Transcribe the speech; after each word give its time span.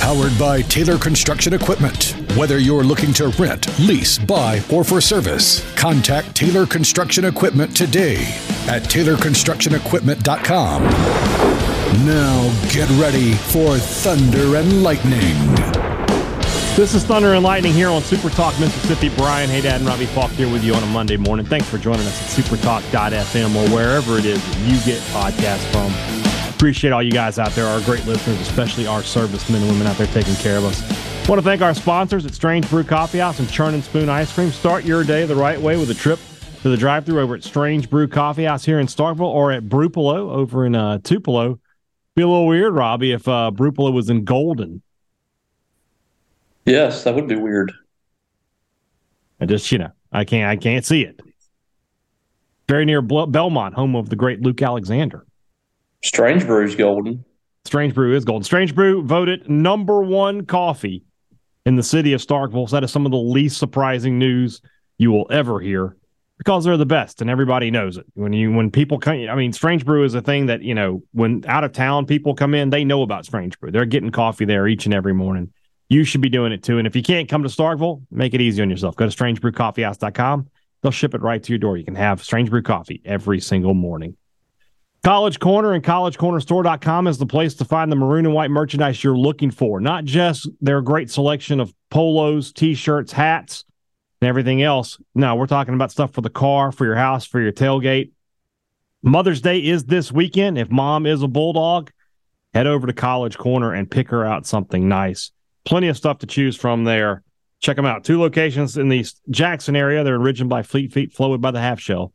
Powered 0.00 0.36
by 0.38 0.62
Taylor 0.62 0.96
Construction 0.98 1.52
Equipment. 1.54 2.14
Whether 2.36 2.58
you're 2.58 2.82
looking 2.84 3.12
to 3.14 3.28
rent, 3.28 3.66
lease, 3.78 4.18
buy, 4.18 4.60
or 4.70 4.84
for 4.84 5.00
service, 5.00 5.64
contact 5.76 6.34
Taylor 6.34 6.66
Construction 6.66 7.24
Equipment 7.24 7.74
today 7.76 8.16
at 8.68 8.82
TaylorConstructionEquipment.com. 8.82 10.82
Now 12.04 12.68
get 12.70 12.90
ready 13.00 13.32
for 13.34 13.78
Thunder 13.78 14.56
and 14.56 14.82
Lightning. 14.82 15.54
This 16.76 16.92
is 16.94 17.04
Thunder 17.04 17.34
and 17.34 17.44
Lightning 17.44 17.72
here 17.72 17.88
on 17.88 18.02
Super 18.02 18.30
Talk 18.30 18.58
Mississippi. 18.58 19.10
Brian 19.16 19.48
Hadad 19.48 19.76
and 19.80 19.86
Robbie 19.86 20.06
Faulk 20.06 20.32
here 20.32 20.50
with 20.50 20.64
you 20.64 20.74
on 20.74 20.82
a 20.82 20.86
Monday 20.86 21.16
morning. 21.16 21.46
Thanks 21.46 21.68
for 21.68 21.78
joining 21.78 22.04
us 22.06 22.38
at 22.38 22.44
supertalk.fm 22.44 23.54
or 23.54 23.68
wherever 23.74 24.18
it 24.18 24.24
is 24.26 24.42
you 24.66 24.76
get 24.84 25.00
podcasts 25.12 25.64
from. 25.72 26.23
Appreciate 26.54 26.92
all 26.92 27.02
you 27.02 27.12
guys 27.12 27.38
out 27.38 27.50
there, 27.50 27.66
our 27.66 27.80
great 27.82 28.06
listeners, 28.06 28.40
especially 28.40 28.86
our 28.86 29.02
servicemen 29.02 29.62
and 29.62 29.70
women 29.70 29.86
out 29.86 29.96
there 29.98 30.06
taking 30.06 30.34
care 30.36 30.56
of 30.56 30.64
us. 30.64 30.80
Want 31.28 31.38
to 31.38 31.44
thank 31.44 31.60
our 31.60 31.74
sponsors 31.74 32.24
at 32.24 32.34
Strange 32.34 32.68
Brew 32.70 32.84
Coffee 32.84 33.18
House 33.18 33.38
and 33.38 33.50
Churn 33.50 33.74
and 33.74 33.84
Spoon 33.84 34.08
Ice 34.08 34.32
Cream. 34.32 34.50
Start 34.50 34.84
your 34.84 35.04
day 35.04 35.26
the 35.26 35.34
right 35.34 35.60
way 35.60 35.76
with 35.76 35.90
a 35.90 35.94
trip 35.94 36.18
to 36.62 36.70
the 36.70 36.76
drive-thru 36.76 37.20
over 37.20 37.34
at 37.34 37.44
Strange 37.44 37.90
Brew 37.90 38.08
Coffee 38.08 38.44
House 38.44 38.64
here 38.64 38.78
in 38.78 38.86
Starkville 38.86 39.20
or 39.20 39.52
at 39.52 39.64
Brupolo 39.64 40.30
over 40.30 40.64
in 40.64 40.74
uh, 40.74 40.98
Tupelo. 41.04 41.60
Be 42.14 42.22
a 42.22 42.26
little 42.26 42.46
weird, 42.46 42.72
Robbie, 42.72 43.12
if 43.12 43.28
uh, 43.28 43.50
Brupolo 43.52 43.92
was 43.92 44.08
in 44.08 44.24
Golden. 44.24 44.80
Yes, 46.64 47.04
that 47.04 47.14
would 47.14 47.28
be 47.28 47.36
weird. 47.36 47.72
I 49.40 49.46
just, 49.46 49.70
you 49.70 49.78
know, 49.78 49.90
I 50.12 50.24
can't, 50.24 50.48
I 50.48 50.56
can't 50.56 50.84
see 50.84 51.02
it. 51.02 51.20
Very 52.68 52.86
near 52.86 53.02
Belmont, 53.02 53.74
home 53.74 53.96
of 53.96 54.08
the 54.08 54.16
great 54.16 54.40
Luke 54.40 54.62
Alexander. 54.62 55.26
Strange 56.04 56.46
Brew's 56.46 56.76
golden. 56.76 57.24
Strange 57.64 57.94
Brew 57.94 58.14
is 58.14 58.26
golden. 58.26 58.44
Strange 58.44 58.74
Brew 58.74 59.02
voted 59.02 59.48
number 59.48 60.02
one 60.02 60.44
coffee 60.44 61.02
in 61.64 61.76
the 61.76 61.82
city 61.82 62.12
of 62.12 62.20
Starkville. 62.20 62.68
So 62.68 62.76
that 62.76 62.84
is 62.84 62.92
some 62.92 63.06
of 63.06 63.10
the 63.12 63.18
least 63.18 63.56
surprising 63.56 64.18
news 64.18 64.60
you 64.98 65.10
will 65.10 65.26
ever 65.30 65.60
hear 65.60 65.96
because 66.36 66.64
they're 66.64 66.76
the 66.76 66.84
best 66.84 67.22
and 67.22 67.30
everybody 67.30 67.70
knows 67.70 67.96
it. 67.96 68.04
When 68.12 68.34
you 68.34 68.52
when 68.52 68.70
people 68.70 68.98
come, 68.98 69.26
I 69.30 69.34
mean, 69.34 69.54
Strange 69.54 69.86
Brew 69.86 70.04
is 70.04 70.12
a 70.12 70.20
thing 70.20 70.44
that 70.46 70.62
you 70.62 70.74
know 70.74 71.02
when 71.12 71.42
out 71.46 71.64
of 71.64 71.72
town 71.72 72.04
people 72.04 72.34
come 72.34 72.54
in, 72.54 72.68
they 72.68 72.84
know 72.84 73.00
about 73.00 73.24
Strange 73.24 73.58
Brew. 73.58 73.70
They're 73.70 73.86
getting 73.86 74.10
coffee 74.10 74.44
there 74.44 74.68
each 74.68 74.84
and 74.84 74.94
every 74.94 75.14
morning. 75.14 75.54
You 75.88 76.04
should 76.04 76.20
be 76.20 76.28
doing 76.28 76.52
it 76.52 76.62
too. 76.62 76.76
And 76.76 76.86
if 76.86 76.94
you 76.94 77.02
can't 77.02 77.30
come 77.30 77.42
to 77.44 77.48
Starkville, 77.48 78.02
make 78.10 78.34
it 78.34 78.42
easy 78.42 78.60
on 78.60 78.68
yourself. 78.68 78.94
Go 78.96 79.08
to 79.08 79.16
strangebrewcoffeehouse.com. 79.16 80.50
They'll 80.82 80.92
ship 80.92 81.14
it 81.14 81.22
right 81.22 81.42
to 81.42 81.52
your 81.52 81.58
door. 81.58 81.78
You 81.78 81.84
can 81.84 81.94
have 81.94 82.22
Strange 82.22 82.50
Brew 82.50 82.62
coffee 82.62 83.00
every 83.06 83.40
single 83.40 83.72
morning. 83.72 84.18
College 85.04 85.38
Corner 85.38 85.72
and 85.74 85.84
collegecornerstore.com 85.84 87.06
is 87.08 87.18
the 87.18 87.26
place 87.26 87.52
to 87.56 87.66
find 87.66 87.92
the 87.92 87.96
maroon 87.96 88.24
and 88.24 88.34
white 88.34 88.50
merchandise 88.50 89.04
you're 89.04 89.14
looking 89.14 89.50
for. 89.50 89.78
Not 89.78 90.06
just 90.06 90.48
their 90.62 90.80
great 90.80 91.10
selection 91.10 91.60
of 91.60 91.74
polos, 91.90 92.54
t-shirts, 92.54 93.12
hats, 93.12 93.64
and 94.22 94.28
everything 94.30 94.62
else. 94.62 94.98
No, 95.14 95.36
we're 95.36 95.46
talking 95.46 95.74
about 95.74 95.92
stuff 95.92 96.14
for 96.14 96.22
the 96.22 96.30
car, 96.30 96.72
for 96.72 96.86
your 96.86 96.94
house, 96.94 97.26
for 97.26 97.38
your 97.38 97.52
tailgate. 97.52 98.12
Mother's 99.02 99.42
Day 99.42 99.58
is 99.58 99.84
this 99.84 100.10
weekend. 100.10 100.56
If 100.56 100.70
mom 100.70 101.04
is 101.04 101.22
a 101.22 101.28
bulldog, 101.28 101.90
head 102.54 102.66
over 102.66 102.86
to 102.86 102.94
College 102.94 103.36
Corner 103.36 103.74
and 103.74 103.90
pick 103.90 104.08
her 104.08 104.24
out 104.24 104.46
something 104.46 104.88
nice. 104.88 105.32
Plenty 105.66 105.88
of 105.88 105.98
stuff 105.98 106.20
to 106.20 106.26
choose 106.26 106.56
from 106.56 106.84
there. 106.84 107.22
Check 107.60 107.76
them 107.76 107.84
out. 107.84 108.04
Two 108.04 108.18
locations 108.18 108.78
in 108.78 108.88
the 108.88 109.04
Jackson 109.28 109.76
area. 109.76 110.02
They're 110.02 110.16
original 110.16 110.48
by 110.48 110.62
Fleet 110.62 110.94
Feet, 110.94 111.14
Flowood 111.14 111.42
by 111.42 111.50
the 111.50 111.60
Half 111.60 111.78
Shell. 111.78 112.14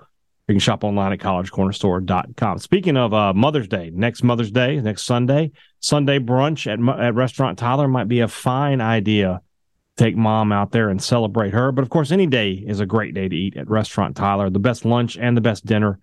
You 0.49 0.55
can 0.55 0.59
shop 0.61 0.83
online 0.83 1.13
at 1.13 1.19
collegecornerstore.com. 1.19 2.57
Speaking 2.57 2.97
of 2.97 3.13
uh, 3.13 3.35
Mother's 3.35 3.67
Day, 3.67 3.91
next 3.93 4.23
Mother's 4.23 4.49
Day, 4.49 4.81
next 4.81 5.03
Sunday, 5.03 5.51
Sunday 5.79 6.17
brunch 6.17 6.65
at, 6.65 6.79
at 6.99 7.13
Restaurant 7.13 7.59
Tyler 7.59 7.87
might 7.87 8.07
be 8.07 8.21
a 8.21 8.27
fine 8.27 8.81
idea. 8.81 9.41
Take 9.95 10.17
mom 10.17 10.51
out 10.51 10.71
there 10.71 10.89
and 10.89 10.99
celebrate 10.99 11.53
her. 11.53 11.71
But 11.71 11.83
of 11.83 11.91
course, 11.91 12.11
any 12.11 12.25
day 12.25 12.53
is 12.53 12.79
a 12.79 12.87
great 12.87 13.13
day 13.13 13.29
to 13.29 13.35
eat 13.35 13.57
at 13.57 13.69
Restaurant 13.69 14.17
Tyler. 14.17 14.49
The 14.49 14.57
best 14.57 14.85
lunch 14.85 15.19
and 15.19 15.37
the 15.37 15.41
best 15.41 15.67
dinner 15.67 15.99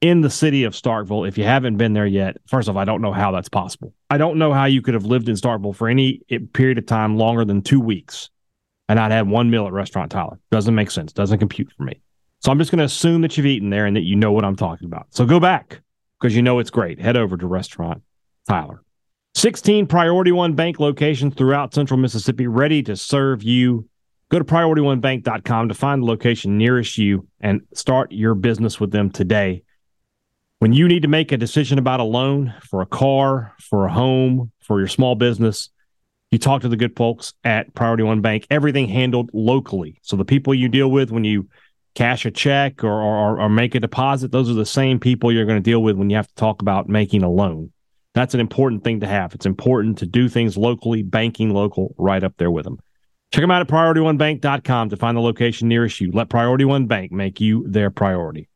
in 0.00 0.20
the 0.20 0.30
city 0.30 0.64
of 0.64 0.72
Starkville. 0.72 1.28
If 1.28 1.38
you 1.38 1.44
haven't 1.44 1.76
been 1.76 1.92
there 1.92 2.06
yet, 2.06 2.38
first 2.48 2.68
of 2.68 2.76
all, 2.76 2.82
I 2.82 2.86
don't 2.86 3.02
know 3.02 3.12
how 3.12 3.30
that's 3.30 3.48
possible. 3.48 3.94
I 4.10 4.18
don't 4.18 4.38
know 4.38 4.52
how 4.52 4.64
you 4.64 4.82
could 4.82 4.94
have 4.94 5.04
lived 5.04 5.28
in 5.28 5.36
Starkville 5.36 5.76
for 5.76 5.86
any 5.86 6.22
period 6.54 6.78
of 6.78 6.86
time 6.86 7.18
longer 7.18 7.44
than 7.44 7.62
two 7.62 7.80
weeks 7.80 8.30
and 8.88 8.96
not 8.96 9.12
had 9.12 9.28
one 9.28 9.48
meal 9.48 9.68
at 9.68 9.72
Restaurant 9.72 10.10
Tyler. 10.10 10.40
Doesn't 10.50 10.74
make 10.74 10.90
sense. 10.90 11.12
Doesn't 11.12 11.38
compute 11.38 11.70
for 11.76 11.84
me. 11.84 12.00
So 12.40 12.50
I'm 12.50 12.58
just 12.58 12.70
going 12.70 12.78
to 12.78 12.84
assume 12.84 13.22
that 13.22 13.36
you've 13.36 13.46
eaten 13.46 13.70
there 13.70 13.86
and 13.86 13.96
that 13.96 14.04
you 14.04 14.16
know 14.16 14.32
what 14.32 14.44
I'm 14.44 14.56
talking 14.56 14.86
about. 14.86 15.06
So 15.10 15.24
go 15.26 15.40
back 15.40 15.80
because 16.20 16.34
you 16.34 16.42
know 16.42 16.58
it's 16.58 16.70
great. 16.70 17.00
Head 17.00 17.16
over 17.16 17.36
to 17.36 17.46
Restaurant 17.46 18.02
Tyler. 18.48 18.82
16 19.34 19.86
Priority 19.86 20.32
One 20.32 20.54
Bank 20.54 20.80
locations 20.80 21.34
throughout 21.34 21.74
central 21.74 21.98
Mississippi 21.98 22.46
ready 22.46 22.82
to 22.84 22.96
serve 22.96 23.42
you. 23.42 23.88
Go 24.30 24.38
to 24.38 24.44
PriorityOneBank.com 24.44 25.68
to 25.68 25.74
find 25.74 26.02
the 26.02 26.06
location 26.06 26.56
nearest 26.56 26.98
you 26.98 27.28
and 27.40 27.60
start 27.74 28.12
your 28.12 28.34
business 28.34 28.80
with 28.80 28.92
them 28.92 29.10
today. 29.10 29.62
When 30.58 30.72
you 30.72 30.88
need 30.88 31.02
to 31.02 31.08
make 31.08 31.32
a 31.32 31.36
decision 31.36 31.78
about 31.78 32.00
a 32.00 32.04
loan 32.04 32.54
for 32.62 32.80
a 32.80 32.86
car, 32.86 33.54
for 33.60 33.86
a 33.86 33.92
home, 33.92 34.52
for 34.60 34.78
your 34.78 34.88
small 34.88 35.14
business, 35.14 35.68
you 36.30 36.38
talk 36.38 36.62
to 36.62 36.68
the 36.68 36.76
good 36.76 36.96
folks 36.96 37.34
at 37.44 37.74
Priority 37.74 38.04
One 38.04 38.22
Bank. 38.22 38.46
Everything 38.50 38.88
handled 38.88 39.30
locally. 39.32 39.98
So 40.02 40.16
the 40.16 40.24
people 40.24 40.54
you 40.54 40.68
deal 40.68 40.90
with 40.90 41.10
when 41.10 41.24
you 41.24 41.48
cash 41.96 42.26
a 42.26 42.30
check 42.30 42.84
or, 42.84 43.02
or, 43.02 43.40
or 43.40 43.48
make 43.48 43.74
a 43.74 43.80
deposit, 43.80 44.30
those 44.30 44.48
are 44.48 44.54
the 44.54 44.66
same 44.66 45.00
people 45.00 45.32
you're 45.32 45.46
going 45.46 45.58
to 45.58 45.70
deal 45.70 45.82
with 45.82 45.96
when 45.96 46.10
you 46.10 46.16
have 46.16 46.28
to 46.28 46.34
talk 46.34 46.62
about 46.62 46.88
making 46.88 47.24
a 47.24 47.30
loan. 47.30 47.72
That's 48.14 48.34
an 48.34 48.40
important 48.40 48.84
thing 48.84 49.00
to 49.00 49.06
have. 49.06 49.34
It's 49.34 49.46
important 49.46 49.98
to 49.98 50.06
do 50.06 50.28
things 50.28 50.56
locally, 50.56 51.02
banking 51.02 51.50
local, 51.50 51.94
right 51.98 52.22
up 52.22 52.34
there 52.36 52.50
with 52.50 52.64
them. 52.64 52.78
Check 53.32 53.42
them 53.42 53.50
out 53.50 53.62
at 53.62 53.68
PriorityOneBank.com 53.68 54.90
to 54.90 54.96
find 54.96 55.16
the 55.16 55.20
location 55.20 55.68
nearest 55.68 56.00
you. 56.00 56.12
Let 56.12 56.28
Priority 56.28 56.64
One 56.64 56.86
Bank 56.86 57.10
make 57.12 57.40
you 57.40 57.66
their 57.68 57.90
priority. 57.90 58.48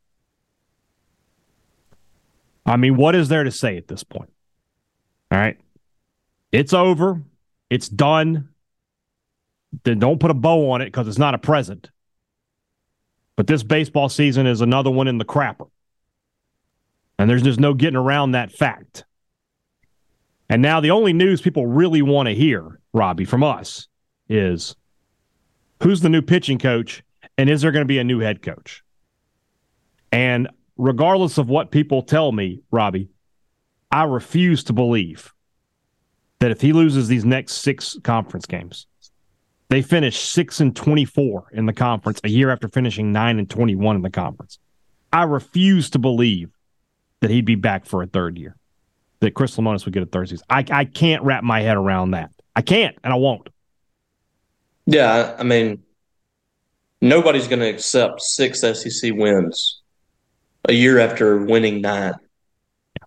I 2.65 2.77
mean, 2.77 2.95
what 2.95 3.15
is 3.15 3.27
there 3.27 3.43
to 3.43 3.51
say 3.51 3.75
at 3.75 3.87
this 3.87 4.03
point? 4.03 4.31
All 5.31 5.37
right. 5.37 5.59
It's 6.51 6.73
over. 6.73 7.21
It's 7.69 7.89
done. 7.89 8.49
Then 9.83 9.99
don't 9.99 10.19
put 10.19 10.31
a 10.31 10.35
bow 10.35 10.71
on 10.71 10.81
it 10.81 10.85
because 10.85 11.07
it's 11.07 11.17
not 11.17 11.33
a 11.33 11.39
present. 11.39 11.89
But 13.41 13.47
this 13.47 13.63
baseball 13.63 14.07
season 14.07 14.45
is 14.45 14.61
another 14.61 14.91
one 14.91 15.07
in 15.07 15.17
the 15.17 15.25
crapper. 15.25 15.67
And 17.17 17.27
there's 17.27 17.41
just 17.41 17.59
no 17.59 17.73
getting 17.73 17.97
around 17.97 18.33
that 18.33 18.51
fact. 18.51 19.03
And 20.47 20.61
now 20.61 20.79
the 20.79 20.91
only 20.91 21.11
news 21.11 21.41
people 21.41 21.65
really 21.65 22.03
want 22.03 22.27
to 22.27 22.35
hear, 22.35 22.79
Robbie, 22.93 23.25
from 23.25 23.43
us 23.43 23.87
is 24.29 24.75
who's 25.81 26.01
the 26.01 26.09
new 26.09 26.21
pitching 26.21 26.59
coach 26.59 27.01
and 27.35 27.49
is 27.49 27.63
there 27.63 27.71
going 27.71 27.81
to 27.81 27.87
be 27.87 27.97
a 27.97 28.03
new 28.03 28.19
head 28.19 28.43
coach? 28.43 28.83
And 30.11 30.47
regardless 30.77 31.39
of 31.39 31.49
what 31.49 31.71
people 31.71 32.03
tell 32.03 32.31
me, 32.31 32.61
Robbie, 32.69 33.09
I 33.91 34.03
refuse 34.03 34.65
to 34.65 34.73
believe 34.73 35.33
that 36.37 36.51
if 36.51 36.61
he 36.61 36.73
loses 36.73 37.07
these 37.07 37.25
next 37.25 37.53
six 37.53 37.97
conference 38.03 38.45
games, 38.45 38.85
they 39.71 39.81
finished 39.81 40.31
six 40.31 40.59
and 40.59 40.75
twenty-four 40.75 41.47
in 41.53 41.65
the 41.65 41.71
conference 41.71 42.19
a 42.25 42.29
year 42.29 42.49
after 42.49 42.67
finishing 42.67 43.13
nine 43.13 43.39
and 43.39 43.49
twenty-one 43.49 43.95
in 43.95 44.01
the 44.01 44.09
conference. 44.09 44.59
I 45.13 45.23
refuse 45.23 45.89
to 45.91 45.99
believe 45.99 46.49
that 47.21 47.29
he'd 47.29 47.45
be 47.45 47.55
back 47.55 47.85
for 47.85 48.03
a 48.03 48.07
third 48.07 48.37
year. 48.37 48.57
That 49.21 49.33
Chris 49.33 49.55
Lemonis 49.55 49.85
would 49.85 49.93
get 49.93 50.03
a 50.03 50.07
third 50.07 50.27
season. 50.27 50.45
I 50.49 50.65
I 50.69 50.83
can't 50.83 51.23
wrap 51.23 51.45
my 51.45 51.61
head 51.61 51.77
around 51.77 52.11
that. 52.11 52.31
I 52.53 52.61
can't, 52.61 52.97
and 53.01 53.13
I 53.13 53.15
won't. 53.15 53.47
Yeah, 54.87 55.37
I 55.39 55.43
mean, 55.43 55.83
nobody's 56.99 57.47
going 57.47 57.61
to 57.61 57.69
accept 57.69 58.21
six 58.21 58.59
SEC 58.59 59.13
wins 59.13 59.81
a 60.67 60.73
year 60.73 60.99
after 60.99 61.45
winning 61.45 61.79
nine. 61.79 62.15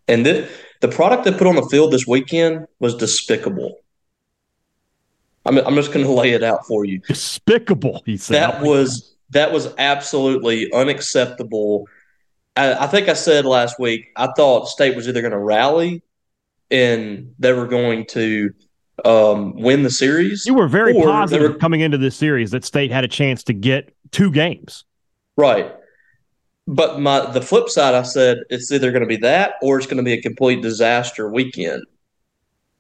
And 0.09 0.25
the 0.25 0.49
the 0.81 0.89
product 0.89 1.25
they 1.25 1.33
put 1.33 1.47
on 1.47 1.57
the 1.57 1.69
field 1.71 1.93
this 1.93 2.07
weekend 2.07 2.67
was 2.81 2.95
despicable. 2.95 3.84
I'm, 5.47 5.59
I'm 5.59 5.75
just 5.75 5.93
going 5.93 6.05
to 6.05 6.13
lay 6.13 6.33
it 6.33 6.43
out 6.43 6.67
for 6.67 6.85
you. 6.85 7.01
Despicable, 7.01 8.03
he 8.07 8.17
said. 8.17 8.35
That 8.35 8.63
was 8.63 9.15
that 9.31 9.53
was 9.53 9.73
absolutely 9.79 10.73
unacceptable. 10.73 11.87
I, 12.57 12.85
I 12.85 12.87
think 12.87 13.09
I 13.09 13.15
said 13.15 13.45
last 13.45 13.79
week 13.79 14.07
I 14.17 14.29
thought 14.37 14.69
State 14.69 14.97
was 14.97 15.09
either 15.09 15.21
going 15.21 15.33
to 15.33 15.39
rally 15.39 16.03
and 16.71 17.35
they 17.39 17.53
were 17.53 17.67
going 17.67 18.07
to 18.07 18.55
um, 19.05 19.55
win 19.55 19.83
the 19.83 19.91
series. 19.91 20.47
You 20.47 20.55
were 20.55 20.69
very 20.69 20.95
positive 20.95 21.53
were, 21.55 21.59
coming 21.59 21.81
into 21.81 21.99
this 21.99 22.17
series 22.17 22.53
that 22.53 22.65
State 22.65 22.91
had 22.91 23.05
a 23.05 23.09
chance 23.09 23.43
to 23.45 23.53
get 23.53 23.95
two 24.13 24.31
games. 24.31 24.85
Right. 25.37 25.75
but 26.67 27.01
my 27.01 27.31
the 27.33 27.43
flip 27.43 27.69
side, 27.69 27.95
I 27.95 28.03
said 28.03 28.39
it's 28.51 28.71
either 28.71 28.93
going 28.93 29.03
to 29.03 29.09
be 29.09 29.17
that 29.19 29.55
or 29.63 29.79
it's 29.79 29.87
going 29.87 29.97
to 29.99 30.05
be 30.05 30.13
a 30.13 30.23
complete 30.23 30.63
disaster 30.63 31.29
weekend. 31.31 31.85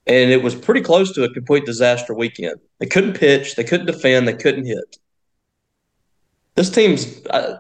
And 0.06 0.30
it 0.30 0.42
was 0.42 0.54
pretty 0.54 0.82
close 0.82 1.12
to 1.12 1.24
a 1.24 1.32
complete 1.32 1.64
disaster 1.64 2.12
weekend. 2.12 2.60
They 2.78 2.86
couldn't 2.86 3.14
pitch, 3.14 3.56
they 3.56 3.64
couldn't 3.64 3.86
defend, 3.86 4.28
they 4.28 4.34
couldn't 4.34 4.66
hit. 4.66 4.98
This 6.56 6.70
team's, 6.70 7.26
I, 7.30 7.56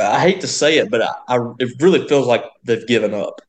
I 0.00 0.20
hate 0.20 0.40
to 0.42 0.48
say 0.48 0.78
it, 0.78 0.90
but 0.90 1.02
I, 1.02 1.14
I, 1.28 1.38
it 1.58 1.80
really 1.80 2.06
feels 2.06 2.26
like 2.26 2.44
they've 2.64 2.86
given 2.86 3.14
up. 3.14 3.40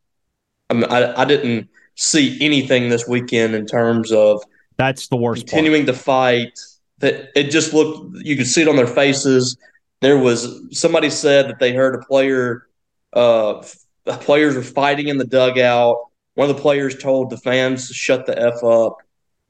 I, 0.69 0.73
mean, 0.73 0.85
I, 0.85 1.21
I 1.21 1.25
didn't 1.25 1.69
see 1.95 2.37
anything 2.41 2.89
this 2.89 3.07
weekend 3.07 3.55
in 3.55 3.65
terms 3.65 4.11
of 4.11 4.43
that's 4.77 5.07
the 5.07 5.15
worst. 5.15 5.47
Continuing 5.47 5.85
part. 5.85 5.95
to 5.95 6.01
fight, 6.01 6.59
that 6.99 7.29
it 7.35 7.51
just 7.51 7.73
looked. 7.73 8.17
You 8.25 8.35
could 8.35 8.47
see 8.47 8.61
it 8.61 8.67
on 8.67 8.75
their 8.75 8.87
faces. 8.87 9.57
There 10.01 10.17
was 10.17 10.61
somebody 10.71 11.09
said 11.09 11.47
that 11.49 11.59
they 11.59 11.73
heard 11.73 11.95
a 11.95 11.99
player, 11.99 12.67
uh, 13.13 13.63
players 14.05 14.55
were 14.55 14.63
fighting 14.63 15.07
in 15.07 15.17
the 15.17 15.25
dugout. 15.25 15.97
One 16.35 16.49
of 16.49 16.55
the 16.55 16.61
players 16.61 16.97
told 16.97 17.29
the 17.29 17.37
fans 17.37 17.87
to 17.87 17.93
shut 17.93 18.25
the 18.25 18.39
f 18.39 18.63
up. 18.63 18.97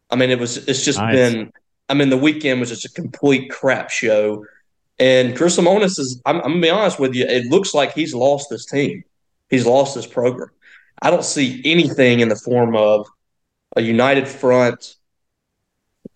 I 0.09 0.15
mean, 0.15 0.30
it 0.30 0.39
was. 0.39 0.57
It's 0.68 0.83
just 0.83 1.00
nice. 1.00 1.15
been. 1.15 1.51
I 1.89 1.94
mean, 1.94 2.09
the 2.09 2.18
weekend 2.18 2.59
was 2.59 2.69
just 2.69 2.85
a 2.85 2.89
complete 2.89 3.50
crap 3.50 3.89
show. 3.89 4.45
And 5.00 5.35
Chris 5.35 5.57
Lemonis 5.57 6.00
is. 6.00 6.21
I'm, 6.25 6.38
I'm 6.38 6.44
gonna 6.44 6.62
be 6.62 6.69
honest 6.69 7.00
with 7.00 7.15
you. 7.15 7.25
It 7.25 7.45
looks 7.45 7.74
like 7.74 7.94
he's 7.94 8.13
lost 8.13 8.50
this 8.50 8.65
team. 8.65 9.03
He's 9.50 9.65
lost 9.65 9.95
this 9.95 10.07
program. 10.07 10.50
I 11.01 11.09
don't 11.09 11.25
see 11.25 11.62
anything 11.65 12.19
in 12.19 12.30
the 12.30 12.35
form 12.35 12.75
of 12.75 13.07
a 13.75 13.81
united 13.81 14.27
front, 14.27 14.95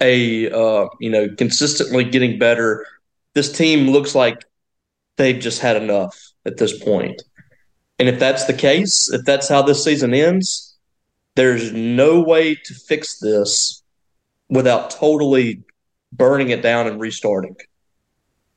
a 0.01 0.49
uh, 0.51 0.87
you 0.99 1.09
know 1.09 1.29
consistently 1.37 2.03
getting 2.03 2.37
better. 2.37 2.85
This 3.33 3.51
team 3.51 3.89
looks 3.89 4.15
like 4.15 4.43
they've 5.17 5.39
just 5.39 5.59
had 5.59 5.81
enough 5.81 6.17
at 6.45 6.57
this 6.57 6.83
point. 6.83 7.21
And 7.99 8.07
if 8.07 8.19
that's 8.19 8.45
the 8.45 8.53
case, 8.53 9.09
if 9.11 9.25
that's 9.25 9.49
how 9.49 9.61
this 9.61 9.83
season 9.83 10.13
ends, 10.13 10.75
there's 11.35 11.71
no 11.71 12.21
way 12.21 12.55
to 12.55 12.73
fix 12.73 13.19
this 13.19 13.83
without 14.49 14.91
totally 14.91 15.63
burning 16.11 16.49
it 16.49 16.61
down 16.61 16.87
and 16.87 16.99
restarting. 16.99 17.55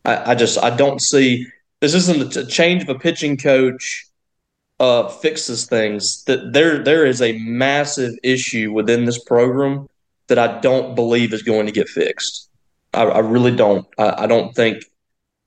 I, 0.04 0.32
I 0.32 0.34
just 0.34 0.58
I 0.58 0.74
don't 0.74 1.00
see 1.00 1.46
this 1.80 1.94
isn't 1.94 2.36
a 2.36 2.46
change 2.46 2.82
of 2.82 2.88
a 2.88 2.98
pitching 2.98 3.36
coach 3.36 4.06
uh, 4.78 5.08
fixes 5.08 5.66
things. 5.66 6.24
That 6.24 6.52
there 6.52 6.82
there 6.82 7.06
is 7.06 7.20
a 7.20 7.38
massive 7.38 8.14
issue 8.22 8.72
within 8.72 9.04
this 9.04 9.22
program 9.22 9.88
that 10.28 10.38
I 10.38 10.60
don't 10.60 10.94
believe 10.94 11.32
is 11.32 11.42
going 11.42 11.66
to 11.66 11.72
get 11.72 11.88
fixed. 11.88 12.48
I, 12.94 13.02
I 13.02 13.18
really 13.18 13.54
don't. 13.54 13.86
I, 13.98 14.24
I 14.24 14.26
don't 14.26 14.54
think 14.54 14.84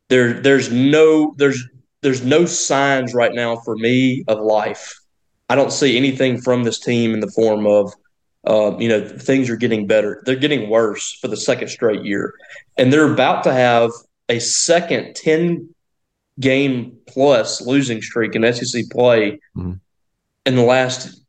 there 0.10 0.34
there's 0.34 0.72
no 0.72 1.34
there's 1.38 1.64
there's 2.04 2.24
no 2.24 2.46
signs 2.46 3.14
right 3.14 3.34
now 3.34 3.56
for 3.58 3.76
me 3.76 4.24
of 4.28 4.40
life. 4.40 4.94
I 5.50 5.56
don't 5.56 5.72
see 5.72 5.98
anything 5.98 6.40
from 6.42 6.64
this 6.64 6.80
team 6.80 7.14
in 7.14 7.20
the 7.20 7.32
form 7.32 7.66
of 7.66 7.94
uh, 8.46 8.78
you 8.78 8.90
know 8.90 9.08
things 9.08 9.50
are 9.50 9.56
getting 9.56 9.88
better. 9.88 10.22
They're 10.26 10.36
getting 10.36 10.70
worse 10.70 11.18
for 11.20 11.28
the 11.28 11.38
second 11.38 11.70
straight 11.70 12.04
year, 12.04 12.34
and 12.78 12.92
they're 12.92 13.12
about 13.12 13.44
to 13.46 13.54
have 13.54 13.92
a 14.30 14.40
second 14.40 15.16
ten 15.16 15.74
game 16.40 16.98
plus 17.08 17.62
losing 17.62 18.02
streak 18.02 18.36
in 18.36 18.54
SEC 18.54 18.86
play 18.92 19.40
mm-hmm. 19.56 19.74
in 20.46 20.56
the 20.56 20.64
last 20.64 21.22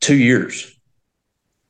two 0.00 0.16
years. 0.16 0.78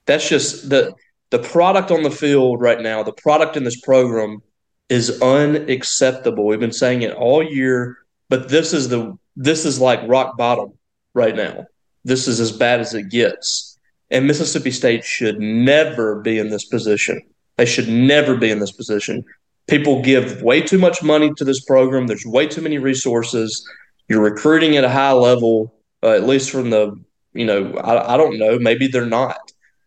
That's 0.06 0.28
just 0.28 0.68
the 0.68 0.94
the 1.30 1.38
product 1.38 1.90
on 1.90 2.02
the 2.02 2.10
field 2.10 2.60
right 2.60 2.80
now. 2.80 3.02
The 3.02 3.12
product 3.12 3.56
in 3.56 3.64
this 3.64 3.80
program 3.80 4.42
is 4.88 5.22
unacceptable. 5.22 6.44
We've 6.46 6.60
been 6.60 6.72
saying 6.72 7.02
it 7.02 7.14
all 7.14 7.42
year, 7.42 8.03
but 8.34 8.48
this 8.48 8.72
is 8.72 8.88
the 8.88 9.16
this 9.36 9.64
is 9.64 9.80
like 9.80 10.00
rock 10.08 10.36
bottom 10.36 10.72
right 11.14 11.36
now. 11.36 11.66
This 12.04 12.26
is 12.26 12.40
as 12.40 12.50
bad 12.50 12.80
as 12.80 12.92
it 12.92 13.08
gets. 13.08 13.78
And 14.10 14.26
Mississippi 14.26 14.72
State 14.72 15.04
should 15.04 15.38
never 15.38 16.20
be 16.20 16.40
in 16.40 16.50
this 16.50 16.64
position. 16.64 17.22
They 17.58 17.64
should 17.64 17.88
never 17.88 18.36
be 18.36 18.50
in 18.50 18.58
this 18.58 18.72
position. 18.72 19.24
People 19.68 20.02
give 20.02 20.42
way 20.42 20.60
too 20.60 20.78
much 20.78 21.00
money 21.00 21.32
to 21.36 21.44
this 21.44 21.64
program. 21.64 22.08
There's 22.08 22.26
way 22.26 22.48
too 22.48 22.60
many 22.60 22.78
resources. 22.78 23.64
You're 24.08 24.20
recruiting 24.20 24.76
at 24.76 24.82
a 24.82 24.90
high 24.90 25.12
level, 25.12 25.72
uh, 26.02 26.10
at 26.10 26.24
least 26.24 26.50
from 26.50 26.70
the, 26.70 27.00
you 27.34 27.46
know, 27.46 27.72
I, 27.76 28.14
I 28.14 28.16
don't 28.16 28.36
know, 28.36 28.58
maybe 28.58 28.88
they're 28.88 29.06
not. 29.06 29.38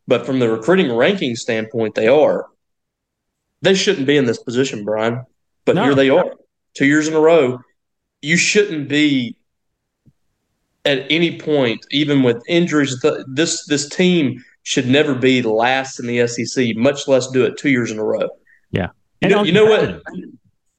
But 0.08 0.26
from 0.26 0.40
the 0.40 0.50
recruiting 0.50 0.96
ranking 0.96 1.36
standpoint, 1.36 1.96
they 1.96 2.08
are. 2.08 2.48
They 3.62 3.76
shouldn't 3.76 4.08
be 4.08 4.16
in 4.16 4.26
this 4.26 4.42
position, 4.42 4.86
Brian. 4.86 5.26
But 5.66 5.76
no. 5.76 5.84
here 5.84 5.96
they 5.96 6.10
are, 6.10 6.32
two 6.76 6.86
years 6.86 7.10
in 7.10 7.14
a 7.14 7.20
row. 7.20 7.60
You 8.28 8.36
shouldn't 8.36 8.90
be 8.90 9.38
at 10.84 11.06
any 11.10 11.40
point, 11.40 11.86
even 11.92 12.24
with 12.24 12.44
injuries. 12.50 13.02
This 13.26 13.66
this 13.68 13.88
team 13.88 14.44
should 14.64 14.86
never 14.86 15.16
be 15.16 15.42
last 15.42 15.98
in 15.98 16.08
the 16.08 16.28
SEC, 16.28 16.76
much 16.76 17.08
less 17.08 17.28
do 17.28 17.46
it 17.46 17.58
two 17.58 17.70
years 17.70 17.90
in 17.90 18.00
a 18.00 18.04
row. 18.04 18.28
Yeah, 18.72 18.90
you 19.22 19.30
know, 19.30 19.44
you 19.44 19.54
know 19.54 19.64
what? 19.64 20.04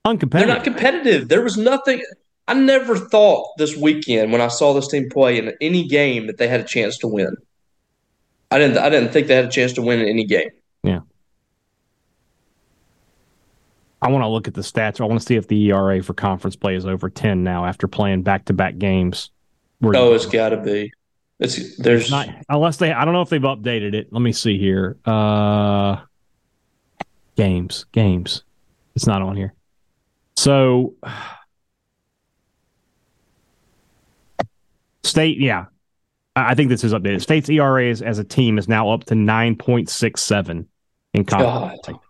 Uncompetitive. 0.06 0.30
They're 0.30 0.46
not 0.46 0.62
competitive. 0.62 1.28
There 1.30 1.40
was 1.40 1.56
nothing. 1.56 2.02
I 2.48 2.52
never 2.52 2.98
thought 2.98 3.46
this 3.56 3.74
weekend 3.74 4.30
when 4.30 4.42
I 4.42 4.48
saw 4.48 4.74
this 4.74 4.88
team 4.88 5.08
play 5.08 5.38
in 5.38 5.54
any 5.62 5.88
game 5.88 6.26
that 6.26 6.36
they 6.36 6.48
had 6.48 6.60
a 6.60 6.64
chance 6.64 6.98
to 6.98 7.08
win. 7.08 7.34
I 8.50 8.58
didn't. 8.58 8.76
I 8.76 8.90
didn't 8.90 9.10
think 9.10 9.26
they 9.26 9.36
had 9.36 9.46
a 9.46 9.50
chance 9.50 9.72
to 9.72 9.82
win 9.82 10.00
in 10.00 10.08
any 10.08 10.26
game. 10.26 10.50
Yeah. 10.82 11.00
I 14.00 14.08
want 14.10 14.22
to 14.22 14.28
look 14.28 14.46
at 14.46 14.54
the 14.54 14.60
stats. 14.60 15.00
I 15.00 15.04
want 15.04 15.20
to 15.20 15.26
see 15.26 15.34
if 15.36 15.48
the 15.48 15.70
ERA 15.70 16.02
for 16.02 16.14
conference 16.14 16.56
play 16.56 16.76
is 16.76 16.86
over 16.86 17.10
ten 17.10 17.42
now 17.42 17.64
after 17.64 17.88
playing 17.88 18.22
back 18.22 18.44
to 18.46 18.52
back 18.52 18.78
games. 18.78 19.30
Oh, 19.82 20.14
it's 20.14 20.26
got 20.26 20.50
to 20.50 20.56
be. 20.56 20.92
It's 21.40 21.76
there's 21.76 22.02
it's 22.02 22.10
not 22.10 22.28
unless 22.48 22.78
they. 22.78 22.92
I 22.92 23.04
don't 23.04 23.14
know 23.14 23.22
if 23.22 23.28
they've 23.28 23.40
updated 23.40 23.94
it. 23.94 24.12
Let 24.12 24.20
me 24.22 24.32
see 24.32 24.58
here. 24.58 24.96
Uh, 25.04 25.98
games, 27.36 27.86
games. 27.92 28.42
It's 28.96 29.06
not 29.06 29.22
on 29.22 29.36
here. 29.36 29.54
So, 30.36 30.94
state, 35.04 35.38
yeah, 35.38 35.66
I 36.34 36.54
think 36.54 36.68
this 36.68 36.84
is 36.84 36.92
updated. 36.92 37.22
State's 37.22 37.48
ERA 37.48 37.88
is, 37.88 38.02
as 38.02 38.18
a 38.18 38.24
team 38.24 38.58
is 38.58 38.68
now 38.68 38.90
up 38.90 39.04
to 39.04 39.14
9.67 39.14 40.66
in 41.14 41.24
conference. 41.24 42.00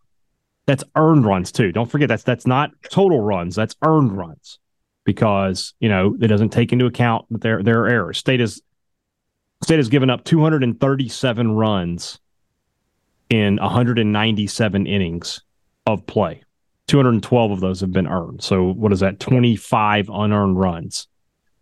That's 0.68 0.84
earned 0.96 1.24
runs 1.24 1.50
too. 1.50 1.72
Don't 1.72 1.90
forget 1.90 2.10
that's 2.10 2.24
that's 2.24 2.46
not 2.46 2.72
total 2.90 3.22
runs. 3.22 3.56
That's 3.56 3.74
earned 3.82 4.14
runs 4.14 4.58
because 5.04 5.72
you 5.80 5.88
know 5.88 6.14
it 6.20 6.26
doesn't 6.26 6.50
take 6.50 6.74
into 6.74 6.84
account 6.84 7.24
that 7.30 7.40
there 7.40 7.62
there 7.62 7.80
are 7.80 7.88
errors. 7.88 8.18
State 8.18 8.42
is 8.42 8.60
State 9.62 9.78
has 9.78 9.88
given 9.88 10.10
up 10.10 10.24
237 10.24 11.52
runs 11.52 12.20
in 13.30 13.56
197 13.56 14.86
innings 14.86 15.40
of 15.86 16.06
play. 16.06 16.42
212 16.88 17.50
of 17.50 17.60
those 17.60 17.80
have 17.80 17.92
been 17.92 18.06
earned. 18.06 18.42
So 18.42 18.74
what 18.74 18.92
is 18.92 19.00
that? 19.00 19.20
25 19.20 20.10
unearned 20.10 20.60
runs. 20.60 21.08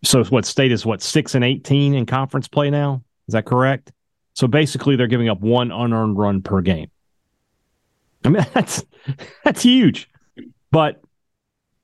So 0.02 0.24
what 0.24 0.44
state 0.44 0.72
is 0.72 0.84
what 0.84 1.00
six 1.00 1.36
and 1.36 1.44
18 1.44 1.94
in 1.94 2.06
conference 2.06 2.48
play 2.48 2.70
now? 2.70 3.04
Is 3.28 3.34
that 3.34 3.46
correct? 3.46 3.92
So 4.34 4.48
basically, 4.48 4.96
they're 4.96 5.06
giving 5.06 5.28
up 5.28 5.40
one 5.40 5.70
unearned 5.70 6.18
run 6.18 6.42
per 6.42 6.60
game. 6.60 6.90
I 8.26 8.28
mean, 8.28 8.46
that's 8.54 8.84
that's 9.44 9.62
huge. 9.62 10.08
But 10.70 11.00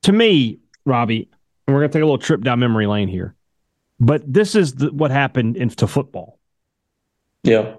to 0.02 0.12
me, 0.12 0.58
Robbie, 0.84 1.30
and 1.66 1.74
we're 1.74 1.82
gonna 1.82 1.92
take 1.92 2.02
a 2.02 2.06
little 2.06 2.18
trip 2.18 2.42
down 2.42 2.60
memory 2.60 2.86
lane 2.86 3.08
here. 3.08 3.34
But 4.00 4.30
this 4.30 4.54
is 4.54 4.74
the, 4.74 4.92
what 4.92 5.10
happened 5.10 5.56
into 5.56 5.86
football. 5.86 6.38
Yeah. 7.44 7.76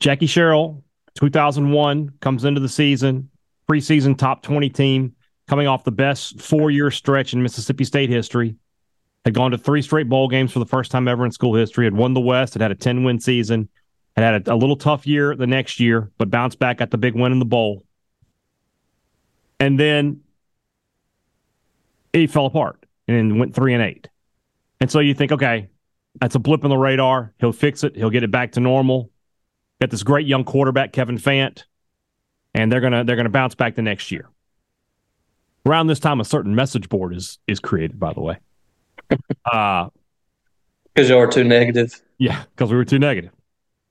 Jackie 0.00 0.26
Sherrill, 0.26 0.84
2001, 1.16 2.12
comes 2.20 2.44
into 2.44 2.60
the 2.60 2.68
season, 2.68 3.30
preseason 3.68 4.16
top 4.16 4.42
20 4.42 4.70
team, 4.70 5.16
coming 5.48 5.66
off 5.66 5.82
the 5.82 5.90
best 5.90 6.40
four 6.40 6.70
year 6.70 6.92
stretch 6.92 7.32
in 7.34 7.42
Mississippi 7.42 7.84
State 7.84 8.08
history 8.08 8.56
had 9.24 9.34
gone 9.34 9.50
to 9.50 9.58
three 9.58 9.82
straight 9.82 10.08
bowl 10.08 10.28
games 10.28 10.52
for 10.52 10.58
the 10.58 10.66
first 10.66 10.90
time 10.90 11.06
ever 11.08 11.24
in 11.24 11.30
school 11.30 11.54
history, 11.54 11.84
had 11.84 11.94
won 11.94 12.14
the 12.14 12.20
West, 12.20 12.54
had 12.54 12.62
had 12.62 12.70
a 12.70 12.74
10 12.74 13.04
win 13.04 13.20
season, 13.20 13.68
had 14.16 14.22
had 14.22 14.48
a, 14.48 14.54
a 14.54 14.56
little 14.56 14.76
tough 14.76 15.06
year 15.06 15.34
the 15.34 15.46
next 15.46 15.80
year, 15.80 16.10
but 16.18 16.30
bounced 16.30 16.58
back, 16.58 16.78
got 16.78 16.90
the 16.90 16.98
big 16.98 17.14
win 17.14 17.32
in 17.32 17.38
the 17.38 17.44
bowl. 17.44 17.84
And 19.60 19.78
then 19.78 20.20
he 22.12 22.26
fell 22.26 22.46
apart 22.46 22.84
and 23.06 23.38
went 23.38 23.54
three 23.54 23.74
and 23.74 23.82
eight. 23.82 24.08
And 24.80 24.90
so 24.90 25.00
you 25.00 25.14
think, 25.14 25.32
okay, 25.32 25.68
that's 26.20 26.34
a 26.34 26.38
blip 26.38 26.64
in 26.64 26.70
the 26.70 26.76
radar. 26.76 27.34
He'll 27.38 27.52
fix 27.52 27.84
it. 27.84 27.96
He'll 27.96 28.10
get 28.10 28.22
it 28.22 28.30
back 28.30 28.52
to 28.52 28.60
normal. 28.60 29.10
Got 29.80 29.90
this 29.90 30.02
great 30.02 30.26
young 30.26 30.44
quarterback, 30.44 30.92
Kevin 30.92 31.18
Fant, 31.18 31.64
and 32.54 32.70
they're 32.70 32.80
gonna 32.80 33.04
they're 33.04 33.16
gonna 33.16 33.28
bounce 33.28 33.54
back 33.54 33.76
the 33.76 33.82
next 33.82 34.10
year. 34.10 34.28
Around 35.64 35.86
this 35.86 36.00
time, 36.00 36.20
a 36.20 36.24
certain 36.24 36.54
message 36.54 36.88
board 36.88 37.14
is 37.14 37.38
is 37.46 37.60
created. 37.60 38.00
By 38.00 38.12
the 38.12 38.20
way, 38.20 38.38
uh, 39.52 39.88
because 40.92 41.08
you 41.08 41.16
are 41.16 41.28
too 41.28 41.44
negative. 41.44 42.02
Yeah, 42.18 42.42
because 42.56 42.70
we 42.70 42.76
were 42.76 42.84
too 42.84 42.98
negative. 42.98 43.30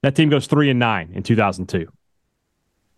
That 0.03 0.15
team 0.15 0.29
goes 0.29 0.47
three 0.47 0.69
and 0.69 0.79
nine 0.79 1.11
in 1.13 1.23
2002. 1.23 1.87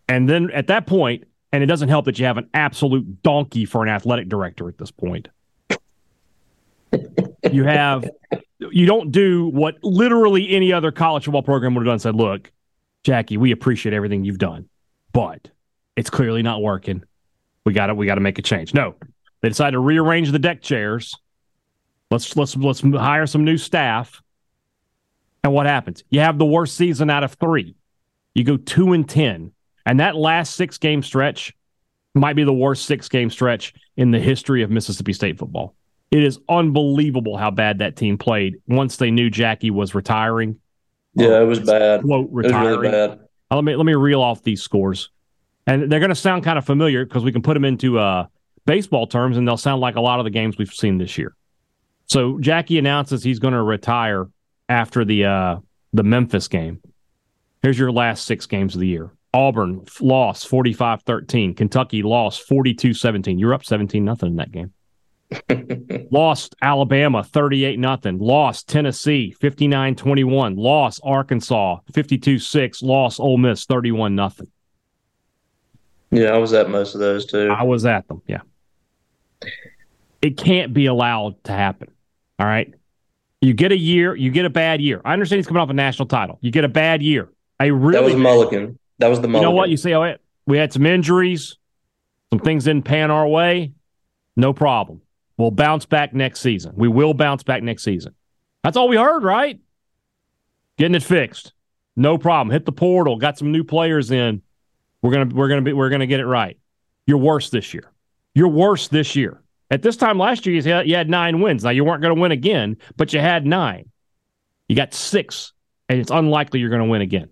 And 0.08 0.28
then 0.28 0.50
at 0.52 0.68
that 0.68 0.88
point, 0.88 1.26
and 1.52 1.64
it 1.64 1.66
doesn't 1.66 1.90
help 1.90 2.06
that 2.06 2.20
you 2.20 2.26
have 2.26 2.38
an 2.38 2.50
absolute 2.54 3.24
donkey 3.24 3.66
for 3.66 3.84
an 3.84 3.90
athletic 3.90 4.30
director 4.30 4.68
at 4.68 4.78
this 4.78 4.92
point. 4.92 5.28
You 7.52 7.64
have 7.64 8.10
you 8.60 8.86
don't 8.86 9.12
do 9.12 9.48
what 9.48 9.78
literally 9.84 10.50
any 10.50 10.74
other 10.74 10.92
college 10.92 11.26
football 11.26 11.44
program 11.44 11.76
would 11.76 11.86
have 11.86 11.92
done. 11.92 12.00
Said, 12.00 12.16
look, 12.16 12.52
Jackie, 13.04 13.38
we 13.38 13.52
appreciate 13.52 13.94
everything 13.94 14.26
you've 14.26 14.38
done, 14.38 14.68
but 15.14 15.50
it's 15.96 16.10
clearly 16.10 16.42
not 16.42 16.62
working. 16.62 17.04
We 17.66 17.74
got 17.74 17.88
to 17.88 17.96
we 17.96 18.06
got 18.06 18.16
to 18.16 18.22
make 18.22 18.40
a 18.40 18.42
change. 18.42 18.74
No, 18.74 18.96
they 19.42 19.50
decided 19.50 19.74
to 19.74 19.80
rearrange 19.80 20.32
the 20.32 20.40
deck 20.40 20.62
chairs. 20.62 21.16
Let's 22.12 22.36
let's 22.36 22.56
let's 22.56 22.82
hire 22.82 23.28
some 23.28 23.44
new 23.44 23.58
staff. 23.58 24.22
And 25.44 25.54
what 25.54 25.66
happens? 25.66 26.04
You 26.10 26.20
have 26.20 26.38
the 26.38 26.46
worst 26.46 26.76
season 26.76 27.10
out 27.10 27.24
of 27.24 27.34
three. 27.34 27.76
You 28.34 28.44
go 28.44 28.58
two 28.58 28.94
and 28.94 29.08
ten, 29.08 29.52
and 29.90 30.00
that 30.00 30.16
last 30.16 30.56
six 30.56 30.78
game 30.78 31.02
stretch 31.02 31.52
might 32.14 32.36
be 32.36 32.44
the 32.44 32.54
worst 32.54 32.86
six 32.86 33.10
game 33.10 33.32
stretch 33.32 33.74
in 33.98 34.12
the 34.12 34.20
history 34.20 34.62
of 34.62 34.70
Mississippi 34.70 35.14
State 35.14 35.40
football. 35.40 35.74
It 36.12 36.24
is 36.24 36.40
unbelievable 36.48 37.38
how 37.38 37.50
bad 37.50 37.80
that 37.80 37.96
team 37.96 38.16
played 38.16 38.58
once 38.68 38.98
they 38.98 39.10
knew 39.10 39.32
Jackie 39.32 39.72
was 39.72 39.96
retiring. 39.96 40.60
Yeah, 41.16 41.42
it 41.42 41.46
was 41.46 41.60
bad. 41.60 42.04
Quote, 42.04 42.30
retiring. 42.32 42.68
It 42.68 42.70
was 42.70 42.78
really 42.78 42.92
bad. 42.92 43.20
Let 43.50 43.64
me 43.64 43.76
let 43.76 43.86
me 43.88 43.96
reel 43.96 44.22
off 44.22 44.44
these 44.44 44.62
scores, 44.62 45.10
and 45.66 45.92
they're 45.92 46.00
going 46.00 46.10
to 46.10 46.16
sound 46.16 46.44
kind 46.44 46.60
of 46.60 46.66
familiar 46.66 47.04
because 47.04 47.24
we 47.24 47.32
can 47.32 47.42
put 47.42 47.56
them 47.56 47.66
into 47.66 47.98
uh, 47.98 48.28
baseball 48.68 49.08
terms, 49.08 49.38
and 49.38 49.48
they'll 49.48 49.58
sound 49.58 49.82
like 49.82 49.96
a 49.96 50.02
lot 50.02 50.20
of 50.20 50.24
the 50.24 50.30
games 50.30 50.60
we've 50.60 50.72
seen 50.72 51.00
this 51.00 51.18
year. 51.18 51.36
So 52.06 52.38
Jackie 52.38 52.78
announces 52.78 53.24
he's 53.24 53.40
going 53.40 53.56
to 53.56 53.64
retire 53.64 54.28
after 54.68 55.04
the 55.04 55.26
uh, 55.26 55.58
the 55.94 56.04
Memphis 56.04 56.48
game. 56.48 56.80
Here's 57.64 57.80
your 57.80 57.92
last 57.92 58.26
six 58.28 58.46
games 58.46 58.76
of 58.76 58.82
the 58.82 58.88
year. 58.88 59.12
Auburn 59.34 59.86
lost 60.00 60.50
45-13. 60.50 61.56
Kentucky 61.56 62.02
lost 62.02 62.48
42-17. 62.50 63.40
You're 63.40 63.54
up 63.54 63.64
17 63.64 64.04
nothing 64.04 64.30
in 64.30 64.36
that 64.38 64.52
game. 64.52 64.74
lost 66.12 66.56
Alabama 66.62 67.24
38 67.24 67.78
nothing. 67.78 68.18
Lost 68.18 68.68
Tennessee 68.68 69.36
59-21. 69.40 70.58
Lost 70.58 71.00
Arkansas 71.04 71.78
52-6. 71.92 72.84
Lost 72.84 73.20
Ole 73.20 73.38
Miss 73.38 73.66
31 73.66 74.16
nothing. 74.16 74.48
Yeah, 76.12 76.30
I 76.30 76.38
was 76.38 76.54
at 76.54 76.70
most 76.70 76.96
of 76.96 77.00
those 77.00 77.28
too. 77.28 77.50
I 77.52 77.64
was 77.64 77.86
at 77.86 78.08
them. 78.08 78.24
Yeah. 78.26 78.42
It 80.22 80.38
can't 80.38 80.74
be 80.74 80.88
allowed 80.88 81.44
to 81.44 81.52
happen. 81.52 81.92
All 82.40 82.48
right. 82.48 82.74
You 83.42 83.54
get 83.54 83.72
a 83.72 83.78
year, 83.78 84.16
you 84.16 84.32
get 84.32 84.46
a 84.46 84.50
bad 84.50 84.82
year. 84.82 85.02
I 85.06 85.14
understand 85.14 85.38
he's 85.38 85.48
coming 85.48 85.62
off 85.62 85.70
a 85.70 85.74
national 85.74 86.08
title. 86.08 86.40
You 86.42 86.52
get 86.52 86.66
a 86.66 86.70
bad 86.70 87.02
year. 87.02 87.30
A 87.62 87.72
really 87.72 87.94
That 87.94 88.04
was 88.04 88.16
Mulligan. 88.16 88.80
That 89.00 89.08
was 89.08 89.22
the 89.22 89.28
Mulligan. 89.28 89.42
You 89.42 89.52
know 89.52 89.56
what? 89.56 89.70
You 89.70 89.78
say, 89.78 89.94
oh, 89.94 90.16
we 90.46 90.58
had 90.58 90.72
some 90.72 90.86
injuries, 90.86 91.58
some 92.32 92.40
things 92.40 92.66
didn't 92.66 92.86
pan 92.86 93.12
our 93.12 93.28
way. 93.28 93.74
No 94.36 94.54
problem. 94.54 95.02
We'll 95.38 95.52
bounce 95.52 95.86
back 95.86 96.14
next 96.14 96.42
season. 96.42 96.74
We 96.76 96.88
will 96.88 97.14
bounce 97.14 97.44
back 97.44 97.64
next 97.64 97.84
season. 97.84 98.14
That's 98.64 98.78
all 98.78 98.88
we 98.88 98.98
heard, 98.98 99.24
right? 99.24 99.60
Getting 100.78 100.96
it 100.96 101.04
fixed. 101.04 101.54
No 101.96 102.18
problem. 102.18 102.52
Hit 102.52 102.66
the 102.66 102.72
portal. 102.72 103.18
Got 103.18 103.38
some 103.38 103.52
new 103.52 103.64
players 103.64 104.12
in. 104.12 104.42
We're 105.02 105.12
gonna 105.12 105.34
we're 105.34 105.48
gonna 105.48 105.62
be 105.62 105.74
we're 105.74 105.90
gonna 105.90 106.08
get 106.08 106.20
it 106.20 106.26
right. 106.26 106.58
You're 107.06 107.18
worse 107.18 107.50
this 107.50 107.74
year. 107.74 107.92
You're 108.34 108.50
worse 108.50 108.88
this 108.88 109.16
year. 109.16 109.42
At 109.72 109.82
this 109.82 109.98
time 109.98 110.18
last 110.18 110.46
year, 110.46 110.56
you 110.56 110.64
had, 110.64 110.88
you 110.88 110.96
had 110.96 111.10
nine 111.10 111.42
wins. 111.42 111.64
Now 111.64 111.70
you 111.70 111.84
weren't 111.84 112.02
going 112.02 112.16
to 112.16 112.22
win 112.22 112.32
again, 112.32 112.78
but 112.98 113.14
you 113.14 113.20
had 113.20 113.46
nine. 113.46 113.90
You 114.68 114.76
got 114.76 114.94
six, 114.94 115.54
and 115.88 116.00
it's 116.00 116.12
unlikely 116.12 116.60
you're 116.60 116.70
going 116.70 116.82
to 116.82 116.88
win 116.88 117.02
again. 117.02 117.30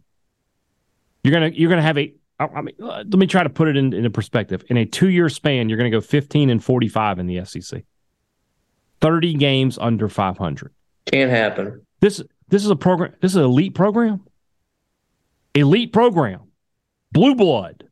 You're 1.27 1.33
gonna 1.33 1.51
you're 1.53 1.69
gonna 1.69 1.81
have 1.81 1.97
a. 1.97 2.13
I 2.39 2.61
mean, 2.61 2.73
uh, 2.81 3.03
let 3.05 3.15
me 3.15 3.27
try 3.27 3.43
to 3.43 3.49
put 3.49 3.67
it 3.67 3.75
in, 3.75 3.91
in 3.91 4.09
perspective. 4.13 4.63
In 4.69 4.77
a 4.77 4.85
two 4.85 5.09
year 5.09 5.27
span, 5.27 5.67
you're 5.67 5.77
going 5.77 5.91
to 5.91 5.97
go 5.97 5.99
15 5.99 6.49
and 6.49 6.63
45 6.63 7.19
in 7.19 7.25
the 7.25 7.43
SEC. 7.43 7.83
30 9.01 9.33
games 9.33 9.77
under 9.77 10.07
500. 10.07 10.71
Can't 11.07 11.29
happen. 11.29 11.85
This 11.99 12.21
this 12.47 12.63
is 12.63 12.69
a 12.69 12.77
program. 12.77 13.13
This 13.19 13.31
is 13.31 13.35
an 13.35 13.43
elite 13.43 13.75
program. 13.75 14.23
Elite 15.53 15.91
program, 15.91 16.43
blue 17.11 17.35
blood. 17.35 17.89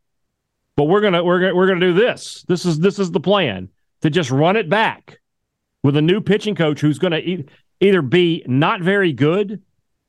But 0.78 0.86
we're 0.86 1.02
gonna 1.02 1.22
we're 1.22 1.40
gonna 1.42 1.56
we're 1.56 1.68
gonna 1.68 1.82
do 1.82 1.94
this. 1.94 2.46
This 2.48 2.66
is 2.66 2.80
this 2.80 3.00
is 3.00 3.12
the 3.12 3.20
plan 3.20 3.68
to 4.02 4.10
just 4.10 4.32
run 4.32 4.56
it 4.56 4.70
back 4.70 5.20
with 5.84 5.98
a 5.98 6.02
new 6.02 6.22
pitching 6.22 6.56
coach 6.56 6.80
who's 6.80 7.00
going 7.00 7.12
to 7.12 7.20
e- 7.20 7.46
either 7.82 8.02
be 8.02 8.46
not 8.48 8.80
very 8.82 9.12
good 9.12 9.62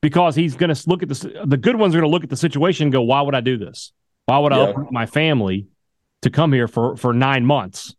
because 0.06 0.36
he's 0.36 0.54
going 0.54 0.72
to 0.72 0.88
look 0.88 1.02
at 1.02 1.08
the 1.08 1.42
the 1.46 1.56
good 1.56 1.74
ones 1.74 1.92
are 1.92 1.98
going 1.98 2.08
to 2.08 2.14
look 2.14 2.22
at 2.22 2.30
the 2.30 2.36
situation 2.36 2.84
and 2.84 2.92
go, 2.92 3.02
why 3.02 3.22
would 3.22 3.34
I 3.34 3.40
do 3.40 3.56
this? 3.56 3.90
Why 4.26 4.38
would 4.38 4.52
I 4.52 4.58
yeah. 4.58 4.68
uproot 4.68 4.92
my 4.92 5.04
family 5.04 5.66
to 6.22 6.30
come 6.30 6.52
here 6.52 6.68
for 6.68 6.96
for 6.96 7.12
nine 7.12 7.44
months? 7.44 7.96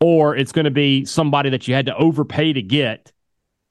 Or 0.00 0.36
it's 0.36 0.52
going 0.52 0.66
to 0.66 0.70
be 0.70 1.06
somebody 1.06 1.48
that 1.48 1.66
you 1.66 1.72
had 1.72 1.86
to 1.86 1.96
overpay 1.96 2.52
to 2.52 2.60
get 2.60 3.10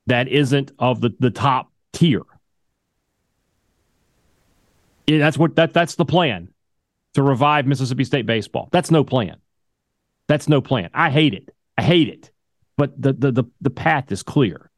that 0.07 0.27
isn't 0.29 0.71
of 0.79 0.99
the, 0.99 1.11
the 1.19 1.29
top 1.29 1.71
tier. 1.93 2.23
Yeah, 5.05 5.19
that's 5.19 5.37
what 5.37 5.57
that 5.57 5.73
that's 5.73 5.93
the 5.93 6.05
plan 6.05 6.49
to 7.13 7.21
revive 7.21 7.67
Mississippi 7.67 8.03
State 8.03 8.25
baseball. 8.25 8.69
That's 8.71 8.89
no 8.89 9.03
plan. 9.03 9.37
That's 10.27 10.49
no 10.49 10.59
plan. 10.59 10.89
I 10.91 11.11
hate 11.11 11.35
it. 11.35 11.53
I 11.77 11.83
hate 11.83 12.09
it. 12.09 12.31
But 12.77 12.99
the 12.99 13.13
the 13.13 13.31
the, 13.31 13.43
the 13.61 13.69
path 13.69 14.11
is 14.11 14.23
clear. 14.23 14.71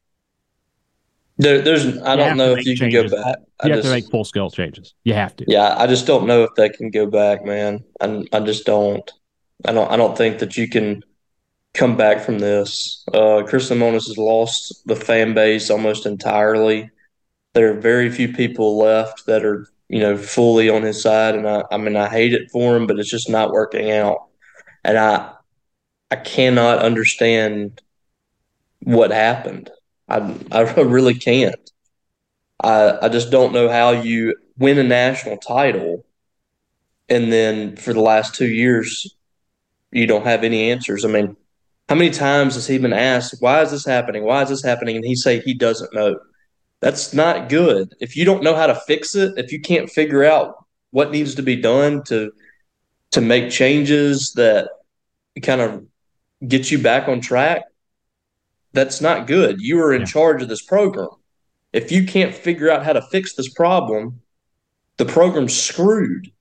There, 1.38 1.62
there's 1.62 1.86
I 1.98 2.12
you 2.12 2.16
don't 2.18 2.36
know 2.36 2.52
if 2.52 2.66
you 2.66 2.76
changes. 2.76 3.10
can 3.10 3.20
go 3.20 3.22
back. 3.22 3.36
You 3.38 3.44
I 3.60 3.68
have 3.68 3.76
just, 3.78 3.88
to 3.88 3.94
make 3.94 4.10
full 4.10 4.24
scale 4.24 4.50
changes. 4.50 4.94
You 5.04 5.14
have 5.14 5.36
to. 5.36 5.44
Yeah, 5.46 5.74
I 5.78 5.86
just 5.86 6.06
don't 6.06 6.26
know 6.26 6.42
if 6.42 6.50
they 6.56 6.68
can 6.68 6.90
go 6.90 7.06
back, 7.06 7.44
man. 7.44 7.84
I 8.00 8.24
I 8.32 8.40
just 8.40 8.66
don't. 8.66 9.08
I 9.64 9.72
don't. 9.72 9.90
I 9.90 9.96
don't 9.96 10.16
think 10.16 10.40
that 10.40 10.56
you 10.56 10.68
can 10.68 11.04
come 11.74 11.96
back 11.96 12.20
from 12.20 12.40
this. 12.40 13.04
Uh, 13.12 13.44
Chris 13.46 13.70
Lemonis 13.70 14.08
has 14.08 14.18
lost 14.18 14.82
the 14.86 14.96
fan 14.96 15.32
base 15.32 15.70
almost 15.70 16.06
entirely. 16.06 16.90
There 17.54 17.72
are 17.72 17.80
very 17.80 18.10
few 18.10 18.32
people 18.32 18.76
left 18.76 19.26
that 19.26 19.44
are 19.44 19.68
you 19.88 20.00
know 20.00 20.16
fully 20.16 20.68
on 20.68 20.82
his 20.82 21.00
side, 21.00 21.36
and 21.36 21.48
I, 21.48 21.62
I 21.70 21.76
mean 21.76 21.94
I 21.94 22.08
hate 22.08 22.34
it 22.34 22.50
for 22.50 22.76
him, 22.76 22.88
but 22.88 22.98
it's 22.98 23.10
just 23.10 23.30
not 23.30 23.52
working 23.52 23.92
out. 23.92 24.26
And 24.82 24.98
I 24.98 25.34
I 26.10 26.16
cannot 26.16 26.80
understand 26.80 27.80
what 28.80 29.12
happened. 29.12 29.70
I 30.08 30.34
I 30.50 30.60
really 30.80 31.14
can't. 31.14 31.70
I 32.62 32.98
I 33.02 33.08
just 33.08 33.30
don't 33.30 33.52
know 33.52 33.68
how 33.68 33.90
you 33.90 34.36
win 34.58 34.78
a 34.78 34.84
national 34.84 35.36
title 35.38 36.04
and 37.08 37.32
then 37.32 37.76
for 37.76 37.92
the 37.92 38.00
last 38.00 38.34
two 38.34 38.48
years 38.48 39.14
you 39.90 40.06
don't 40.06 40.26
have 40.26 40.44
any 40.44 40.70
answers. 40.70 41.04
I 41.04 41.08
mean, 41.08 41.36
how 41.88 41.94
many 41.94 42.10
times 42.10 42.54
has 42.54 42.66
he 42.66 42.78
been 42.78 42.92
asked, 42.92 43.36
why 43.40 43.62
is 43.62 43.70
this 43.70 43.86
happening? 43.86 44.24
Why 44.24 44.42
is 44.42 44.50
this 44.50 44.62
happening? 44.62 44.96
And 44.96 45.04
he 45.04 45.16
say 45.16 45.40
he 45.40 45.54
doesn't 45.54 45.94
know. 45.94 46.18
That's 46.80 47.14
not 47.14 47.48
good. 47.48 47.94
If 48.00 48.14
you 48.14 48.24
don't 48.24 48.42
know 48.42 48.54
how 48.54 48.66
to 48.66 48.74
fix 48.74 49.14
it, 49.14 49.38
if 49.38 49.50
you 49.50 49.60
can't 49.60 49.88
figure 49.90 50.24
out 50.24 50.64
what 50.90 51.10
needs 51.10 51.34
to 51.36 51.42
be 51.42 51.56
done 51.56 52.02
to 52.04 52.32
to 53.12 53.20
make 53.22 53.50
changes 53.50 54.32
that 54.34 54.68
kind 55.42 55.62
of 55.62 55.82
get 56.46 56.70
you 56.70 56.78
back 56.78 57.08
on 57.08 57.20
track, 57.22 57.62
that's 58.72 59.00
not 59.00 59.26
good. 59.26 59.60
You 59.60 59.80
are 59.82 59.92
in 59.92 60.02
yeah. 60.02 60.06
charge 60.06 60.42
of 60.42 60.48
this 60.48 60.62
program. 60.62 61.08
If 61.72 61.92
you 61.92 62.04
can't 62.04 62.34
figure 62.34 62.70
out 62.70 62.84
how 62.84 62.92
to 62.92 63.02
fix 63.02 63.34
this 63.34 63.48
problem, 63.48 64.20
the 64.96 65.04
program's 65.04 65.58
screwed. 65.58 66.32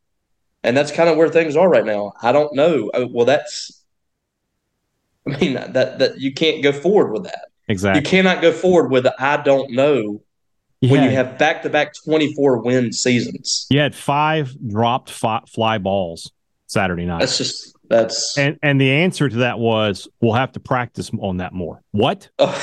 And 0.63 0.75
that's 0.75 0.91
kind 0.91 1.09
of 1.09 1.17
where 1.17 1.29
things 1.29 1.55
are 1.55 1.69
right 1.69 1.85
now. 1.85 2.13
I 2.21 2.31
don't 2.31 2.53
know. 2.53 2.89
Uh, 2.89 3.05
well, 3.09 3.25
that's, 3.25 3.83
I 5.27 5.37
mean, 5.37 5.53
that, 5.53 5.99
that 5.99 6.19
you 6.19 6.33
can't 6.33 6.63
go 6.63 6.71
forward 6.71 7.11
with 7.11 7.23
that. 7.23 7.47
Exactly. 7.67 8.01
You 8.01 8.05
cannot 8.07 8.41
go 8.41 8.51
forward 8.51 8.89
with 8.89 9.07
I 9.19 9.37
don't 9.37 9.71
know 9.71 10.21
yeah. 10.81 10.91
when 10.91 11.03
you 11.03 11.09
have 11.09 11.37
back 11.37 11.63
to 11.63 11.69
back 11.69 11.93
24 12.05 12.59
win 12.59 12.93
seasons. 12.93 13.67
You 13.69 13.79
had 13.79 13.93
five 13.93 14.55
dropped 14.67 15.09
fly 15.09 15.77
balls 15.77 16.31
Saturday 16.67 17.05
night. 17.05 17.19
That's 17.19 17.37
just 17.37 17.76
that's 17.89 18.37
and 18.37 18.57
and 18.61 18.79
the 18.79 18.91
answer 18.91 19.29
to 19.29 19.37
that 19.37 19.59
was 19.59 20.07
we'll 20.21 20.33
have 20.33 20.51
to 20.53 20.59
practice 20.59 21.11
on 21.19 21.37
that 21.37 21.53
more. 21.53 21.81
What? 21.91 22.29
Uh, 22.39 22.59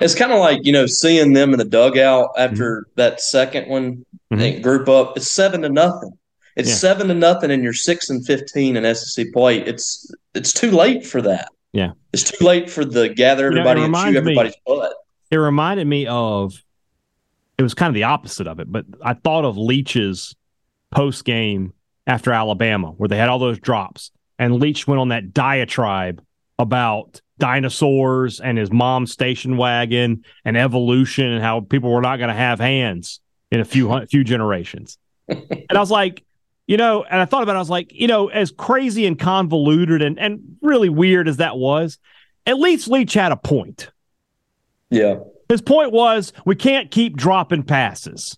it's 0.00 0.14
kind 0.14 0.32
of 0.32 0.38
like 0.38 0.64
you 0.64 0.72
know 0.72 0.86
seeing 0.86 1.32
them 1.32 1.52
in 1.52 1.58
the 1.58 1.64
dugout 1.64 2.30
after 2.36 2.82
mm-hmm. 2.82 2.90
that 2.96 3.20
second 3.20 3.68
one 3.68 4.04
mm-hmm. 4.32 4.60
group 4.60 4.88
up. 4.88 5.16
It's 5.16 5.30
seven 5.30 5.62
to 5.62 5.68
nothing. 5.68 6.12
It's 6.56 6.68
yeah. 6.68 6.74
seven 6.74 7.08
to 7.08 7.14
nothing, 7.14 7.50
and 7.50 7.62
you're 7.62 7.72
six 7.72 8.10
and 8.10 8.24
fifteen 8.24 8.76
in 8.76 8.94
SEC 8.94 9.32
play. 9.32 9.58
It's 9.58 10.12
it's 10.34 10.52
too 10.52 10.70
late 10.70 11.06
for 11.06 11.22
that. 11.22 11.48
Yeah, 11.72 11.92
it's 12.12 12.30
too 12.30 12.44
late 12.44 12.70
for 12.70 12.84
the 12.84 13.08
gather 13.08 13.46
everybody 13.46 13.80
you 13.80 13.88
know, 13.88 13.98
and 13.98 14.12
chew 14.12 14.18
everybody's 14.18 14.52
me, 14.52 14.60
butt. 14.66 14.94
It 15.30 15.36
reminded 15.36 15.86
me 15.86 16.06
of. 16.06 16.54
It 17.58 17.62
was 17.62 17.74
kind 17.74 17.88
of 17.88 17.94
the 17.94 18.04
opposite 18.04 18.48
of 18.48 18.60
it, 18.60 18.72
but 18.72 18.86
I 19.04 19.14
thought 19.14 19.44
of 19.44 19.56
Leach's 19.56 20.34
post 20.90 21.24
game 21.24 21.72
after 22.12 22.30
Alabama, 22.30 22.90
where 22.90 23.08
they 23.08 23.16
had 23.16 23.30
all 23.30 23.38
those 23.38 23.58
drops. 23.58 24.10
And 24.38 24.60
Leach 24.60 24.86
went 24.86 25.00
on 25.00 25.08
that 25.08 25.32
diatribe 25.32 26.22
about 26.58 27.22
dinosaurs 27.38 28.38
and 28.38 28.58
his 28.58 28.70
mom's 28.70 29.10
station 29.10 29.56
wagon 29.56 30.22
and 30.44 30.56
evolution 30.56 31.26
and 31.26 31.42
how 31.42 31.60
people 31.60 31.90
were 31.90 32.02
not 32.02 32.18
going 32.18 32.28
to 32.28 32.34
have 32.34 32.60
hands 32.60 33.20
in 33.50 33.60
a 33.60 33.64
few 33.64 34.04
few 34.06 34.24
generations. 34.24 34.98
and 35.28 35.66
I 35.70 35.80
was 35.80 35.90
like, 35.90 36.22
you 36.66 36.76
know, 36.76 37.02
and 37.02 37.18
I 37.18 37.24
thought 37.24 37.42
about 37.42 37.54
it, 37.54 37.56
I 37.56 37.60
was 37.60 37.70
like, 37.70 37.92
you 37.92 38.06
know, 38.06 38.28
as 38.28 38.50
crazy 38.50 39.06
and 39.06 39.18
convoluted 39.18 40.02
and, 40.02 40.18
and 40.18 40.58
really 40.60 40.90
weird 40.90 41.28
as 41.28 41.38
that 41.38 41.56
was, 41.56 41.98
at 42.46 42.58
least 42.58 42.88
Leach 42.88 43.14
had 43.14 43.32
a 43.32 43.36
point. 43.36 43.90
Yeah. 44.90 45.20
His 45.48 45.62
point 45.62 45.92
was 45.92 46.34
we 46.44 46.56
can't 46.56 46.90
keep 46.90 47.16
dropping 47.16 47.62
passes. 47.62 48.36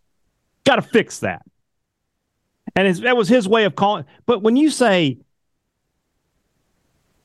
Got 0.64 0.76
to 0.76 0.82
fix 0.82 1.18
that. 1.20 1.42
And 2.76 2.86
his, 2.86 3.00
that 3.00 3.16
was 3.16 3.28
his 3.28 3.46
way 3.46 3.64
of 3.64 3.76
calling. 3.76 4.04
But 4.26 4.42
when 4.42 4.56
you 4.56 4.70
say, 4.70 5.18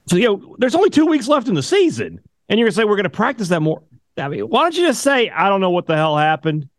so, 0.07 0.15
you 0.15 0.25
know, 0.25 0.55
there's 0.59 0.75
only 0.75 0.89
two 0.89 1.05
weeks 1.05 1.27
left 1.27 1.47
in 1.47 1.53
the 1.53 1.63
season, 1.63 2.19
and 2.47 2.59
you're 2.59 2.65
going 2.65 2.71
to 2.71 2.75
say 2.75 2.83
we're 2.83 2.95
going 2.95 3.03
to 3.03 3.09
practice 3.09 3.49
that 3.49 3.61
more. 3.61 3.83
I 4.17 4.27
mean, 4.27 4.41
why 4.41 4.63
don't 4.63 4.75
you 4.75 4.87
just 4.87 5.01
say, 5.01 5.29
I 5.29 5.49
don't 5.49 5.61
know 5.61 5.69
what 5.69 5.85
the 5.85 5.95
hell 5.95 6.17
happened? 6.17 6.69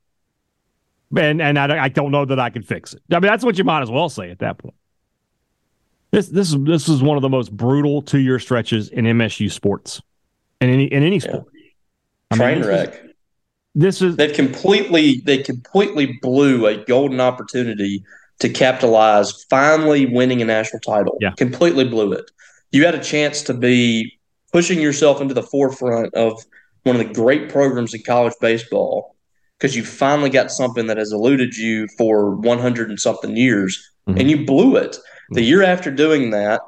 And, 1.17 1.41
and 1.43 1.59
I, 1.59 1.85
I 1.85 1.89
don't 1.89 2.13
know 2.13 2.25
that 2.25 2.39
I 2.39 2.51
can 2.51 2.63
fix 2.63 2.95
it. 2.95 3.03
I 3.11 3.15
mean, 3.15 3.23
that's 3.23 3.45
what 3.45 3.59
you 3.59 3.65
might 3.65 3.83
as 3.83 3.91
well 3.91 4.09
say 4.09 4.31
at 4.31 4.41
that 4.41 4.59
point. 4.59 4.75
This 6.13 6.29
this 6.29 6.53
is 6.53 6.65
this 6.65 6.89
is 6.89 7.03
one 7.03 7.17
of 7.17 7.23
the 7.23 7.29
most 7.29 7.57
brutal 7.57 8.03
two 8.03 8.19
year 8.19 8.41
stretches 8.41 8.89
in 8.89 9.05
MSU 9.05 9.51
sports, 9.51 10.03
in 10.61 10.69
any 10.69 10.87
in 10.87 11.05
any 11.05 11.21
sport. 11.21 11.47
Yeah. 11.55 12.37
Train 12.37 12.65
wreck. 12.65 13.01
This 13.77 14.03
is 14.03 14.17
they 14.17 14.33
completely 14.33 15.21
they 15.25 15.39
completely 15.39 16.19
blew 16.21 16.67
a 16.67 16.85
golden 16.85 17.21
opportunity 17.21 18.03
to 18.41 18.49
capitalize 18.49 19.45
finally 19.45 20.07
winning 20.07 20.43
a 20.43 20.45
national 20.45 20.81
title. 20.81 21.17
Yeah. 21.21 21.33
Completely 21.33 21.85
blew 21.85 22.13
it. 22.13 22.31
You 22.73 22.85
had 22.85 22.95
a 22.95 23.03
chance 23.03 23.43
to 23.43 23.55
be 23.55 24.19
pushing 24.53 24.81
yourself 24.81 25.21
into 25.21 25.35
the 25.35 25.43
forefront 25.43 26.13
of 26.15 26.45
one 26.83 26.97
of 26.97 27.07
the 27.07 27.15
great 27.15 27.51
programs 27.51 27.95
in 27.95 28.03
college 28.03 28.35
baseball 28.41 29.15
because 29.59 29.77
you 29.77 29.85
finally 29.85 30.31
got 30.31 30.51
something 30.51 30.87
that 30.87 30.97
has 30.97 31.13
eluded 31.13 31.55
you 31.55 31.87
for 31.99 32.35
100 32.37 32.89
and 32.89 32.99
something 32.99 33.37
years 33.37 33.91
mm-hmm. 34.09 34.19
and 34.19 34.31
you 34.31 34.47
blew 34.47 34.77
it. 34.77 34.97
The 35.33 35.43
year 35.43 35.63
after 35.63 35.91
doing 35.91 36.31
that, 36.31 36.63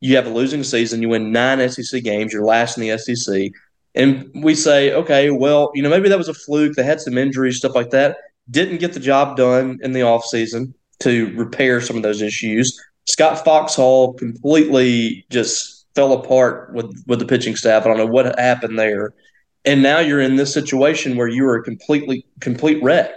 you 0.00 0.16
have 0.16 0.26
a 0.26 0.30
losing 0.30 0.64
season, 0.64 1.00
you 1.00 1.08
win 1.08 1.32
nine 1.32 1.66
SEC 1.70 2.02
games, 2.02 2.32
you're 2.32 2.44
last 2.44 2.76
in 2.76 2.86
the 2.86 2.98
SEC. 2.98 3.52
And 3.94 4.30
we 4.34 4.54
say, 4.56 4.92
okay, 4.92 5.30
well, 5.30 5.70
you 5.74 5.82
know, 5.82 5.88
maybe 5.88 6.08
that 6.08 6.18
was 6.18 6.28
a 6.28 6.34
fluke. 6.34 6.74
They 6.74 6.82
had 6.82 7.00
some 7.00 7.16
injuries, 7.16 7.58
stuff 7.58 7.76
like 7.76 7.90
that. 7.90 8.18
Didn't 8.50 8.78
get 8.78 8.92
the 8.92 9.00
job 9.00 9.36
done 9.36 9.78
in 9.82 9.92
the 9.92 10.00
offseason 10.00 10.74
to 11.04 11.32
repair 11.36 11.80
some 11.80 11.96
of 11.96 12.02
those 12.02 12.20
issues. 12.20 12.78
Scott 13.06 13.44
Foxhall 13.44 14.14
completely 14.14 15.24
just 15.30 15.86
fell 15.94 16.12
apart 16.12 16.72
with, 16.74 17.04
with 17.06 17.18
the 17.18 17.26
pitching 17.26 17.56
staff. 17.56 17.84
I 17.84 17.88
don't 17.88 17.98
know 17.98 18.06
what 18.06 18.38
happened 18.38 18.78
there. 18.78 19.14
And 19.64 19.82
now 19.82 20.00
you're 20.00 20.20
in 20.20 20.36
this 20.36 20.52
situation 20.52 21.16
where 21.16 21.28
you 21.28 21.46
are 21.46 21.56
a 21.56 21.62
completely 21.62 22.26
complete 22.40 22.82
wreck. 22.82 23.10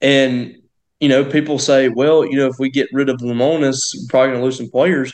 And, 0.00 0.54
you 1.00 1.08
know, 1.08 1.24
people 1.24 1.58
say, 1.58 1.88
well, 1.88 2.24
you 2.24 2.36
know, 2.36 2.46
if 2.46 2.58
we 2.58 2.70
get 2.70 2.88
rid 2.92 3.08
of 3.08 3.18
Lemonis, 3.18 3.94
we're 3.94 4.06
probably 4.08 4.28
going 4.28 4.40
to 4.40 4.44
lose 4.44 4.58
some 4.58 4.70
players 4.70 5.12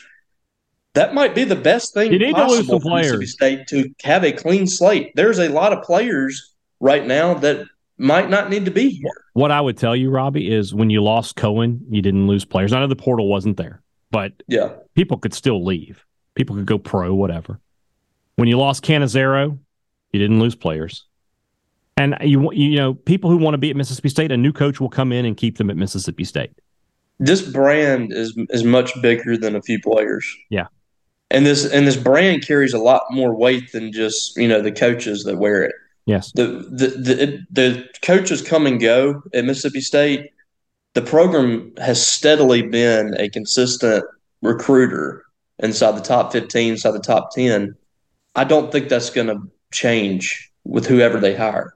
that 0.93 1.13
might 1.13 1.33
be 1.33 1.43
the 1.43 1.55
best 1.55 1.93
thing 1.93 2.11
you 2.11 2.19
need 2.19 2.35
to 2.35 2.47
lose 2.47 2.67
some 2.67 2.79
players. 2.79 3.17
Mississippi 3.17 3.25
State 3.25 3.67
to 3.67 3.89
have 4.03 4.23
a 4.23 4.31
clean 4.31 4.67
slate. 4.67 5.11
There's 5.15 5.39
a 5.39 5.49
lot 5.49 5.73
of 5.73 5.83
players 5.83 6.53
right 6.79 7.05
now 7.05 7.33
that 7.35 7.65
might 8.01 8.29
not 8.29 8.49
need 8.49 8.65
to 8.65 8.71
be 8.71 8.89
here. 8.89 9.11
What 9.33 9.51
I 9.51 9.61
would 9.61 9.77
tell 9.77 9.95
you, 9.95 10.09
Robbie, 10.09 10.51
is 10.51 10.73
when 10.73 10.89
you 10.89 11.03
lost 11.03 11.35
Cohen, 11.35 11.85
you 11.89 12.01
didn't 12.01 12.27
lose 12.27 12.43
players. 12.43 12.73
I 12.73 12.79
know 12.79 12.87
the 12.87 12.95
portal 12.95 13.27
wasn't 13.27 13.57
there, 13.57 13.81
but 14.09 14.33
yeah, 14.47 14.71
people 14.95 15.17
could 15.17 15.33
still 15.33 15.63
leave. 15.63 16.03
People 16.35 16.55
could 16.55 16.65
go 16.65 16.77
pro, 16.77 17.13
whatever. 17.13 17.59
When 18.35 18.47
you 18.47 18.57
lost 18.57 18.83
Cannizaro, 18.83 19.57
you 20.11 20.19
didn't 20.19 20.39
lose 20.39 20.55
players. 20.55 21.05
And 21.95 22.17
you 22.21 22.51
you 22.53 22.75
know, 22.75 22.95
people 22.95 23.29
who 23.29 23.37
want 23.37 23.53
to 23.53 23.59
be 23.59 23.69
at 23.69 23.75
Mississippi 23.75 24.09
State, 24.09 24.31
a 24.31 24.37
new 24.37 24.51
coach 24.51 24.81
will 24.81 24.89
come 24.89 25.11
in 25.11 25.25
and 25.25 25.37
keep 25.37 25.57
them 25.57 25.69
at 25.69 25.77
Mississippi 25.77 26.23
State. 26.23 26.51
This 27.19 27.41
brand 27.41 28.11
is 28.11 28.35
is 28.49 28.63
much 28.63 28.99
bigger 29.01 29.37
than 29.37 29.55
a 29.55 29.61
few 29.61 29.79
players. 29.79 30.25
Yeah 30.49 30.67
and 31.31 31.45
this 31.45 31.65
and 31.71 31.87
this 31.87 31.95
brand 31.95 32.45
carries 32.45 32.73
a 32.73 32.77
lot 32.77 33.03
more 33.09 33.33
weight 33.33 33.71
than 33.71 33.91
just 33.91 34.35
you 34.37 34.47
know 34.47 34.61
the 34.61 34.71
coaches 34.71 35.23
that 35.23 35.37
wear 35.37 35.63
it. 35.63 35.75
Yes, 36.05 36.31
the 36.33 36.65
the 36.69 36.87
the, 36.87 37.45
the 37.51 37.89
coaches 38.01 38.41
come 38.41 38.65
and 38.65 38.79
go 38.79 39.21
at 39.33 39.45
Mississippi 39.45 39.81
State. 39.81 40.31
The 40.93 41.01
program 41.01 41.73
has 41.77 42.05
steadily 42.05 42.63
been 42.63 43.15
a 43.17 43.29
consistent 43.29 44.03
recruiter 44.41 45.23
inside 45.59 45.95
the 45.95 46.01
top 46.01 46.31
fifteen, 46.31 46.73
inside 46.73 46.91
the 46.91 46.99
top 46.99 47.31
ten. 47.31 47.75
I 48.35 48.43
don't 48.43 48.71
think 48.71 48.89
that's 48.89 49.09
going 49.09 49.27
to 49.27 49.41
change 49.71 50.51
with 50.63 50.85
whoever 50.85 51.19
they 51.19 51.35
hire 51.35 51.75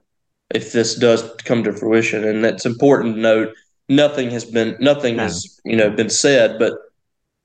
if 0.54 0.72
this 0.72 0.94
does 0.94 1.22
come 1.44 1.64
to 1.64 1.72
fruition. 1.72 2.24
And 2.24 2.44
it's 2.44 2.66
important 2.66 3.16
to 3.16 3.20
note 3.20 3.54
nothing 3.88 4.30
has 4.30 4.44
been 4.44 4.76
nothing 4.80 5.16
no. 5.16 5.24
has 5.24 5.60
you 5.64 5.76
know 5.76 5.90
been 5.90 6.10
said, 6.10 6.58
but 6.58 6.72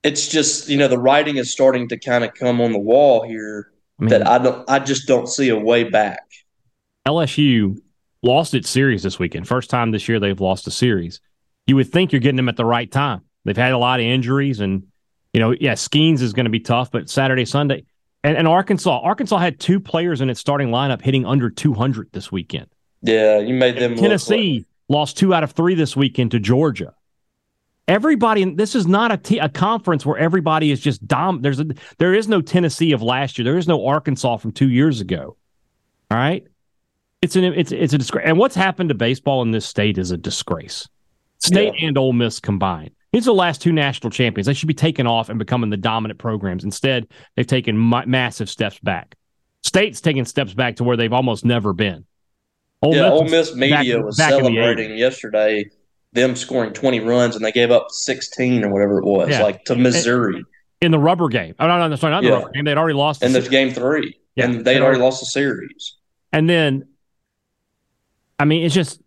it's 0.02 0.28
just 0.28 0.68
you 0.68 0.76
know 0.76 0.88
the 0.88 0.98
writing 0.98 1.36
is 1.36 1.50
starting 1.50 1.88
to 1.88 1.98
kind 1.98 2.24
of 2.24 2.34
come 2.34 2.60
on 2.60 2.72
the 2.72 2.78
wall 2.78 3.26
here 3.26 3.72
I 4.00 4.02
mean, 4.02 4.10
that 4.10 4.26
I 4.26 4.38
don't 4.38 4.68
I 4.68 4.78
just 4.78 5.06
don't 5.06 5.28
see 5.28 5.48
a 5.48 5.58
way 5.58 5.84
back. 5.84 6.22
LSU 7.06 7.78
lost 8.22 8.54
its 8.54 8.68
series 8.68 9.02
this 9.02 9.18
weekend. 9.18 9.48
First 9.48 9.70
time 9.70 9.90
this 9.90 10.08
year 10.08 10.20
they've 10.20 10.40
lost 10.40 10.66
a 10.66 10.70
series. 10.70 11.20
You 11.66 11.76
would 11.76 11.90
think 11.90 12.12
you're 12.12 12.20
getting 12.20 12.36
them 12.36 12.48
at 12.48 12.56
the 12.56 12.64
right 12.64 12.90
time. 12.90 13.22
They've 13.44 13.56
had 13.56 13.72
a 13.72 13.78
lot 13.78 14.00
of 14.00 14.06
injuries 14.06 14.60
and 14.60 14.86
you 15.32 15.40
know, 15.40 15.54
yeah, 15.58 15.72
Skenes 15.72 16.20
is 16.20 16.34
going 16.34 16.44
to 16.44 16.50
be 16.50 16.60
tough, 16.60 16.90
but 16.90 17.08
Saturday, 17.08 17.46
Sunday, 17.46 17.84
and, 18.22 18.36
and 18.36 18.46
Arkansas, 18.46 19.00
Arkansas 19.02 19.38
had 19.38 19.58
two 19.58 19.80
players 19.80 20.20
in 20.20 20.28
its 20.28 20.38
starting 20.38 20.68
lineup 20.68 21.00
hitting 21.00 21.24
under 21.24 21.48
200 21.48 22.10
this 22.12 22.30
weekend. 22.30 22.66
Yeah, 23.00 23.38
you 23.38 23.54
made 23.54 23.78
them. 23.78 23.96
Tennessee 23.96 24.66
lost 24.90 25.16
two 25.16 25.32
out 25.32 25.42
of 25.42 25.52
three 25.52 25.74
this 25.74 25.96
weekend 25.96 26.32
to 26.32 26.38
Georgia 26.38 26.94
everybody 27.88 28.44
this 28.54 28.74
is 28.74 28.86
not 28.86 29.10
a, 29.10 29.16
t- 29.16 29.38
a 29.38 29.48
conference 29.48 30.06
where 30.06 30.16
everybody 30.16 30.70
is 30.70 30.80
just 30.80 31.06
dom 31.06 31.42
there's 31.42 31.58
a 31.58 31.66
there 31.98 32.14
is 32.14 32.28
no 32.28 32.40
tennessee 32.40 32.92
of 32.92 33.02
last 33.02 33.38
year 33.38 33.44
there 33.44 33.58
is 33.58 33.66
no 33.66 33.86
arkansas 33.86 34.36
from 34.36 34.52
two 34.52 34.70
years 34.70 35.00
ago 35.00 35.36
all 36.10 36.16
right 36.16 36.46
it's 37.22 37.36
an 37.36 37.44
it's 37.44 37.72
it's 37.72 37.92
a 37.92 37.98
disgrace 37.98 38.24
and 38.26 38.38
what's 38.38 38.54
happened 38.54 38.88
to 38.90 38.94
baseball 38.94 39.42
in 39.42 39.50
this 39.50 39.64
state 39.64 39.98
is 39.98 40.10
a 40.10 40.16
disgrace 40.16 40.88
state 41.38 41.72
yeah. 41.78 41.88
and 41.88 41.98
Ole 41.98 42.12
miss 42.12 42.40
combined 42.40 42.90
these 43.12 43.24
are 43.26 43.30
the 43.30 43.34
last 43.34 43.62
two 43.62 43.72
national 43.72 44.10
champions 44.10 44.46
they 44.46 44.54
should 44.54 44.68
be 44.68 44.74
taken 44.74 45.06
off 45.06 45.28
and 45.28 45.38
becoming 45.38 45.70
the 45.70 45.76
dominant 45.76 46.18
programs 46.18 46.64
instead 46.64 47.06
they've 47.36 47.46
taken 47.46 47.76
ma- 47.76 48.04
massive 48.06 48.50
steps 48.50 48.78
back 48.80 49.16
state's 49.62 50.00
taken 50.00 50.24
steps 50.24 50.52
back 50.52 50.76
to 50.76 50.84
where 50.84 50.96
they've 50.96 51.12
almost 51.12 51.44
never 51.44 51.72
been 51.72 52.04
Ole 52.82 52.96
yeah, 52.96 53.02
Miss 53.02 53.12
Ole 53.12 53.24
Miss 53.24 53.54
media 53.54 53.96
back, 53.96 54.04
was 54.04 54.16
back 54.16 54.30
celebrating 54.30 54.98
yesterday 54.98 55.64
them 56.12 56.36
scoring 56.36 56.72
20 56.72 57.00
runs 57.00 57.36
and 57.36 57.44
they 57.44 57.52
gave 57.52 57.70
up 57.70 57.90
16 57.90 58.64
or 58.64 58.72
whatever 58.72 58.98
it 58.98 59.04
was, 59.04 59.30
yeah. 59.30 59.42
like 59.42 59.64
to 59.64 59.74
Missouri. 59.74 60.44
In 60.80 60.90
the 60.90 60.98
rubber 60.98 61.28
game. 61.28 61.54
Oh, 61.58 61.66
no, 61.66 61.88
no, 61.88 61.96
sorry, 61.96 62.12
not 62.12 62.22
yeah. 62.22 62.30
the 62.30 62.36
rubber 62.36 62.50
game. 62.50 62.64
They'd 62.64 62.76
already 62.76 62.96
lost. 62.96 63.22
In 63.22 63.32
this 63.32 63.48
game 63.48 63.72
three. 63.72 64.18
Yeah. 64.34 64.46
And 64.46 64.64
they'd 64.64 64.80
already 64.80 65.00
lost 65.00 65.20
the 65.20 65.26
series. 65.26 65.96
And 66.32 66.48
then, 66.48 66.88
I 68.42 68.44
mean, 68.44 68.64
it's 68.64 68.74
just, 68.74 69.00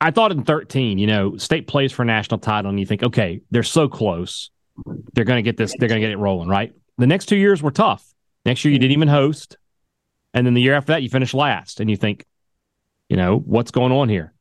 I 0.00 0.10
thought 0.10 0.32
in 0.32 0.42
13, 0.42 0.96
you 0.96 1.06
know, 1.06 1.36
state 1.36 1.66
plays 1.66 1.92
for 1.92 2.02
national 2.02 2.40
title 2.40 2.70
and 2.70 2.80
you 2.80 2.86
think, 2.86 3.02
okay, 3.02 3.42
they're 3.50 3.62
so 3.62 3.88
close. 3.88 4.50
They're 5.12 5.26
going 5.26 5.36
to 5.36 5.42
get 5.42 5.58
this, 5.58 5.74
they're 5.78 5.88
going 5.88 6.00
to 6.00 6.06
get 6.06 6.12
it 6.12 6.16
rolling, 6.16 6.48
right? 6.48 6.72
The 6.96 7.06
next 7.06 7.26
two 7.26 7.36
years 7.36 7.62
were 7.62 7.70
tough. 7.70 8.02
Next 8.46 8.64
year, 8.64 8.72
you 8.72 8.78
didn't 8.78 8.92
even 8.92 9.08
host. 9.08 9.58
And 10.32 10.46
then 10.46 10.54
the 10.54 10.62
year 10.62 10.72
after 10.72 10.92
that, 10.92 11.02
you 11.02 11.10
finished 11.10 11.34
last. 11.34 11.78
And 11.78 11.90
you 11.90 11.96
think, 11.98 12.24
you 13.10 13.18
know, 13.18 13.36
what's 13.36 13.70
going 13.70 13.92
on 13.92 14.08
here? 14.08 14.32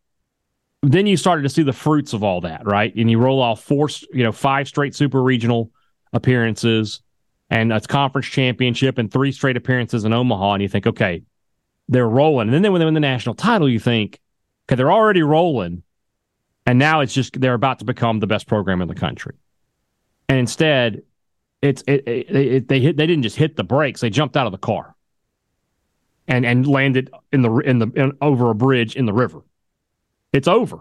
then 0.83 1.05
you 1.07 1.17
started 1.17 1.41
to 1.41 1.49
see 1.49 1.63
the 1.63 1.73
fruits 1.73 2.13
of 2.13 2.23
all 2.23 2.39
that, 2.41 2.65
right? 2.65 2.95
And 2.95 3.11
you 3.11 3.19
roll 3.19 3.41
off 3.41 3.61
four, 3.61 3.89
you 4.13 4.23
know, 4.23 4.31
five 4.31 4.69
straight 4.69 4.95
super 4.95 5.21
regional 5.21 5.71
appearances 6.13 7.01
and 7.49 7.73
a 7.73 7.81
conference 7.81 8.27
championship 8.27 8.97
and 8.97 9.11
three 9.11 9.33
straight 9.33 9.57
appearances 9.57 10.05
in 10.05 10.13
Omaha. 10.13 10.53
And 10.53 10.61
you 10.63 10.69
think, 10.69 10.87
okay, 10.87 11.23
they're 11.89 12.08
rolling. 12.08 12.54
And 12.54 12.63
then 12.63 12.71
when 12.71 12.80
they 12.80 12.86
win 12.86 12.93
the 12.93 13.00
national 13.00 13.36
title, 13.36 13.69
you 13.69 13.80
think, 13.80 14.19
okay, 14.67 14.76
they're 14.76 14.91
already 14.91 15.23
rolling. 15.23 15.84
And 16.65 16.80
now 16.80 17.00
it's 17.00 17.13
just 17.13 17.39
they're 17.39 17.54
about 17.54 17.80
to 17.80 17.86
become 17.86 18.19
the 18.19 18.28
best 18.28 18.47
program 18.47 18.82
in 18.82 18.88
the 18.88 18.95
country. 18.95 19.36
And 20.28 20.38
instead, 20.38 21.04
it's 21.62 21.84
it, 21.88 22.08
it, 22.08 22.36
it, 22.36 22.67
they 22.67 22.80
hit 22.80 22.97
they 22.97 23.08
didn't 23.08 23.23
just 23.23 23.38
hit 23.38 23.56
the 23.56 23.63
brakes; 23.63 24.02
they 24.02 24.10
jumped 24.10 24.36
out 24.36 24.45
of 24.45 24.52
the 24.52 24.58
car 24.58 24.93
and 26.28 26.45
and 26.45 26.67
landed 26.67 27.10
in 27.32 27.41
the 27.41 27.52
in 27.60 27.80
the 27.80 27.88
in, 27.95 28.12
over 28.21 28.52
a 28.52 28.56
bridge 28.56 28.95
in 28.95 29.06
the 29.06 29.13
river 29.13 29.41
it's 30.34 30.47
over. 30.47 30.80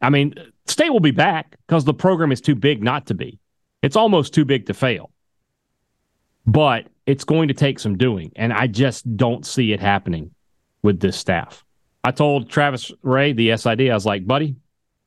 I 0.00 0.10
mean, 0.10 0.34
state 0.66 0.90
will 0.90 1.00
be 1.00 1.10
back 1.10 1.56
because 1.66 1.84
the 1.84 1.94
program 1.94 2.32
is 2.32 2.40
too 2.40 2.54
big 2.54 2.82
not 2.82 3.06
to 3.06 3.14
be. 3.14 3.38
It's 3.82 3.96
almost 3.96 4.32
too 4.32 4.44
big 4.44 4.66
to 4.66 4.74
fail. 4.74 5.10
But 6.46 6.86
it's 7.08 7.24
going 7.24 7.48
to 7.48 7.54
take 7.54 7.78
some 7.78 7.96
doing. 7.96 8.30
And 8.36 8.52
I 8.52 8.66
just 8.66 9.16
don't 9.16 9.44
see 9.46 9.72
it 9.72 9.80
happening 9.80 10.30
with 10.82 11.00
this 11.00 11.16
staff. 11.16 11.64
I 12.04 12.10
told 12.10 12.50
Travis 12.50 12.92
Ray, 13.02 13.32
the 13.32 13.56
SID, 13.56 13.88
I 13.88 13.94
was 13.94 14.04
like, 14.04 14.26
buddy, 14.26 14.56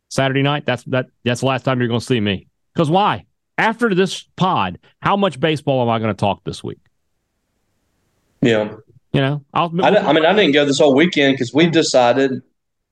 Saturday 0.09 0.41
night, 0.41 0.65
that's 0.65 0.83
that 0.85 1.05
that's 1.23 1.41
the 1.41 1.45
last 1.45 1.63
time 1.63 1.79
you're 1.79 1.87
going 1.87 1.99
to 1.99 2.05
see 2.05 2.19
me. 2.19 2.47
Because 2.73 2.89
why? 2.89 3.27
After 3.55 3.93
this 3.93 4.23
pod, 4.35 4.79
how 4.99 5.15
much 5.15 5.39
baseball 5.39 5.83
am 5.83 5.89
I 5.89 5.99
going 5.99 6.13
to 6.13 6.19
talk 6.19 6.43
this 6.43 6.63
week? 6.63 6.79
Yeah. 8.41 8.73
You 9.13 9.21
know, 9.21 9.45
I'll, 9.53 9.71
I, 9.83 9.89
I 9.89 10.13
mean, 10.13 10.25
I 10.25 10.33
didn't 10.33 10.53
go 10.53 10.65
this 10.65 10.79
whole 10.79 10.95
weekend 10.95 11.35
because 11.35 11.53
we've 11.53 11.71
decided 11.71 12.41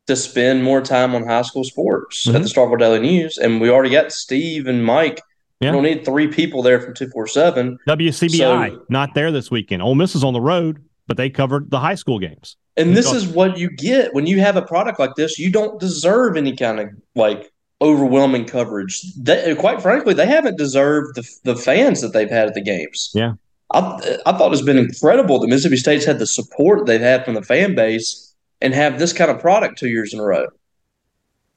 to 0.05 0.15
spend 0.15 0.63
more 0.63 0.81
time 0.81 1.15
on 1.15 1.25
high 1.25 1.41
school 1.41 1.63
sports 1.63 2.27
mm-hmm. 2.27 2.35
at 2.35 2.43
the 2.43 2.47
Starkville 2.47 2.77
Daily 2.77 2.99
News, 2.99 3.39
and 3.39 3.59
we 3.59 3.71
already 3.71 3.89
got 3.89 4.11
Steve 4.11 4.67
and 4.67 4.85
Mike. 4.85 5.21
Yeah. 5.59 5.71
We 5.71 5.75
don't 5.75 5.83
need 5.83 6.05
three 6.05 6.27
people 6.27 6.61
there 6.61 6.79
from 6.79 6.93
two 6.93 7.09
four 7.09 7.27
seven. 7.27 7.77
WCBI 7.87 8.69
so, 8.71 8.85
not 8.89 9.13
there 9.13 9.31
this 9.31 9.51
weekend. 9.51 9.81
Ole 9.81 9.95
Miss 9.95 10.15
is 10.15 10.23
on 10.23 10.33
the 10.33 10.41
road. 10.41 10.83
but 11.07 11.17
they 11.17 11.29
covered 11.29 11.71
the 11.71 11.79
high 11.79 11.95
school 11.95 12.19
games. 12.19 12.55
And 12.77 12.95
this 12.95 13.11
is 13.11 13.27
what 13.27 13.57
you 13.57 13.69
get 13.69 14.13
when 14.13 14.27
you 14.27 14.39
have 14.39 14.55
a 14.55 14.61
product 14.61 14.99
like 14.99 15.15
this. 15.15 15.39
You 15.39 15.51
don't 15.51 15.79
deserve 15.79 16.37
any 16.37 16.55
kind 16.55 16.79
of 16.79 16.89
like 17.15 17.51
overwhelming 17.81 18.45
coverage. 18.45 19.01
They, 19.17 19.55
quite 19.55 19.81
frankly, 19.81 20.13
they 20.13 20.27
haven't 20.27 20.57
deserved 20.57 21.15
the, 21.15 21.27
the 21.43 21.55
fans 21.55 21.99
that 22.01 22.13
they've 22.13 22.29
had 22.29 22.47
at 22.47 22.53
the 22.53 22.61
games. 22.61 23.11
Yeah. 23.15 23.33
I, 23.73 24.19
I 24.25 24.37
thought 24.37 24.53
it's 24.53 24.61
been 24.61 24.77
incredible 24.77 25.39
that 25.39 25.47
Mississippi 25.47 25.77
State's 25.77 26.05
had 26.05 26.19
the 26.19 26.27
support 26.27 26.85
they've 26.85 27.01
had 27.01 27.25
from 27.25 27.33
the 27.33 27.41
fan 27.41 27.75
base 27.75 28.33
and 28.61 28.73
have 28.73 28.99
this 28.99 29.11
kind 29.11 29.31
of 29.31 29.39
product 29.39 29.79
two 29.79 29.89
years 29.89 30.13
in 30.13 30.19
a 30.19 30.23
row. 30.23 30.47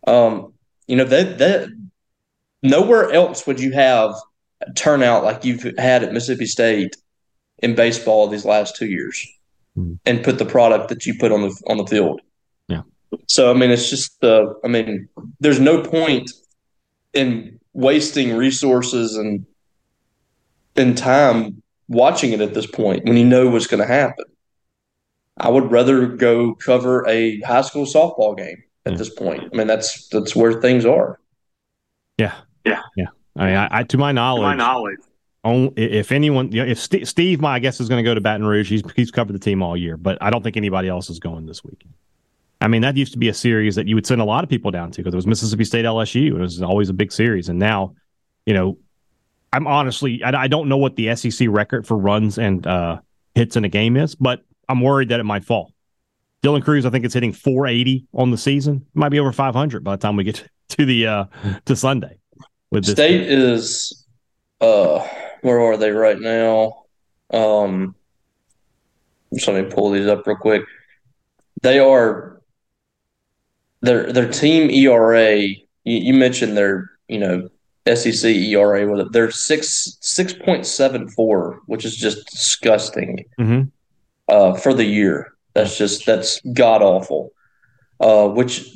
Um, 0.06 0.54
you 0.86 0.96
know, 0.96 1.04
that 1.04 1.38
that 1.38 1.68
nowhere 2.62 3.11
else 3.12 3.46
would 3.46 3.61
you 3.61 3.72
have 3.72 4.14
a 4.61 4.72
turnout 4.72 5.25
like 5.25 5.44
you've 5.44 5.66
had 5.79 6.03
at 6.03 6.12
Mississippi 6.12 6.46
State 6.46 6.96
in 7.59 7.75
baseball 7.75 8.29
these 8.29 8.44
last 8.44 8.77
two 8.77 8.87
years, 8.87 9.27
mm-hmm. 9.77 9.94
and 10.07 10.25
put 10.25 10.38
the 10.38 10.44
product 10.44 10.88
that 10.88 11.07
you 11.07 11.14
put 11.18 11.33
on 11.33 11.42
the 11.42 11.62
on 11.68 11.77
the 11.77 11.87
field. 11.87 12.20
Yeah. 12.68 12.83
So 13.29 13.51
I 13.51 13.55
mean, 13.55 13.70
it's 13.70 13.90
just 13.90 14.22
uh, 14.25 14.46
I 14.64 14.68
mean, 14.68 15.09
there's 15.40 15.61
no 15.61 15.83
point 15.83 16.31
in 17.12 17.59
wasting 17.72 18.37
resources 18.37 19.16
and 19.16 19.46
and 20.77 20.96
time 20.96 21.62
watching 21.88 22.33
it 22.33 22.40
at 22.40 22.55
this 22.55 22.66
point 22.66 23.05
when 23.05 23.16
you 23.16 23.25
know 23.25 23.48
what's 23.48 23.66
going 23.66 23.87
to 23.87 23.92
happen. 23.92 24.25
I 25.38 25.48
would 25.48 25.70
rather 25.70 26.07
go 26.07 26.55
cover 26.55 27.07
a 27.09 27.40
high 27.40 27.62
school 27.62 27.85
softball 27.85 28.37
game 28.37 28.62
at 28.87 28.92
yeah. 28.92 28.98
this 28.98 29.11
point. 29.11 29.44
I 29.53 29.57
mean, 29.57 29.66
that's 29.66 30.09
that's 30.09 30.37
where 30.37 30.61
things 30.61 30.85
are. 30.85 31.18
Yeah, 32.18 32.35
yeah, 32.64 32.83
yeah. 32.96 33.07
I 33.37 33.46
mean, 33.46 33.57
I, 33.57 33.68
I 33.70 33.83
to 33.85 33.98
my 33.98 34.12
knowledge, 34.12 34.42
to 34.42 34.46
my 34.46 34.55
knowledge, 34.55 34.98
only, 35.44 35.72
if 35.77 36.12
anyone, 36.12 36.53
you 36.53 36.64
know, 36.64 36.70
if 36.70 36.79
St- 36.79 37.07
Steve, 37.07 37.40
my 37.40 37.59
guess 37.59 37.81
is 37.81 37.88
going 37.88 38.03
to 38.03 38.09
go 38.09 38.14
to 38.14 38.20
Baton 38.20 38.46
Rouge. 38.46 38.68
He's 38.68 38.83
he's 38.94 39.11
covered 39.11 39.33
the 39.33 39.38
team 39.38 39.62
all 39.62 39.77
year, 39.77 39.96
but 39.96 40.18
I 40.20 40.31
don't 40.31 40.42
think 40.42 40.57
anybody 40.57 40.88
else 40.88 41.11
is 41.11 41.18
going 41.18 41.46
this 41.46 41.64
weekend. 41.64 41.94
I 42.61 42.68
mean, 42.68 42.83
that 42.83 42.96
used 42.96 43.12
to 43.12 43.18
be 43.18 43.29
a 43.29 43.35
series 43.35 43.75
that 43.75 43.88
you 43.88 43.96
would 43.96 44.07
send 44.07 44.20
a 44.20 44.25
lot 44.25 44.44
of 44.44 44.51
people 44.51 44.70
down 44.70 44.92
to 44.92 44.98
because 44.98 45.12
it 45.12 45.16
was 45.16 45.27
Mississippi 45.27 45.64
State 45.64 45.85
LSU. 45.85 46.29
It 46.29 46.35
was 46.35 46.62
always 46.62 46.88
a 46.88 46.94
big 46.94 47.11
series, 47.11 47.48
and 47.48 47.59
now, 47.59 47.94
you 48.46 48.55
know, 48.55 48.79
I'm 49.53 49.66
honestly, 49.66 50.22
I, 50.22 50.42
I 50.42 50.46
don't 50.48 50.68
know 50.68 50.77
what 50.77 50.96
the 50.96 51.14
SEC 51.16 51.48
record 51.51 51.87
for 51.87 51.98
runs 51.98 52.38
and 52.38 52.66
uh, 52.66 53.01
hits 53.35 53.57
in 53.57 53.64
a 53.64 53.68
game 53.68 53.96
is, 53.96 54.14
but 54.14 54.44
I'm 54.68 54.81
worried 54.81 55.09
that 55.09 55.20
it 55.20 55.25
might 55.25 55.44
fall. 55.44 55.72
Dylan 56.42 56.62
Crews, 56.62 56.87
I 56.87 56.90
think 56.90 57.05
it's 57.05 57.14
hitting 57.14 57.33
480 57.33 58.07
on 58.14 58.31
the 58.31 58.38
season. 58.38 58.77
It 58.77 58.98
might 58.98 59.11
be 59.11 59.20
over 59.20 59.33
500 59.33 59.85
by 59.85 59.96
the 59.96 60.01
time 60.01 60.16
we 60.16 60.25
get 60.25 60.48
to 60.70 60.85
the 60.85 61.07
uh, 61.07 61.25
to 61.66 61.77
Sunday. 61.77 62.18
With 62.72 62.87
State 62.87 63.30
is, 63.30 64.06
uh, 64.62 65.06
where 65.42 65.61
are 65.61 65.76
they 65.76 65.90
right 65.90 66.18
now? 66.18 66.85
Um, 67.30 67.94
just 69.35 69.46
let 69.46 69.62
me 69.62 69.70
pull 69.70 69.90
these 69.90 70.06
up 70.06 70.26
real 70.26 70.38
quick. 70.38 70.62
They 71.61 71.78
are 71.78 72.40
their 73.82 74.11
their 74.11 74.30
team 74.30 74.70
ERA. 74.70 75.37
You, 75.38 75.58
you 75.85 76.14
mentioned 76.14 76.56
their 76.56 76.90
you 77.08 77.18
know 77.18 77.50
SEC 77.94 78.24
ERA 78.24 78.90
with 78.90 79.00
it. 79.00 79.12
They're 79.12 79.30
six 79.30 79.98
six 80.00 80.32
point 80.32 80.64
seven 80.64 81.11
four, 81.11 81.61
which 81.66 81.85
is 81.85 81.94
just 81.94 82.26
disgusting 82.30 83.26
mm-hmm. 83.38 83.68
uh, 84.28 84.54
for 84.54 84.72
the 84.72 84.87
year. 84.87 85.35
That's 85.52 85.76
just 85.76 86.06
that's 86.06 86.40
god 86.54 86.80
awful. 86.80 87.32
Uh, 88.00 88.28
which 88.28 88.66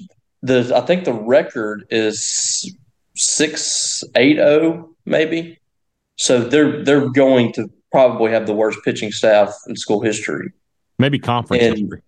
the 0.43 0.71
I 0.77 0.83
think 0.83 1.05
the 1.07 1.15
record 1.15 1.87
is 1.89 2.77
six 3.17 4.05
eight 4.15 4.37
zero 4.37 4.61
oh, 4.63 4.97
maybe. 5.05 5.59
So 6.17 6.41
they're 6.41 6.83
they're 6.85 7.09
going 7.11 7.53
to 7.55 7.71
probably 7.93 8.33
have 8.33 8.47
the 8.47 8.55
worst 8.55 8.79
pitching 8.85 9.13
staff 9.13 9.55
in 9.67 9.77
school 9.77 10.01
history. 10.01 10.53
Maybe 10.99 11.19
conference 11.19 11.63
and, 11.63 11.79
history. 11.79 12.03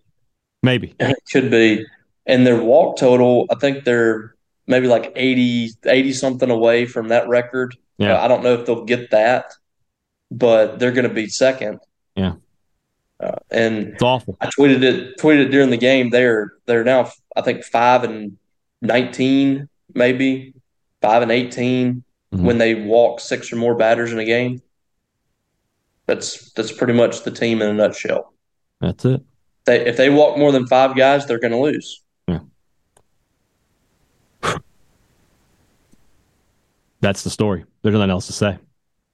Maybe 0.63 0.95
it 0.99 1.15
could 1.31 1.51
be. 1.51 1.85
And 2.25 2.45
their 2.45 2.61
walk 2.61 2.97
total, 2.97 3.47
I 3.51 3.55
think 3.55 3.85
they're 3.85 4.35
maybe 4.67 4.87
like 4.87 5.11
80, 5.15 5.71
80 5.85 6.13
something 6.13 6.49
away 6.49 6.85
from 6.85 7.07
that 7.07 7.27
record. 7.27 7.75
Yeah. 7.97 8.13
Uh, 8.13 8.25
I 8.25 8.27
don't 8.27 8.43
know 8.43 8.53
if 8.53 8.65
they'll 8.65 8.85
get 8.85 9.11
that, 9.11 9.53
but 10.29 10.79
they're 10.79 10.91
going 10.91 11.07
to 11.07 11.13
be 11.13 11.27
second. 11.27 11.79
Yeah. 12.15 12.35
Uh, 13.19 13.35
and 13.49 13.89
it's 13.89 14.03
awful. 14.03 14.37
I 14.39 14.47
tweeted 14.47 14.83
it 14.83 15.17
tweeted 15.17 15.47
it 15.47 15.49
during 15.49 15.71
the 15.71 15.77
game. 15.77 16.09
They're 16.09 16.53
they're 16.65 16.85
now 16.85 17.11
I 17.35 17.41
think 17.41 17.65
five 17.65 18.05
and 18.05 18.37
nineteen, 18.81 19.67
maybe 19.93 20.53
five 21.01 21.21
and 21.21 21.31
18 21.31 22.03
mm-hmm. 22.33 22.45
when 22.45 22.57
they 22.57 22.75
walk 22.75 23.19
six 23.19 23.51
or 23.51 23.55
more 23.55 23.75
batters 23.75 24.11
in 24.11 24.19
a 24.19 24.25
game. 24.25 24.61
That's 26.05 26.51
that's 26.53 26.71
pretty 26.71 26.93
much 26.93 27.23
the 27.23 27.31
team 27.31 27.61
in 27.61 27.69
a 27.69 27.73
nutshell. 27.73 28.33
That's 28.81 29.05
it. 29.05 29.21
They 29.65 29.85
if 29.85 29.97
they 29.97 30.09
walk 30.09 30.37
more 30.37 30.51
than 30.51 30.65
five 30.65 30.95
guys, 30.95 31.27
they're 31.27 31.39
going 31.39 31.51
to 31.51 31.59
lose. 31.59 32.01
Yeah. 32.27 32.39
That's 37.01 37.23
the 37.23 37.29
story. 37.29 37.65
There's 37.81 37.93
nothing 37.93 38.09
else 38.09 38.27
to 38.27 38.33
say. 38.33 38.57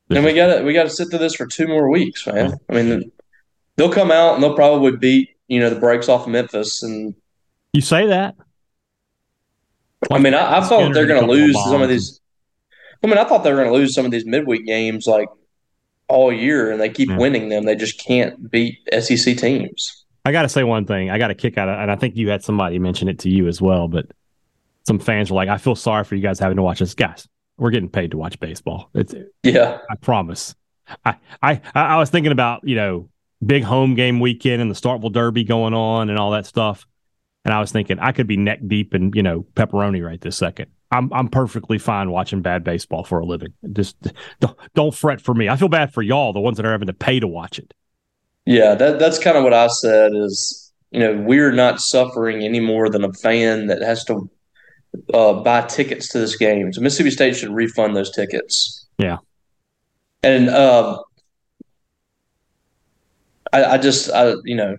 There's 0.08 0.17
and 0.17 0.26
we 0.26 0.34
got 0.34 0.56
to 0.56 0.63
we 0.63 0.74
got 0.74 0.84
to 0.84 0.89
sit 0.89 1.10
through 1.10 1.19
this 1.19 1.36
for 1.36 1.45
two 1.45 1.67
more 1.67 1.89
weeks, 1.89 2.26
man. 2.28 2.52
Yeah. 2.52 2.56
I 2.69 2.82
mean, 2.82 3.12
they'll 3.76 3.91
come 3.91 4.12
out 4.12 4.36
and 4.36 4.43
they'll 4.43 4.56
probably 4.56 4.95
beat 4.95 5.30
you 5.48 5.60
know 5.60 5.69
the 5.69 5.80
breaks 5.80 6.10
off 6.10 6.24
of 6.26 6.30
Memphis 6.30 6.84
and. 6.84 7.15
You 7.74 7.82
say 7.82 8.08
that. 8.08 8.36
I 10.11 10.19
mean, 10.19 10.33
I, 10.33 10.57
I 10.57 10.61
thought 10.61 10.93
they're 10.93 11.07
going 11.07 11.21
to 11.21 11.31
lose 11.31 11.55
some 11.65 11.81
of 11.81 11.89
these. 11.89 12.19
I 13.03 13.07
mean, 13.07 13.17
I 13.17 13.23
thought 13.23 13.43
they 13.43 13.51
were 13.51 13.59
going 13.59 13.71
to 13.71 13.77
lose 13.77 13.93
some 13.93 14.05
of 14.05 14.11
these 14.11 14.25
midweek 14.25 14.65
games 14.65 15.07
like 15.07 15.27
all 16.07 16.31
year, 16.31 16.71
and 16.71 16.79
they 16.79 16.89
keep 16.89 17.09
yeah. 17.09 17.17
winning 17.17 17.49
them. 17.49 17.65
They 17.65 17.75
just 17.75 18.03
can't 18.03 18.49
beat 18.49 18.77
SEC 18.99 19.37
teams. 19.37 20.05
I 20.25 20.31
got 20.31 20.43
to 20.43 20.49
say 20.49 20.63
one 20.63 20.85
thing. 20.85 21.11
I 21.11 21.17
got 21.17 21.27
to 21.27 21.35
kick 21.35 21.57
out, 21.57 21.69
of, 21.69 21.79
and 21.79 21.91
I 21.91 21.95
think 21.95 22.15
you 22.15 22.29
had 22.29 22.43
somebody 22.43 22.79
mention 22.79 23.07
it 23.07 23.19
to 23.19 23.29
you 23.29 23.47
as 23.47 23.61
well. 23.61 23.87
But 23.87 24.07
some 24.87 24.99
fans 24.99 25.29
were 25.31 25.35
like, 25.35 25.49
"I 25.49 25.57
feel 25.57 25.75
sorry 25.75 26.03
for 26.03 26.15
you 26.15 26.21
guys 26.21 26.39
having 26.39 26.57
to 26.57 26.63
watch 26.63 26.79
this." 26.79 26.95
Guys, 26.95 27.27
we're 27.57 27.71
getting 27.71 27.89
paid 27.89 28.11
to 28.11 28.17
watch 28.17 28.39
baseball. 28.39 28.89
It's 28.93 29.13
yeah, 29.43 29.79
I 29.89 29.95
promise. 29.95 30.55
I 31.03 31.17
I 31.41 31.61
I 31.73 31.97
was 31.97 32.09
thinking 32.09 32.31
about 32.31 32.61
you 32.63 32.75
know 32.75 33.09
big 33.45 33.63
home 33.63 33.95
game 33.95 34.19
weekend 34.19 34.61
and 34.61 34.71
the 34.71 34.75
Starkville 34.75 35.11
Derby 35.11 35.43
going 35.43 35.73
on 35.73 36.09
and 36.09 36.17
all 36.17 36.31
that 36.31 36.45
stuff. 36.45 36.85
And 37.45 37.53
I 37.53 37.60
was 37.60 37.71
thinking 37.71 37.99
I 37.99 38.12
could 38.12 38.27
be 38.27 38.38
neck 38.38 38.60
deep 38.67 38.95
in, 38.95 39.12
you 39.13 39.23
know, 39.23 39.45
pepperoni 39.55 40.03
right 40.03 40.19
this 40.19 40.36
second. 40.36 40.71
I'm 40.91 41.13
I'm 41.13 41.27
perfectly 41.27 41.77
fine 41.77 42.12
watching 42.12 42.41
bad 42.41 42.63
baseball 42.63 43.03
for 43.03 43.19
a 43.19 43.25
living. 43.25 43.53
Just 43.71 43.95
don't, 44.39 44.58
don't 44.73 44.93
fret 44.93 45.21
for 45.21 45.34
me. 45.34 45.47
I 45.47 45.55
feel 45.55 45.69
bad 45.69 45.93
for 45.93 46.01
y'all, 46.01 46.34
the 46.34 46.39
ones 46.39 46.58
that 46.58 46.65
are 46.65 46.71
having 46.71 46.88
to 46.88 46.93
pay 46.93 47.19
to 47.19 47.27
watch 47.27 47.60
it. 47.60 47.73
Yeah, 48.45 48.75
that 48.75 48.99
that's 48.99 49.19
kind 49.19 49.38
of 49.38 49.43
what 49.43 49.53
I 49.53 49.67
said 49.67 50.13
is, 50.15 50.73
you 50.91 50.99
know, 50.99 51.15
we're 51.15 51.51
not 51.51 51.81
suffering 51.81 52.43
any 52.43 52.60
more 52.60 52.89
than 52.89 53.03
a 53.03 53.13
fan 53.13 53.67
that 53.67 53.81
has 53.81 54.03
to 54.05 54.29
uh, 55.13 55.34
buy 55.34 55.62
tickets 55.62 56.10
to 56.10 56.19
this 56.19 56.36
game. 56.36 56.71
So 56.73 56.81
Mississippi 56.81 57.12
State 57.12 57.36
should 57.36 57.53
refund 57.53 57.95
those 57.95 58.12
tickets. 58.12 58.88
Yeah. 58.97 59.17
And 60.23 60.49
uh, 60.49 60.99
I, 63.53 63.65
I 63.65 63.77
just 63.77 64.10
I 64.12 64.34
you 64.43 64.55
know 64.55 64.77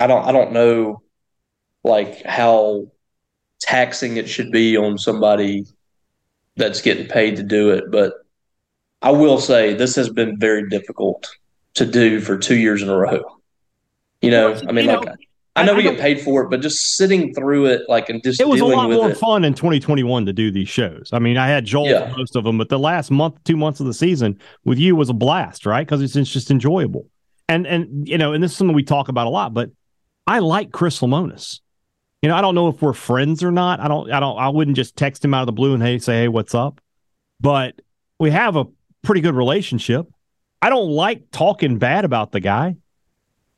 I 0.00 0.06
don't 0.06 0.24
I 0.26 0.32
don't 0.32 0.52
know 0.52 1.02
like 1.86 2.24
how 2.24 2.86
taxing 3.60 4.16
it 4.16 4.28
should 4.28 4.50
be 4.50 4.76
on 4.76 4.98
somebody 4.98 5.64
that's 6.56 6.82
getting 6.82 7.06
paid 7.06 7.36
to 7.36 7.42
do 7.42 7.70
it. 7.70 7.90
But 7.90 8.14
I 9.00 9.12
will 9.12 9.38
say 9.38 9.74
this 9.74 9.94
has 9.96 10.10
been 10.10 10.38
very 10.38 10.68
difficult 10.68 11.28
to 11.74 11.86
do 11.86 12.20
for 12.20 12.36
two 12.36 12.56
years 12.56 12.82
in 12.82 12.88
a 12.88 12.96
row. 12.96 13.22
You 14.20 14.30
know, 14.30 14.54
I 14.68 14.72
mean, 14.72 14.86
you 14.86 14.92
like 14.92 15.04
know, 15.04 15.14
I 15.54 15.64
know 15.64 15.74
I, 15.74 15.76
we 15.76 15.82
get 15.82 16.00
paid 16.00 16.20
for 16.20 16.42
it, 16.42 16.50
but 16.50 16.60
just 16.60 16.96
sitting 16.96 17.32
through 17.34 17.66
it, 17.66 17.82
like 17.88 18.08
and 18.08 18.22
just 18.22 18.40
it 18.40 18.48
was 18.48 18.60
a 18.60 18.64
lot 18.64 18.90
more 18.90 19.10
it. 19.10 19.16
fun 19.16 19.44
in 19.44 19.54
2021 19.54 20.26
to 20.26 20.32
do 20.32 20.50
these 20.50 20.68
shows. 20.68 21.10
I 21.12 21.18
mean, 21.18 21.36
I 21.36 21.46
had 21.46 21.64
Joel 21.66 21.88
yeah. 21.88 22.12
most 22.16 22.34
of 22.34 22.44
them, 22.44 22.58
but 22.58 22.68
the 22.68 22.78
last 22.78 23.10
month, 23.10 23.42
two 23.44 23.56
months 23.56 23.78
of 23.78 23.86
the 23.86 23.94
season 23.94 24.40
with 24.64 24.78
you 24.78 24.96
was 24.96 25.08
a 25.08 25.14
blast, 25.14 25.66
right? 25.66 25.86
Because 25.86 26.02
it's, 26.02 26.16
it's 26.16 26.32
just 26.32 26.50
enjoyable. 26.50 27.06
And 27.48 27.66
and 27.66 28.08
you 28.08 28.18
know, 28.18 28.32
and 28.32 28.42
this 28.42 28.50
is 28.50 28.56
something 28.56 28.74
we 28.74 28.82
talk 28.82 29.08
about 29.08 29.28
a 29.28 29.30
lot, 29.30 29.54
but 29.54 29.70
I 30.26 30.40
like 30.40 30.72
Chris 30.72 30.98
Lemonis 31.00 31.60
you 32.22 32.28
know, 32.28 32.36
I 32.36 32.40
don't 32.40 32.54
know 32.54 32.68
if 32.68 32.80
we're 32.82 32.92
friends 32.92 33.42
or 33.42 33.52
not. 33.52 33.80
I 33.80 33.88
don't, 33.88 34.10
I 34.10 34.20
don't, 34.20 34.38
I 34.38 34.48
wouldn't 34.48 34.76
just 34.76 34.96
text 34.96 35.24
him 35.24 35.34
out 35.34 35.42
of 35.42 35.46
the 35.46 35.52
blue 35.52 35.74
and 35.74 35.82
hey, 35.82 35.98
say, 35.98 36.22
hey, 36.22 36.28
what's 36.28 36.54
up? 36.54 36.80
But 37.40 37.80
we 38.18 38.30
have 38.30 38.56
a 38.56 38.64
pretty 39.02 39.20
good 39.20 39.34
relationship. 39.34 40.06
I 40.62 40.70
don't 40.70 40.88
like 40.88 41.30
talking 41.30 41.78
bad 41.78 42.04
about 42.04 42.32
the 42.32 42.40
guy, 42.40 42.76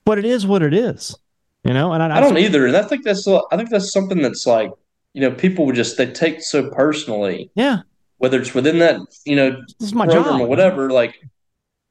but 0.04 0.18
it 0.18 0.24
is 0.24 0.46
what 0.46 0.62
it 0.62 0.74
is, 0.74 1.16
you 1.64 1.72
know. 1.72 1.92
And 1.92 2.02
I, 2.02 2.16
I 2.16 2.20
don't 2.20 2.36
either. 2.36 2.66
And 2.66 2.76
I 2.76 2.82
think 2.82 3.04
that's, 3.04 3.26
I 3.26 3.56
think 3.56 3.70
that's 3.70 3.92
something 3.92 4.20
that's 4.20 4.46
like, 4.46 4.70
you 5.14 5.22
know, 5.22 5.30
people 5.30 5.64
would 5.66 5.76
just 5.76 5.96
they 5.96 6.06
take 6.06 6.42
so 6.42 6.70
personally. 6.70 7.50
Yeah. 7.54 7.78
Whether 8.18 8.40
it's 8.40 8.52
within 8.52 8.80
that, 8.80 9.00
you 9.24 9.36
know, 9.36 9.50
this 9.78 9.88
is 9.88 9.94
my 9.94 10.06
program 10.06 10.24
job. 10.24 10.40
or 10.40 10.46
whatever, 10.48 10.90
like 10.90 11.14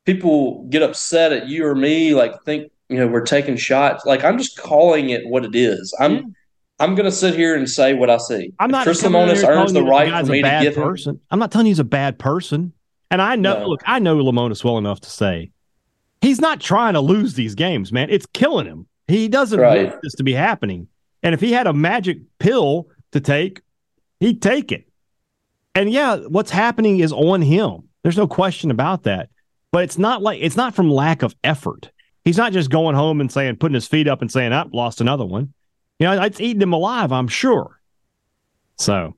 people 0.05 0.65
get 0.65 0.83
upset 0.83 1.31
at 1.31 1.47
you 1.47 1.65
or 1.65 1.73
me, 1.73 2.13
like 2.13 2.43
think 2.43 2.71
you 2.89 2.97
know 2.97 3.07
we're 3.07 3.21
taking 3.21 3.55
shots. 3.55 4.05
Like 4.05 4.25
I'm 4.25 4.37
just 4.37 4.57
calling 4.57 5.09
it 5.09 5.25
what 5.25 5.45
it 5.45 5.55
is. 5.55 5.95
I'm. 5.99 6.35
I'm 6.79 6.95
going 6.95 7.05
to 7.05 7.11
sit 7.11 7.35
here 7.35 7.55
and 7.55 7.67
say 7.69 7.93
what 7.93 8.09
I 8.09 8.17
see. 8.17 8.53
I'm 8.59 8.69
not. 8.69 8.83
Chris 8.83 9.01
Lemonis 9.01 9.47
earns 9.47 9.73
the 9.73 9.83
right 9.83 10.25
for 10.25 10.31
me 10.31 10.41
to 10.41 10.59
give 10.61 10.75
person. 10.75 11.15
Him. 11.15 11.21
I'm 11.31 11.39
not 11.39 11.51
telling 11.51 11.67
you 11.67 11.71
he's 11.71 11.79
a 11.79 11.83
bad 11.83 12.19
person. 12.19 12.73
And 13.09 13.21
I 13.21 13.35
know, 13.35 13.61
no. 13.61 13.67
look, 13.67 13.81
I 13.85 13.99
know 13.99 14.17
Lemonis 14.17 14.63
well 14.63 14.77
enough 14.77 14.99
to 15.01 15.09
say 15.09 15.51
He's 16.21 16.41
not 16.41 16.59
trying 16.59 16.93
to 16.93 17.01
lose 17.01 17.35
these 17.35 17.55
games, 17.55 17.91
man. 17.91 18.09
It's 18.09 18.25
killing 18.25 18.65
him. 18.65 18.87
He 19.07 19.27
doesn't 19.27 19.59
right. 19.59 19.89
want 19.89 20.01
this 20.01 20.15
to 20.15 20.23
be 20.23 20.33
happening. 20.33 20.87
And 21.23 21.33
if 21.33 21.41
he 21.41 21.51
had 21.51 21.67
a 21.67 21.73
magic 21.73 22.19
pill 22.39 22.89
to 23.11 23.19
take, 23.19 23.61
he'd 24.19 24.41
take 24.41 24.71
it. 24.71 24.87
And 25.75 25.91
yeah, 25.91 26.17
what's 26.27 26.51
happening 26.51 26.99
is 26.99 27.13
on 27.13 27.41
him. 27.41 27.89
There's 28.03 28.17
no 28.17 28.27
question 28.27 28.71
about 28.71 29.03
that. 29.03 29.29
But 29.71 29.83
it's 29.83 29.97
not 29.97 30.21
like 30.21 30.39
it's 30.41 30.55
not 30.55 30.73
from 30.73 30.89
lack 30.89 31.21
of 31.21 31.35
effort. 31.43 31.91
He's 32.25 32.37
not 32.37 32.51
just 32.51 32.69
going 32.69 32.95
home 32.95 33.21
and 33.21 33.31
saying, 33.31 33.57
putting 33.57 33.75
his 33.75 33.87
feet 33.87 34.07
up 34.07 34.21
and 34.21 34.31
saying, 34.31 34.53
"I've 34.53 34.73
lost 34.73 35.01
another 35.01 35.25
one." 35.25 35.53
You 35.99 36.07
know, 36.07 36.21
it's 36.21 36.39
eating 36.39 36.61
him 36.61 36.73
alive, 36.73 37.11
I'm 37.11 37.27
sure. 37.27 37.79
So, 38.77 39.15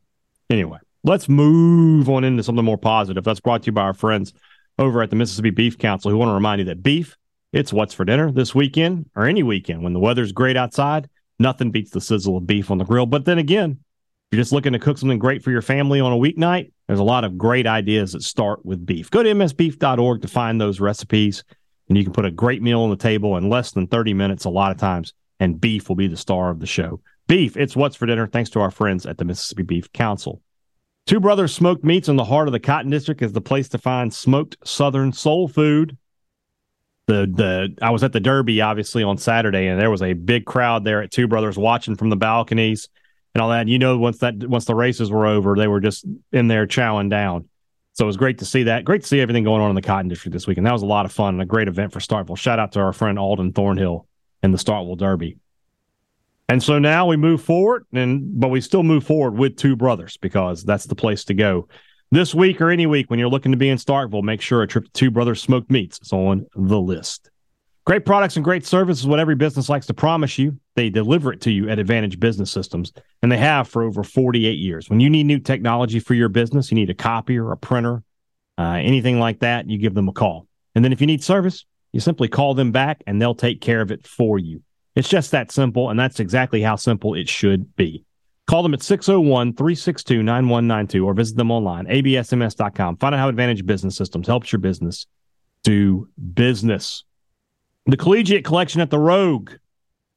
anyway, 0.49 0.79
let's 1.03 1.27
move 1.27 2.09
on 2.09 2.23
into 2.23 2.43
something 2.43 2.63
more 2.63 2.77
positive. 2.77 3.23
That's 3.23 3.41
brought 3.41 3.63
to 3.63 3.67
you 3.67 3.71
by 3.73 3.81
our 3.81 3.93
friends 3.93 4.33
over 4.77 5.01
at 5.01 5.09
the 5.09 5.15
Mississippi 5.15 5.49
Beef 5.49 5.77
Council 5.77 6.09
who 6.09 6.17
want 6.17 6.29
to 6.29 6.33
remind 6.33 6.59
you 6.59 6.65
that 6.65 6.81
beef, 6.81 7.17
it's 7.51 7.73
what's 7.73 7.93
for 7.93 8.05
dinner 8.05 8.31
this 8.31 8.55
weekend 8.55 9.09
or 9.15 9.25
any 9.25 9.43
weekend 9.43 9.83
when 9.83 9.93
the 9.93 9.99
weather's 9.99 10.31
great 10.31 10.55
outside. 10.55 11.09
Nothing 11.37 11.71
beats 11.71 11.91
the 11.91 12.01
sizzle 12.01 12.37
of 12.37 12.47
beef 12.47 12.71
on 12.71 12.77
the 12.77 12.85
grill. 12.85 13.05
But 13.05 13.25
then 13.25 13.39
again, 13.39 13.71
if 14.31 14.37
you're 14.37 14.41
just 14.41 14.51
looking 14.51 14.73
to 14.73 14.79
cook 14.79 14.97
something 14.97 15.19
great 15.19 15.43
for 15.43 15.51
your 15.51 15.61
family 15.61 15.99
on 15.99 16.13
a 16.13 16.17
weeknight, 16.17 16.71
there's 16.87 16.99
a 16.99 17.03
lot 17.03 17.23
of 17.23 17.37
great 17.37 17.65
ideas 17.65 18.13
that 18.13 18.23
start 18.23 18.65
with 18.65 18.85
beef. 18.85 19.09
Go 19.09 19.23
to 19.23 19.29
msbeef.org 19.29 20.21
to 20.21 20.27
find 20.27 20.61
those 20.61 20.79
recipes, 20.79 21.43
and 21.87 21.97
you 21.97 22.03
can 22.03 22.13
put 22.13 22.25
a 22.25 22.31
great 22.31 22.61
meal 22.61 22.81
on 22.81 22.89
the 22.89 22.95
table 22.95 23.37
in 23.37 23.49
less 23.49 23.71
than 23.71 23.87
30 23.87 24.13
minutes 24.13 24.45
a 24.45 24.49
lot 24.49 24.71
of 24.71 24.77
times, 24.77 25.13
and 25.39 25.59
beef 25.59 25.89
will 25.89 25.95
be 25.95 26.07
the 26.07 26.17
star 26.17 26.49
of 26.49 26.59
the 26.59 26.67
show. 26.67 27.01
Beef, 27.27 27.55
it's 27.57 27.75
what's 27.75 27.95
for 27.95 28.05
dinner, 28.05 28.27
thanks 28.27 28.49
to 28.51 28.59
our 28.59 28.71
friends 28.71 29.05
at 29.05 29.17
the 29.17 29.25
Mississippi 29.25 29.63
Beef 29.63 29.91
Council. 29.93 30.41
Two 31.05 31.19
Brothers 31.19 31.53
Smoked 31.53 31.83
Meats 31.83 32.09
in 32.09 32.15
the 32.15 32.25
heart 32.25 32.47
of 32.47 32.51
the 32.51 32.59
Cotton 32.59 32.91
District 32.91 33.21
is 33.21 33.31
the 33.31 33.41
place 33.41 33.69
to 33.69 33.77
find 33.77 34.13
smoked 34.13 34.57
Southern 34.63 35.13
soul 35.13 35.47
food 35.47 35.97
the 37.09 37.25
the 37.25 37.75
I 37.81 37.89
was 37.89 38.03
at 38.03 38.13
the 38.13 38.19
Derby 38.19 38.61
obviously 38.61 39.03
on 39.03 39.17
Saturday, 39.17 39.67
and 39.67 39.81
there 39.81 39.89
was 39.89 40.03
a 40.03 40.13
big 40.13 40.45
crowd 40.45 40.83
there 40.83 41.01
at 41.01 41.11
Two 41.11 41.27
Brothers 41.27 41.57
watching 41.57 41.95
from 41.95 42.09
the 42.09 42.15
balconies 42.15 42.87
and 43.33 43.41
all 43.41 43.49
that. 43.49 43.61
And 43.61 43.69
you 43.69 43.79
know, 43.79 43.97
once 43.97 44.19
that 44.19 44.35
once 44.47 44.65
the 44.65 44.75
races 44.75 45.11
were 45.11 45.25
over, 45.25 45.55
they 45.55 45.67
were 45.67 45.79
just 45.81 46.05
in 46.31 46.47
there 46.47 46.67
chowing 46.67 47.09
down. 47.09 47.49
So 47.93 48.05
it 48.05 48.07
was 48.07 48.15
great 48.15 48.37
to 48.37 48.45
see 48.45 48.63
that. 48.63 48.85
Great 48.85 49.01
to 49.01 49.07
see 49.07 49.19
everything 49.19 49.43
going 49.43 49.61
on 49.61 49.71
in 49.71 49.75
the 49.75 49.81
cotton 49.81 50.07
district 50.07 50.33
this 50.33 50.47
week, 50.47 50.57
and 50.57 50.67
that 50.67 50.71
was 50.71 50.83
a 50.83 50.85
lot 50.85 51.05
of 51.05 51.11
fun 51.11 51.33
and 51.33 51.41
a 51.41 51.45
great 51.45 51.67
event 51.67 51.91
for 51.91 51.99
Starkville. 51.99 52.37
Shout 52.37 52.59
out 52.59 52.73
to 52.73 52.79
our 52.79 52.93
friend 52.93 53.17
Alden 53.17 53.53
Thornhill 53.53 54.07
and 54.43 54.53
the 54.53 54.57
Starkville 54.57 54.97
Derby. 54.97 55.37
And 56.47 56.63
so 56.63 56.79
now 56.79 57.05
we 57.05 57.15
move 57.15 57.43
forward, 57.43 57.85
and 57.93 58.39
but 58.39 58.47
we 58.47 58.61
still 58.61 58.83
move 58.83 59.03
forward 59.03 59.37
with 59.37 59.55
Two 59.55 59.75
Brothers 59.75 60.17
because 60.17 60.63
that's 60.63 60.85
the 60.85 60.95
place 60.95 61.23
to 61.25 61.33
go 61.33 61.67
this 62.11 62.33
week 62.33 62.59
or 62.59 62.71
any 62.71 62.85
week 62.85 63.09
when 63.09 63.19
you're 63.19 63.29
looking 63.29 63.51
to 63.51 63.57
be 63.57 63.69
in 63.69 63.77
Starkville, 63.77 64.23
make 64.23 64.41
sure 64.41 64.61
a 64.61 64.67
trip 64.67 64.85
to 64.85 64.91
Two 64.91 65.11
Brothers 65.11 65.41
Smoked 65.41 65.69
Meats 65.69 65.99
is 66.01 66.11
on 66.11 66.47
the 66.55 66.79
list. 66.79 67.29
Great 67.85 68.05
products 68.05 68.35
and 68.35 68.43
great 68.43 68.65
service 68.65 68.99
is 68.99 69.07
what 69.07 69.19
every 69.19 69.35
business 69.35 69.69
likes 69.69 69.87
to 69.87 69.93
promise 69.93 70.37
you. 70.37 70.59
They 70.75 70.89
deliver 70.89 71.33
it 71.33 71.41
to 71.41 71.51
you 71.51 71.69
at 71.69 71.79
Advantage 71.79 72.19
Business 72.19 72.51
Systems, 72.51 72.93
and 73.21 73.31
they 73.31 73.37
have 73.37 73.67
for 73.67 73.83
over 73.83 74.03
48 74.03 74.57
years. 74.57 74.89
When 74.89 74.99
you 74.99 75.09
need 75.09 75.25
new 75.25 75.39
technology 75.39 75.99
for 75.99 76.13
your 76.13 76.29
business, 76.29 76.71
you 76.71 76.75
need 76.75 76.89
a 76.89 76.95
copier, 76.95 77.51
a 77.51 77.57
printer, 77.57 78.03
uh, 78.57 78.79
anything 78.81 79.19
like 79.19 79.39
that, 79.39 79.69
you 79.69 79.77
give 79.77 79.93
them 79.93 80.09
a 80.09 80.13
call. 80.13 80.47
And 80.75 80.83
then 80.83 80.91
if 80.91 81.01
you 81.01 81.07
need 81.07 81.23
service, 81.23 81.65
you 81.91 81.99
simply 81.99 82.27
call 82.27 82.53
them 82.53 82.71
back 82.71 83.03
and 83.07 83.21
they'll 83.21 83.35
take 83.35 83.61
care 83.61 83.81
of 83.81 83.91
it 83.91 84.05
for 84.05 84.37
you. 84.37 84.61
It's 84.95 85.09
just 85.09 85.31
that 85.31 85.51
simple, 85.51 85.89
and 85.89 85.99
that's 85.99 86.19
exactly 86.19 86.61
how 86.61 86.75
simple 86.75 87.13
it 87.13 87.29
should 87.29 87.75
be. 87.75 88.03
Call 88.47 88.63
them 88.63 88.73
at 88.73 88.81
601 88.81 89.53
362 89.53 90.23
9192 90.23 91.05
or 91.05 91.13
visit 91.13 91.37
them 91.37 91.51
online, 91.51 91.85
absms.com. 91.85 92.97
Find 92.97 93.15
out 93.15 93.19
how 93.19 93.29
Advantage 93.29 93.65
Business 93.65 93.95
Systems 93.95 94.27
helps 94.27 94.51
your 94.51 94.59
business 94.59 95.05
do 95.63 96.09
business. 96.33 97.03
The 97.85 97.97
Collegiate 97.97 98.43
Collection 98.43 98.81
at 98.81 98.89
the 98.89 98.99
Rogue 98.99 99.51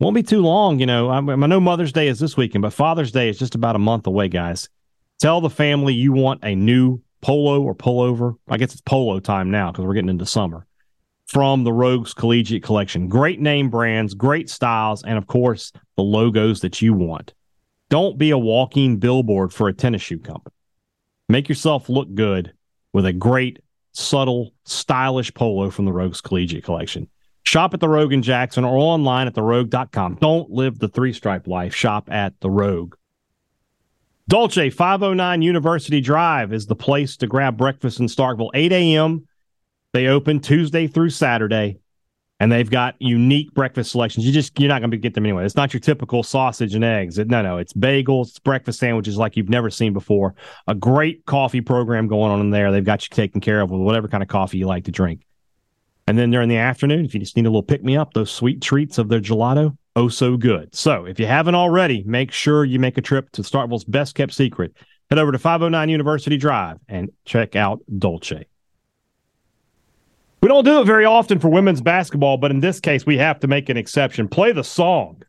won't 0.00 0.14
be 0.14 0.22
too 0.22 0.40
long. 0.40 0.80
You 0.80 0.86
know, 0.86 1.10
I, 1.10 1.18
I 1.18 1.20
know 1.46 1.60
Mother's 1.60 1.92
Day 1.92 2.08
is 2.08 2.18
this 2.18 2.36
weekend, 2.36 2.62
but 2.62 2.72
Father's 2.72 3.12
Day 3.12 3.28
is 3.28 3.38
just 3.38 3.54
about 3.54 3.76
a 3.76 3.78
month 3.80 4.06
away, 4.06 4.28
guys. 4.28 4.68
Tell 5.20 5.40
the 5.40 5.50
family 5.50 5.94
you 5.94 6.12
want 6.12 6.42
a 6.42 6.54
new 6.54 7.00
polo 7.20 7.60
or 7.60 7.74
pullover. 7.74 8.36
I 8.48 8.56
guess 8.56 8.72
it's 8.72 8.80
polo 8.80 9.20
time 9.20 9.50
now 9.50 9.70
because 9.70 9.84
we're 9.84 9.94
getting 9.94 10.08
into 10.08 10.26
summer 10.26 10.66
from 11.32 11.64
the 11.64 11.72
Rogues 11.72 12.12
Collegiate 12.12 12.62
Collection. 12.62 13.08
Great 13.08 13.40
name 13.40 13.70
brands, 13.70 14.12
great 14.12 14.50
styles, 14.50 15.02
and 15.02 15.16
of 15.16 15.26
course, 15.26 15.72
the 15.96 16.02
logos 16.02 16.60
that 16.60 16.82
you 16.82 16.92
want. 16.92 17.32
Don't 17.88 18.18
be 18.18 18.28
a 18.32 18.36
walking 18.36 18.98
billboard 18.98 19.50
for 19.50 19.66
a 19.66 19.72
tennis 19.72 20.02
shoe 20.02 20.18
company. 20.18 20.52
Make 21.30 21.48
yourself 21.48 21.88
look 21.88 22.14
good 22.14 22.52
with 22.92 23.06
a 23.06 23.14
great, 23.14 23.60
subtle, 23.92 24.52
stylish 24.66 25.32
polo 25.32 25.70
from 25.70 25.86
the 25.86 25.92
Rogues 25.92 26.20
Collegiate 26.20 26.64
Collection. 26.64 27.08
Shop 27.44 27.72
at 27.72 27.80
the 27.80 27.88
Rogue 27.88 28.12
in 28.12 28.20
Jackson 28.20 28.62
or 28.64 28.76
online 28.76 29.26
at 29.26 29.34
therogue.com. 29.34 30.18
Don't 30.20 30.50
live 30.50 30.78
the 30.78 30.88
three 30.88 31.14
stripe 31.14 31.46
life. 31.46 31.74
Shop 31.74 32.10
at 32.12 32.38
the 32.40 32.50
Rogue. 32.50 32.94
Dolce 34.28 34.68
509 34.68 35.40
University 35.40 36.02
Drive 36.02 36.52
is 36.52 36.66
the 36.66 36.76
place 36.76 37.16
to 37.16 37.26
grab 37.26 37.56
breakfast 37.56 38.00
in 38.00 38.06
Starkville. 38.06 38.50
8 38.52 38.70
a.m. 38.72 39.26
They 39.92 40.06
open 40.06 40.40
Tuesday 40.40 40.86
through 40.86 41.10
Saturday 41.10 41.78
and 42.42 42.50
they've 42.50 42.68
got 42.68 42.96
unique 42.98 43.54
breakfast 43.54 43.92
selections. 43.92 44.26
You 44.26 44.32
just 44.32 44.58
you're 44.58 44.68
not 44.68 44.80
going 44.80 44.90
to 44.90 44.96
get 44.96 45.14
them 45.14 45.24
anyway. 45.24 45.44
It's 45.44 45.54
not 45.54 45.72
your 45.72 45.80
typical 45.80 46.24
sausage 46.24 46.74
and 46.74 46.82
eggs. 46.82 47.16
no, 47.18 47.40
no, 47.40 47.58
it's 47.58 47.72
bagels, 47.72 48.30
it's 48.30 48.38
breakfast 48.40 48.80
sandwiches 48.80 49.16
like 49.16 49.36
you've 49.36 49.48
never 49.48 49.70
seen 49.70 49.92
before. 49.92 50.34
A 50.66 50.74
great 50.74 51.24
coffee 51.24 51.60
program 51.60 52.08
going 52.08 52.32
on 52.32 52.40
in 52.40 52.50
there. 52.50 52.72
They've 52.72 52.84
got 52.84 53.04
you 53.04 53.14
taken 53.14 53.40
care 53.40 53.60
of 53.60 53.70
with 53.70 53.80
whatever 53.80 54.08
kind 54.08 54.24
of 54.24 54.28
coffee 54.28 54.58
you 54.58 54.66
like 54.66 54.86
to 54.86 54.90
drink. 54.90 55.24
And 56.08 56.18
then 56.18 56.32
during 56.32 56.48
the 56.48 56.56
afternoon, 56.56 57.04
if 57.04 57.14
you 57.14 57.20
just 57.20 57.36
need 57.36 57.46
a 57.46 57.48
little 57.48 57.62
pick 57.62 57.84
me 57.84 57.96
up, 57.96 58.12
those 58.12 58.32
sweet 58.32 58.60
treats 58.60 58.98
of 58.98 59.08
their 59.08 59.20
gelato, 59.20 59.76
oh 59.94 60.08
so 60.08 60.36
good. 60.36 60.74
So 60.74 61.04
if 61.04 61.20
you 61.20 61.26
haven't 61.26 61.54
already, 61.54 62.02
make 62.04 62.32
sure 62.32 62.64
you 62.64 62.80
make 62.80 62.98
a 62.98 63.02
trip 63.02 63.30
to 63.32 63.42
Starkville's 63.42 63.84
best 63.84 64.16
kept 64.16 64.32
secret. 64.32 64.74
Head 65.10 65.20
over 65.20 65.30
to 65.30 65.38
509 65.38 65.88
University 65.90 66.38
Drive 66.38 66.78
and 66.88 67.10
check 67.24 67.54
out 67.54 67.82
Dolce. 67.98 68.46
We 70.42 70.48
don't 70.48 70.64
do 70.64 70.80
it 70.80 70.86
very 70.86 71.04
often 71.04 71.38
for 71.38 71.48
women's 71.48 71.80
basketball, 71.80 72.36
but 72.36 72.50
in 72.50 72.58
this 72.58 72.80
case, 72.80 73.06
we 73.06 73.16
have 73.18 73.38
to 73.40 73.46
make 73.46 73.68
an 73.68 73.76
exception. 73.76 74.26
Play 74.26 74.50
the 74.50 74.64
song. 74.64 75.22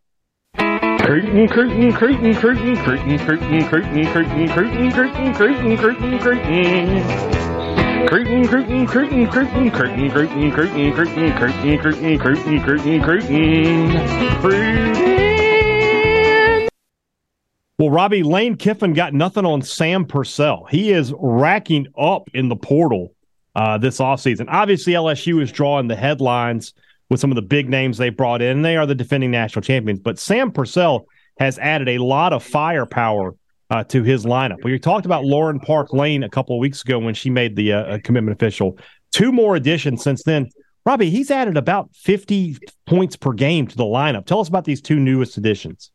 Well, 17.77 17.91
Robbie, 17.91 18.23
Lane 18.23 18.55
Kiffin 18.55 18.93
got 18.93 19.13
nothing 19.13 19.45
on 19.45 19.61
Sam 19.61 20.05
Purcell. 20.05 20.65
He 20.71 20.91
is 20.91 21.13
racking 21.19 21.85
up 21.95 22.29
in 22.33 22.49
the 22.49 22.55
portal 22.55 23.13
uh, 23.55 23.77
this 23.77 23.99
offseason. 23.99 24.45
Obviously, 24.47 24.93
LSU 24.93 25.41
is 25.41 25.51
drawing 25.51 25.87
the 25.87 25.95
headlines 25.95 26.73
with 27.09 27.19
some 27.19 27.31
of 27.31 27.35
the 27.35 27.41
big 27.41 27.69
names 27.69 27.97
they 27.97 28.09
brought 28.09 28.41
in. 28.41 28.61
They 28.61 28.77
are 28.77 28.85
the 28.85 28.95
defending 28.95 29.31
national 29.31 29.61
champions, 29.61 29.99
but 29.99 30.19
Sam 30.19 30.51
Purcell 30.51 31.05
has 31.39 31.59
added 31.59 31.89
a 31.89 31.97
lot 31.99 32.33
of 32.33 32.43
firepower 32.43 33.35
uh, 33.69 33.83
to 33.85 34.03
his 34.03 34.25
lineup. 34.25 34.63
We 34.63 34.77
talked 34.79 35.05
about 35.05 35.25
Lauren 35.25 35.59
Park 35.59 35.93
Lane 35.93 36.23
a 36.23 36.29
couple 36.29 36.55
of 36.55 36.59
weeks 36.59 36.81
ago 36.81 36.99
when 36.99 37.13
she 37.13 37.29
made 37.29 37.55
the 37.55 37.73
uh, 37.73 37.99
commitment 38.03 38.35
official. 38.35 38.77
Two 39.11 39.31
more 39.31 39.55
additions 39.55 40.03
since 40.03 40.23
then. 40.23 40.49
Robbie, 40.85 41.09
he's 41.09 41.31
added 41.31 41.55
about 41.55 41.89
50 41.95 42.57
points 42.85 43.15
per 43.15 43.31
game 43.31 43.67
to 43.67 43.75
the 43.75 43.83
lineup. 43.83 44.25
Tell 44.25 44.41
us 44.41 44.49
about 44.49 44.65
these 44.65 44.81
two 44.81 44.99
newest 44.99 45.37
additions. 45.37 45.91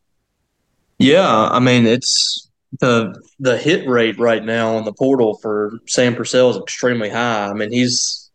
Yeah, 0.98 1.30
I 1.30 1.60
mean, 1.60 1.86
it's 1.86 2.47
the 2.80 3.14
the 3.38 3.56
hit 3.56 3.88
rate 3.88 4.18
right 4.18 4.44
now 4.44 4.76
on 4.76 4.84
the 4.84 4.92
portal 4.92 5.38
for 5.40 5.78
Sam 5.86 6.14
Purcell 6.14 6.50
is 6.50 6.56
extremely 6.56 7.08
high. 7.08 7.48
I 7.48 7.54
mean, 7.54 7.72
he's 7.72 8.28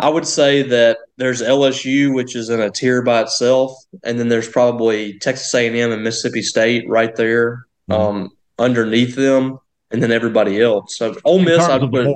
I 0.00 0.08
would 0.08 0.26
say 0.26 0.62
that 0.62 0.98
there's 1.16 1.42
LSU, 1.42 2.14
which 2.14 2.36
is 2.36 2.50
in 2.50 2.60
a 2.60 2.70
tier 2.70 3.02
by 3.02 3.22
itself, 3.22 3.72
and 4.04 4.18
then 4.18 4.28
there's 4.28 4.48
probably 4.48 5.18
Texas 5.18 5.52
A&M 5.52 5.92
and 5.92 6.04
Mississippi 6.04 6.42
State 6.42 6.88
right 6.88 7.14
there 7.16 7.66
mm-hmm. 7.90 7.92
um, 7.92 8.30
underneath 8.58 9.16
them, 9.16 9.58
and 9.90 10.02
then 10.02 10.12
everybody 10.12 10.60
else. 10.60 10.96
So 10.96 11.16
Ole 11.24 11.40
Miss, 11.40 11.60
I 11.60 11.78
put, 11.78 12.06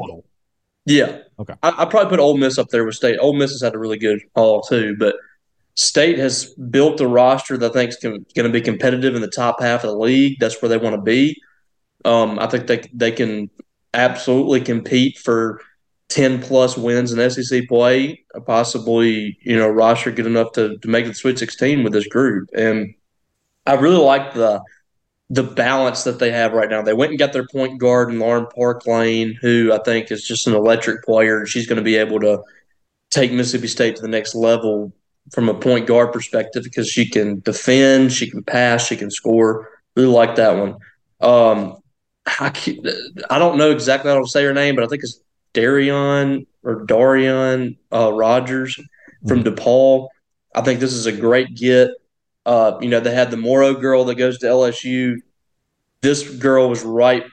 yeah, 0.87 1.19
okay, 1.41 1.55
I, 1.63 1.75
I 1.79 1.85
probably 1.87 2.11
put 2.11 2.21
Ole 2.21 2.37
Miss 2.37 2.59
up 2.59 2.69
there 2.69 2.85
with 2.85 2.95
State. 2.95 3.19
Ole 3.19 3.35
Miss 3.35 3.51
has 3.51 3.63
had 3.63 3.75
a 3.75 3.79
really 3.79 3.99
good 3.99 4.21
haul 4.37 4.63
too, 4.63 4.95
but 4.97 5.17
State 5.75 6.19
has 6.19 6.55
built 6.55 7.01
a 7.01 7.09
roster 7.09 7.57
that 7.57 7.71
I 7.71 7.75
think 7.75 7.91
is 7.91 7.97
going 7.97 8.25
to 8.35 8.49
be 8.49 8.61
competitive 8.61 9.17
in 9.17 9.23
the 9.23 9.29
top 9.29 9.61
half 9.61 9.83
of 9.83 9.91
the 9.91 9.97
league. 9.97 10.39
That's 10.39 10.61
where 10.63 10.69
they 10.69 10.77
want 10.77 10.95
to 10.95 11.03
be. 11.03 11.41
Um, 12.05 12.39
I 12.39 12.47
think 12.47 12.67
they 12.67 12.83
they 12.93 13.13
can 13.13 13.51
absolutely 13.95 14.61
compete 14.61 15.19
for 15.19 15.61
ten 16.09 16.41
plus 16.41 16.77
wins 16.77 17.13
in 17.13 17.31
SEC 17.31 17.69
play, 17.69 18.25
possibly 18.47 19.39
you 19.43 19.57
know 19.57 19.69
roster 19.69 20.11
good 20.11 20.27
enough 20.27 20.53
to 20.53 20.79
to 20.79 20.89
make 20.89 21.07
the 21.07 21.15
Sweet 21.15 21.39
Sixteen 21.39 21.85
with 21.85 21.93
this 21.93 22.07
group. 22.07 22.49
And 22.55 22.95
I 23.67 23.75
really 23.75 24.03
like 24.03 24.35
the 24.35 24.63
the 25.31 25.43
balance 25.43 26.05
that 26.05 26.19
they 26.19 26.31
have 26.31 26.53
right 26.53 26.69
now. 26.69 26.83
They 26.83 26.93
went 26.93 27.11
and 27.11 27.19
got 27.19 27.33
their 27.33 27.47
point 27.47 27.81
guard 27.81 28.11
in 28.11 28.19
Lauren 28.19 28.47
Park 28.55 28.87
Lane, 28.87 29.39
who 29.41 29.73
I 29.73 29.79
think 29.79 30.13
is 30.13 30.27
just 30.27 30.47
an 30.47 30.55
electric 30.55 31.03
player. 31.05 31.47
She's 31.47 31.67
going 31.67 31.79
to 31.79 31.83
be 31.83 31.97
able 31.97 32.21
to 32.21 32.43
take 33.11 33.33
Mississippi 33.33 33.69
State 33.69 33.97
to 33.97 34.03
the 34.03 34.09
next 34.09 34.35
level 34.35 34.93
from 35.31 35.49
a 35.49 35.55
point 35.55 35.87
guard 35.87 36.13
perspective 36.13 36.65
because 36.65 36.89
she 36.89 37.09
can 37.09 37.41
defend, 37.41 38.13
she 38.13 38.31
can 38.31 38.43
pass, 38.43 38.87
she 38.87 38.97
can 38.97 39.11
score. 39.11 39.71
Really 39.97 40.09
like 40.09 40.37
that 40.37 40.57
one. 40.57 40.77
Um, 41.21 41.82
I, 42.27 42.53
I 43.31 43.39
don't 43.39 43.59
know 43.59 43.71
exactly 43.71 44.11
how 44.11 44.21
to 44.21 44.27
say 44.27 44.45
her 44.45 44.55
name, 44.55 44.77
but 44.77 44.85
I 44.85 44.87
think 44.87 45.03
it's 45.03 45.21
Darion 45.55 46.47
or 46.63 46.87
Darion 46.87 47.77
uh, 47.93 48.13
Rogers 48.13 48.79
from 49.27 49.43
mm-hmm. 49.43 49.55
DePaul. 49.55 50.09
I 50.55 50.63
think 50.63 50.81
this 50.81 50.93
is 50.93 51.07
a 51.07 51.13
great 51.13 51.55
get. 51.55 51.91
Uh, 52.45 52.79
you 52.81 52.89
know, 52.89 53.01
they 53.01 53.15
had 53.15 53.31
the 53.31 53.37
Morrow 53.37 53.75
girl 53.75 54.05
that 54.05 54.17
goes 54.17 54.39
to 54.39 54.47
LSU. 54.47 55.17
This 56.01 56.29
girl 56.37 56.69
was 56.69 56.83
right 56.83 57.25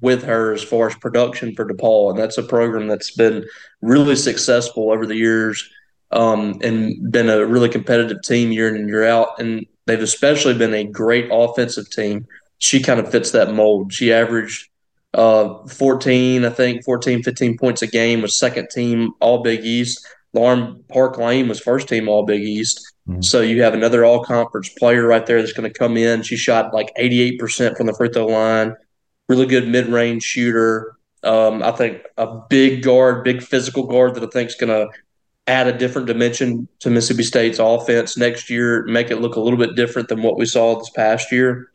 with 0.00 0.22
her 0.22 0.52
as 0.52 0.62
far 0.62 0.88
as 0.88 0.94
production 0.96 1.54
for 1.54 1.66
DePaul, 1.66 2.10
and 2.10 2.18
that's 2.18 2.38
a 2.38 2.42
program 2.42 2.86
that's 2.86 3.10
been 3.10 3.44
really 3.82 4.16
successful 4.16 4.90
over 4.90 5.06
the 5.06 5.16
years 5.16 5.68
um, 6.10 6.58
and 6.62 7.12
been 7.12 7.28
a 7.28 7.44
really 7.44 7.68
competitive 7.68 8.22
team 8.22 8.52
year 8.52 8.68
in 8.68 8.76
and 8.76 8.88
year 8.88 9.04
out. 9.04 9.38
And 9.38 9.66
they've 9.86 10.00
especially 10.00 10.54
been 10.54 10.74
a 10.74 10.84
great 10.84 11.28
offensive 11.30 11.90
team. 11.90 12.26
She 12.58 12.82
kind 12.82 13.00
of 13.00 13.10
fits 13.10 13.30
that 13.32 13.54
mold. 13.54 13.92
She 13.92 14.12
averaged 14.12 14.68
uh, 15.14 15.66
14, 15.66 16.44
I 16.44 16.50
think, 16.50 16.84
14, 16.84 17.22
15 17.22 17.58
points 17.58 17.82
a 17.82 17.86
game, 17.86 18.22
was 18.22 18.38
second 18.38 18.68
team 18.70 19.12
All 19.20 19.42
Big 19.42 19.64
East. 19.64 20.06
Lauren 20.34 20.84
Park 20.88 21.18
Lane 21.18 21.48
was 21.48 21.60
first 21.60 21.88
team 21.88 22.08
All 22.08 22.24
Big 22.24 22.42
East. 22.42 22.80
Mm-hmm. 23.08 23.22
So 23.22 23.40
you 23.40 23.62
have 23.62 23.74
another 23.74 24.04
all 24.04 24.22
conference 24.22 24.68
player 24.68 25.06
right 25.06 25.24
there 25.24 25.40
that's 25.40 25.54
going 25.54 25.70
to 25.70 25.78
come 25.78 25.96
in. 25.96 26.22
She 26.22 26.36
shot 26.36 26.74
like 26.74 26.94
88% 26.98 27.76
from 27.76 27.86
the 27.86 27.94
free 27.94 28.10
throw 28.10 28.26
line, 28.26 28.74
really 29.28 29.46
good 29.46 29.66
mid 29.66 29.86
range 29.86 30.22
shooter. 30.22 30.94
Um, 31.24 31.62
I 31.62 31.72
think 31.72 32.02
a 32.16 32.40
big 32.48 32.82
guard, 32.82 33.24
big 33.24 33.42
physical 33.42 33.84
guard 33.84 34.14
that 34.14 34.22
I 34.22 34.28
think 34.28 34.50
is 34.50 34.56
going 34.56 34.70
to 34.70 34.88
add 35.46 35.66
a 35.66 35.76
different 35.76 36.06
dimension 36.06 36.68
to 36.80 36.90
Mississippi 36.90 37.22
State's 37.22 37.58
offense 37.58 38.18
next 38.18 38.50
year, 38.50 38.84
make 38.84 39.10
it 39.10 39.16
look 39.16 39.36
a 39.36 39.40
little 39.40 39.58
bit 39.58 39.74
different 39.74 40.08
than 40.08 40.22
what 40.22 40.36
we 40.36 40.44
saw 40.44 40.78
this 40.78 40.90
past 40.90 41.32
year 41.32 41.70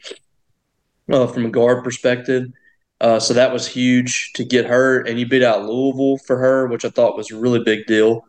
uh, 1.12 1.28
from 1.28 1.46
a 1.46 1.50
guard 1.50 1.84
perspective. 1.84 2.46
Uh, 3.02 3.20
so 3.20 3.34
that 3.34 3.52
was 3.52 3.68
huge 3.68 4.32
to 4.34 4.46
get 4.46 4.66
her, 4.66 5.02
and 5.02 5.20
you 5.20 5.28
beat 5.28 5.44
out 5.44 5.66
Louisville 5.66 6.18
for 6.26 6.38
her, 6.38 6.68
which 6.68 6.86
I 6.86 6.90
thought 6.90 7.18
was 7.18 7.32
a 7.32 7.38
really 7.38 7.62
big 7.64 7.86
deal. 7.86 8.24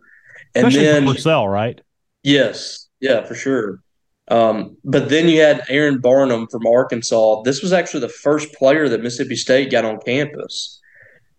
And 0.55 0.67
Especially 0.67 0.87
then 0.87 1.07
Purcell, 1.07 1.49
right? 1.49 1.81
Yes, 2.23 2.89
yeah, 3.01 3.25
for 3.25 3.35
sure. 3.35 3.81
Um, 4.29 4.77
but 4.85 5.11
then 5.11 5.29
you 5.29 5.41
had 5.41 5.61
Erynn 5.69 6.01
Barnum 6.01 6.49
from 6.49 6.67
Arkansas. 6.67 7.43
This 7.43 7.63
was 7.63 7.73
actually 7.73 8.01
the 8.01 8.09
first 8.09 8.53
player 8.55 8.89
that 8.89 9.03
Mississippi 9.03 9.37
State 9.37 9.71
got 9.71 9.85
on 9.85 10.01
campus, 10.01 10.81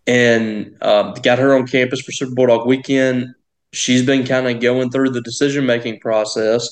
and 0.06 0.76
uh, 0.80 1.12
got 1.12 1.38
her 1.38 1.54
on 1.54 1.66
campus 1.66 2.00
for 2.00 2.12
Super 2.12 2.34
Bulldog 2.34 2.66
weekend 2.66 3.34
she's 3.76 4.04
been 4.04 4.26
kind 4.26 4.48
of 4.48 4.60
going 4.60 4.90
through 4.90 5.10
the 5.10 5.20
decision 5.20 5.66
making 5.66 6.00
process. 6.00 6.68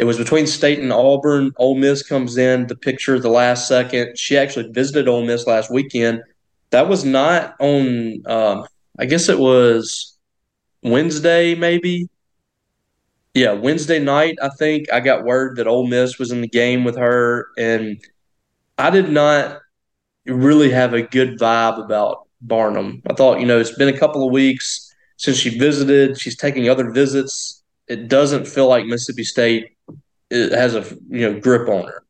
It 0.00 0.06
was 0.06 0.16
between 0.16 0.46
State 0.46 0.78
and 0.78 0.90
Auburn. 0.90 1.52
Ole 1.58 1.74
Miss 1.74 2.02
comes 2.02 2.38
in 2.38 2.66
the 2.68 2.74
picture 2.74 3.20
the 3.20 3.28
last 3.28 3.68
second. 3.68 4.16
She 4.16 4.38
actually 4.38 4.72
visited 4.72 5.08
Ole 5.08 5.26
Miss 5.26 5.46
last 5.46 5.70
weekend. 5.70 6.22
That 6.70 6.88
was 6.88 7.04
not 7.04 7.54
on. 7.60 8.22
Um, 8.24 8.66
I 8.98 9.04
guess 9.04 9.28
it 9.28 9.38
was 9.38 10.16
Wednesday, 10.82 11.54
maybe. 11.54 12.08
Yeah, 13.34 13.52
Wednesday 13.52 13.98
night. 13.98 14.38
I 14.42 14.48
think 14.48 14.90
I 14.90 15.00
got 15.00 15.24
word 15.26 15.56
that 15.56 15.66
Ole 15.66 15.86
Miss 15.86 16.18
was 16.18 16.32
in 16.32 16.40
the 16.40 16.48
game 16.48 16.82
with 16.82 16.96
her, 16.96 17.48
and 17.58 18.00
I 18.78 18.88
did 18.88 19.10
not 19.10 19.60
really 20.24 20.70
have 20.70 20.94
a 20.94 21.02
good 21.02 21.38
vibe 21.38 21.78
about 21.78 22.26
Barnum. 22.40 23.02
I 23.06 23.12
thought, 23.12 23.38
you 23.38 23.46
know, 23.46 23.60
it's 23.60 23.76
been 23.76 23.94
a 23.94 23.98
couple 23.98 24.26
of 24.26 24.32
weeks 24.32 24.94
since 25.18 25.36
she 25.36 25.58
visited, 25.58 26.18
she's 26.18 26.38
taking 26.38 26.70
other 26.70 26.90
visits. 26.90 27.62
It 27.86 28.08
doesn't 28.08 28.46
feel 28.46 28.66
like 28.66 28.86
Mississippi 28.86 29.24
State 29.24 29.76
has 30.30 30.74
a 30.74 30.84
you 31.08 31.30
know 31.30 31.40
grip 31.40 31.68
on 31.68 31.86
her. 31.86 32.04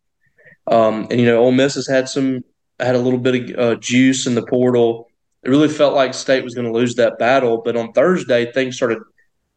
Um, 0.66 1.09
and 1.11 1.20
you 1.20 1.26
know, 1.26 1.38
Ole 1.38 1.52
Miss 1.52 1.74
has 1.74 1.87
had 1.87 2.09
some 2.09 2.44
had 2.78 2.94
a 2.94 2.98
little 2.98 3.18
bit 3.18 3.50
of 3.50 3.59
uh, 3.59 3.74
juice 3.76 4.26
in 4.26 4.35
the 4.35 4.46
portal. 4.46 5.09
It 5.42 5.48
really 5.48 5.68
felt 5.68 5.94
like 5.94 6.14
State 6.14 6.44
was 6.44 6.54
going 6.54 6.66
to 6.66 6.72
lose 6.72 6.94
that 6.96 7.18
battle, 7.18 7.62
but 7.64 7.76
on 7.76 7.92
Thursday 7.92 8.52
things 8.52 8.76
started 8.76 8.98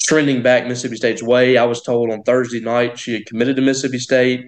trending 0.01 0.41
back 0.41 0.67
Mississippi 0.67 0.95
State's 0.95 1.23
way. 1.23 1.57
I 1.57 1.65
was 1.65 1.81
told 1.81 2.11
on 2.11 2.23
Thursday 2.23 2.59
night 2.59 2.99
she 2.99 3.13
had 3.13 3.25
committed 3.25 3.55
to 3.57 3.61
Mississippi 3.61 3.99
State, 3.99 4.47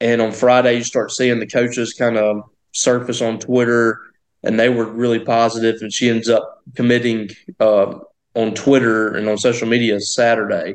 and 0.00 0.20
on 0.20 0.32
Friday 0.32 0.76
you 0.76 0.84
start 0.84 1.12
seeing 1.12 1.40
the 1.40 1.46
coaches 1.46 1.94
kind 1.94 2.16
of 2.16 2.42
surface 2.72 3.22
on 3.22 3.38
Twitter, 3.38 3.98
and 4.42 4.58
they 4.58 4.68
were 4.68 4.84
really 4.84 5.20
positive, 5.20 5.76
and 5.80 5.92
she 5.92 6.10
ends 6.10 6.28
up 6.28 6.62
committing 6.74 7.30
uh, 7.60 7.98
on 8.34 8.54
Twitter 8.54 9.14
and 9.14 9.28
on 9.28 9.38
social 9.38 9.68
media 9.68 10.00
Saturday. 10.00 10.74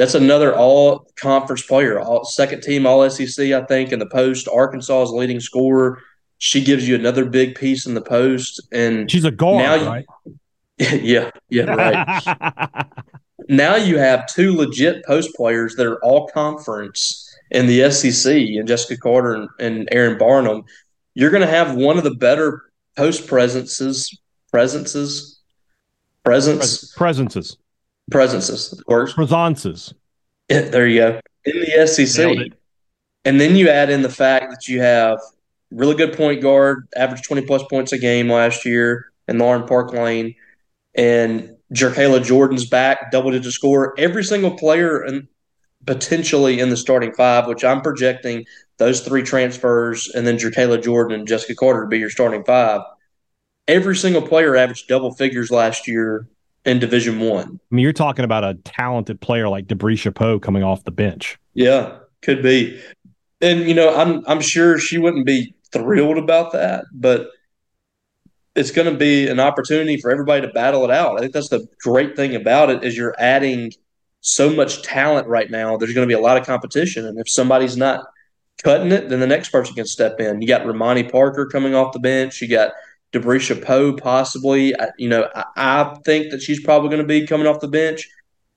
That's 0.00 0.14
another 0.14 0.56
all 0.56 1.12
conference 1.16 1.60
player, 1.60 2.00
all 2.00 2.24
second 2.24 2.62
team 2.62 2.86
all 2.86 3.08
SEC, 3.10 3.52
I 3.52 3.60
think, 3.66 3.92
in 3.92 3.98
the 3.98 4.06
post. 4.06 4.48
Arkansas's 4.48 5.10
leading 5.12 5.40
scorer. 5.40 6.00
She 6.38 6.64
gives 6.64 6.88
you 6.88 6.94
another 6.94 7.26
big 7.26 7.54
piece 7.54 7.84
in 7.84 7.92
the 7.92 8.00
post. 8.00 8.62
And 8.72 9.10
she's 9.10 9.26
a 9.26 9.30
guard, 9.30 9.58
now 9.58 9.74
you, 9.74 9.86
right? 9.86 10.06
yeah, 11.02 11.30
yeah, 11.50 11.64
right. 11.64 12.86
now 13.50 13.76
you 13.76 13.98
have 13.98 14.26
two 14.26 14.56
legit 14.56 15.04
post 15.04 15.34
players 15.34 15.76
that 15.76 15.86
are 15.86 16.02
all 16.02 16.28
conference 16.28 17.36
in 17.50 17.66
the 17.66 17.90
SEC, 17.90 18.32
and 18.32 18.66
Jessika 18.66 18.98
Carter 18.98 19.34
and, 19.34 19.50
and 19.58 19.90
Erynn 19.90 20.18
Barnum. 20.18 20.64
You're 21.12 21.30
going 21.30 21.42
to 21.42 21.46
have 21.46 21.74
one 21.74 21.98
of 21.98 22.04
the 22.04 22.14
better 22.14 22.62
post 22.96 23.26
presences 23.26 24.18
presences 24.50 25.40
presence 26.24 26.90
presences 26.94 27.58
presences 28.10 28.82
works 28.86 29.12
presences. 29.12 29.94
Yeah, 30.48 30.62
there 30.62 30.86
you 30.86 30.98
go. 30.98 31.20
In 31.44 31.60
the 31.60 31.86
SEC, 31.86 32.52
and 33.24 33.40
then 33.40 33.56
you 33.56 33.68
add 33.68 33.90
in 33.90 34.02
the 34.02 34.08
fact 34.10 34.50
that 34.50 34.68
you 34.68 34.80
have 34.80 35.18
really 35.70 35.94
good 35.94 36.16
point 36.16 36.42
guard, 36.42 36.88
average 36.96 37.22
twenty 37.22 37.46
plus 37.46 37.62
points 37.70 37.92
a 37.92 37.98
game 37.98 38.30
last 38.30 38.64
year, 38.64 39.12
and 39.28 39.38
Lauren 39.38 39.66
Park 39.66 39.92
Lane, 39.92 40.34
and 40.94 41.56
JerKaila 41.74 42.24
Jordan's 42.24 42.68
back, 42.68 43.10
double 43.12 43.30
digit 43.30 43.52
score. 43.52 43.94
Every 43.98 44.24
single 44.24 44.56
player 44.56 45.02
and 45.02 45.28
potentially 45.86 46.60
in 46.60 46.68
the 46.68 46.76
starting 46.76 47.12
five, 47.12 47.46
which 47.46 47.64
I'm 47.64 47.80
projecting 47.80 48.44
those 48.78 49.00
three 49.00 49.22
transfers, 49.22 50.10
and 50.14 50.26
then 50.26 50.36
JerKaila 50.36 50.82
Jordan 50.82 51.20
and 51.20 51.28
Jessika 51.28 51.56
Carter 51.56 51.82
to 51.82 51.86
be 51.86 51.98
your 51.98 52.10
starting 52.10 52.44
five. 52.44 52.82
Every 53.68 53.94
single 53.96 54.22
player 54.22 54.56
averaged 54.56 54.88
double 54.88 55.14
figures 55.14 55.50
last 55.50 55.86
year 55.86 56.26
in 56.64 56.78
Division 56.78 57.20
One. 57.20 57.38
I. 57.44 57.60
I 57.70 57.74
mean, 57.74 57.82
you're 57.82 57.92
talking 57.92 58.24
about 58.24 58.44
a 58.44 58.54
talented 58.64 59.20
player 59.20 59.48
like 59.48 59.66
Debris 59.66 59.96
Chapeau 59.96 60.38
coming 60.38 60.62
off 60.62 60.84
the 60.84 60.90
bench. 60.90 61.38
Yeah, 61.54 61.98
could 62.22 62.42
be. 62.42 62.80
And 63.40 63.60
you 63.60 63.74
know, 63.74 63.94
I'm 63.94 64.22
I'm 64.26 64.40
sure 64.40 64.78
she 64.78 64.98
wouldn't 64.98 65.26
be 65.26 65.54
thrilled 65.72 66.18
about 66.18 66.52
that, 66.52 66.84
but 66.92 67.30
it's 68.54 68.70
going 68.70 68.92
to 68.92 68.98
be 68.98 69.28
an 69.28 69.40
opportunity 69.40 69.96
for 69.96 70.10
everybody 70.10 70.46
to 70.46 70.52
battle 70.52 70.84
it 70.84 70.90
out. 70.90 71.16
I 71.16 71.20
think 71.20 71.32
that's 71.32 71.48
the 71.48 71.66
great 71.80 72.16
thing 72.16 72.34
about 72.34 72.68
it 72.68 72.84
is 72.84 72.96
you're 72.96 73.14
adding 73.18 73.72
so 74.20 74.50
much 74.50 74.82
talent 74.82 75.28
right 75.28 75.50
now. 75.50 75.76
There's 75.76 75.94
going 75.94 76.06
to 76.06 76.12
be 76.12 76.18
a 76.18 76.22
lot 76.22 76.36
of 76.36 76.44
competition, 76.44 77.06
and 77.06 77.18
if 77.18 77.28
somebody's 77.28 77.76
not 77.76 78.04
cutting 78.62 78.92
it, 78.92 79.08
then 79.08 79.20
the 79.20 79.26
next 79.26 79.50
person 79.50 79.74
can 79.74 79.86
step 79.86 80.20
in. 80.20 80.42
You 80.42 80.48
got 80.48 80.66
Ramani 80.66 81.04
Parker 81.04 81.46
coming 81.46 81.74
off 81.74 81.92
the 81.92 82.00
bench. 82.00 82.42
You 82.42 82.48
got 82.48 82.72
Debris 83.12 83.40
Chapeau, 83.40 83.92
possibly. 83.92 84.78
I, 84.78 84.90
you 84.98 85.08
know, 85.08 85.28
I, 85.34 85.44
I, 85.56 85.94
think 86.04 86.30
that 86.30 86.42
she's 86.42 86.62
probably 86.62 86.88
going 86.90 87.02
to 87.02 87.06
be 87.06 87.26
coming 87.26 87.46
off 87.46 87.60
the 87.60 87.68
bench, 87.68 88.08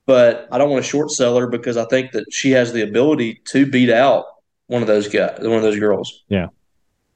but 0.05 0.47
I 0.51 0.57
don't 0.57 0.69
want 0.69 0.83
to 0.83 0.89
short 0.89 1.11
sell 1.11 1.37
her 1.37 1.47
because 1.47 1.77
I 1.77 1.85
think 1.85 2.11
that 2.11 2.25
she 2.31 2.51
has 2.51 2.71
the 2.71 2.83
ability 2.83 3.41
to 3.45 3.65
beat 3.65 3.89
out 3.89 4.25
one 4.67 4.81
of 4.81 4.87
those 4.87 5.07
guys, 5.07 5.37
one 5.39 5.53
of 5.53 5.63
those 5.63 5.79
girls. 5.79 6.23
Yeah. 6.29 6.47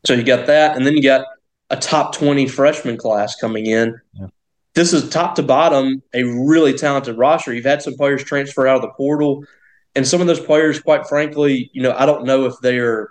So 0.06 0.14
you 0.14 0.24
got 0.24 0.48
that, 0.48 0.76
and 0.76 0.86
then 0.86 0.96
you 0.96 1.04
got 1.04 1.26
a 1.70 1.78
top 1.78 2.16
twenty 2.16 2.48
freshman 2.48 2.98
class 2.98 3.36
coming 3.36 3.66
in. 3.66 4.00
Yeah. 4.14 4.28
This 4.74 4.94
is 4.94 5.10
top 5.10 5.36
to 5.36 5.44
bottom 5.44 6.02
a 6.14 6.24
really 6.24 6.74
talented 6.74 7.18
roster. 7.18 7.54
You've 7.54 7.66
had 7.66 7.82
some 7.82 7.96
players 7.96 8.24
transfer 8.24 8.68
out 8.68 8.78
of 8.78 8.82
the 8.84 8.90
portal, 8.90 9.44
and 9.96 10.08
some 10.08 10.22
of 10.22 10.28
those 10.28 10.40
players, 10.40 10.80
quite 10.80 11.08
frankly, 11.08 11.70
you 11.74 11.82
know, 11.82 11.96
I 11.98 12.06
don't 12.06 12.26
know 12.26 12.46
if 12.46 12.54
they're 12.62 13.10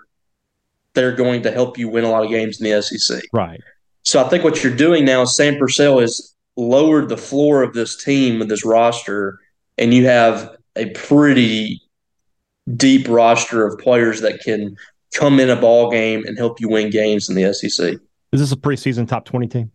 they're 0.94 1.14
going 1.14 1.42
to 1.42 1.51
help 1.51 1.76
you 1.76 1.88
win 1.88 2.05
a 2.05 2.11
lot 2.11 2.24
of 2.24 2.30
games 2.30 2.61
in 2.61 2.70
the 2.70 2.82
SEC. 2.82 3.22
Right. 3.32 3.61
So 4.07 4.24
I 4.24 4.28
think 4.28 4.44
what 4.44 4.62
you're 4.62 4.74
doing 4.74 5.04
now 5.04 5.22
is 5.22 5.34
Sam 5.34 5.59
Purcell 5.59 5.98
has 5.98 6.32
lowered 6.54 7.09
the 7.09 7.16
floor 7.16 7.64
of 7.64 7.74
this 7.74 8.02
team 8.02 8.38
with 8.38 8.48
this 8.48 8.64
roster, 8.64 9.40
and 9.78 9.92
you 9.92 10.07
have 10.07 10.57
a 10.76 10.90
pretty 10.90 11.82
deep 12.76 13.09
roster 13.09 13.66
of 13.66 13.76
players 13.80 14.20
that 14.20 14.40
can 14.40 14.76
come 15.12 15.40
in 15.40 15.50
a 15.50 15.57
ball 15.57 15.90
game 15.90 16.24
and 16.24 16.38
help 16.38 16.61
you 16.61 16.68
win 16.68 16.88
games 16.88 17.28
in 17.28 17.34
the 17.34 17.52
SEC. 17.52 17.94
Is 18.32 18.40
this 18.40 18.52
a 18.52 18.57
preseason 18.57 19.09
top 19.09 19.24
twenty 19.24 19.48
team? 19.48 19.72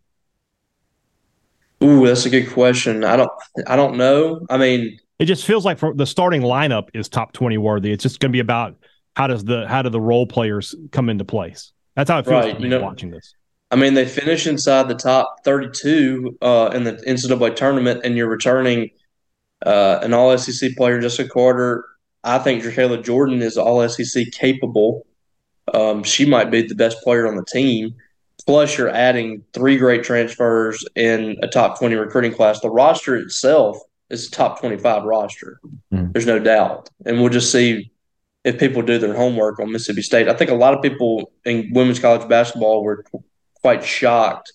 Ooh, 1.84 2.08
that's 2.08 2.26
a 2.26 2.30
good 2.30 2.50
question. 2.50 3.04
I 3.04 3.18
don't, 3.18 3.32
I 3.68 3.76
don't 3.76 3.98
know. 3.98 4.46
I 4.50 4.58
mean, 4.58 4.98
it 5.20 5.26
just 5.26 5.46
feels 5.46 5.66
like 5.66 5.78
the 5.96 6.06
starting 6.06 6.42
lineup 6.42 6.88
is 6.94 7.10
top 7.10 7.34
twenty 7.34 7.58
worthy. 7.58 7.92
It's 7.92 8.04
just 8.04 8.22
going 8.22 8.30
to 8.30 8.34
be 8.34 8.40
about 8.40 8.78
how 9.18 9.28
does 9.28 9.44
the 9.44 9.68
how 9.68 9.82
do 9.82 9.90
the 9.90 10.00
role 10.00 10.26
players 10.26 10.74
come 10.94 11.10
into 11.10 11.26
place. 11.26 11.74
That's 11.98 12.10
how 12.10 12.20
it 12.20 12.26
feels 12.26 12.46
right. 12.46 12.58
you 12.62 12.70
know, 12.70 12.82
watching 12.82 13.12
this. 13.12 13.36
I 13.72 13.78
mean, 13.78 13.94
they 13.94 14.06
finish 14.06 14.46
inside 14.46 14.90
the 14.90 14.96
top 14.96 15.44
32 15.46 16.38
uh, 16.42 16.72
in 16.74 16.84
the 16.84 16.94
NCAA 16.94 17.56
tournament, 17.56 18.02
and 18.04 18.18
you're 18.18 18.30
returning 18.30 18.90
uh, 19.66 20.00
an 20.02 20.14
All 20.14 20.38
SEC 20.38 20.76
player, 20.76 21.02
Jessika 21.02 21.30
Carter. 21.30 21.86
I 22.24 22.38
think 22.38 22.64
JerKaila 22.64 23.04
Jordan 23.04 23.42
is 23.42 23.58
All 23.58 23.88
SEC 23.88 24.32
capable. 24.34 25.08
Um, 25.74 26.04
she 26.04 26.26
might 26.26 26.52
be 26.52 26.64
the 26.64 26.76
best 26.76 26.98
player 27.02 27.28
on 27.28 27.38
the 27.38 27.46
team. 27.46 27.96
Plus, 28.46 28.78
you're 28.78 28.90
adding 28.90 29.44
three 29.54 29.78
great 29.78 30.04
transfers 30.04 30.86
in 30.96 31.38
a 31.42 31.48
top 31.48 31.80
20 31.80 31.96
recruiting 31.96 32.34
class. 32.34 32.60
The 32.60 32.70
roster 32.70 33.16
itself 33.16 33.78
is 34.10 34.28
a 34.28 34.32
top 34.32 34.60
25 34.60 35.04
roster. 35.04 35.62
Mm. 35.94 36.12
There's 36.12 36.26
no 36.26 36.40
doubt. 36.40 36.90
And 37.06 37.20
we'll 37.20 37.30
just 37.30 37.52
see 37.52 37.92
if 38.44 38.60
people 38.60 38.82
do 38.82 38.98
their 38.98 39.16
homework 39.16 39.60
on 39.60 39.72
Mississippi 39.72 40.02
State. 40.02 40.28
I 40.28 40.34
think 40.34 40.50
a 40.50 40.56
lot 40.56 40.74
of 40.74 40.82
people 40.82 41.32
in 41.46 41.72
women's 41.74 42.00
college 42.00 42.28
basketball 42.28 42.84
were 42.84 43.06
quite 43.62 43.84
shocked 43.84 44.54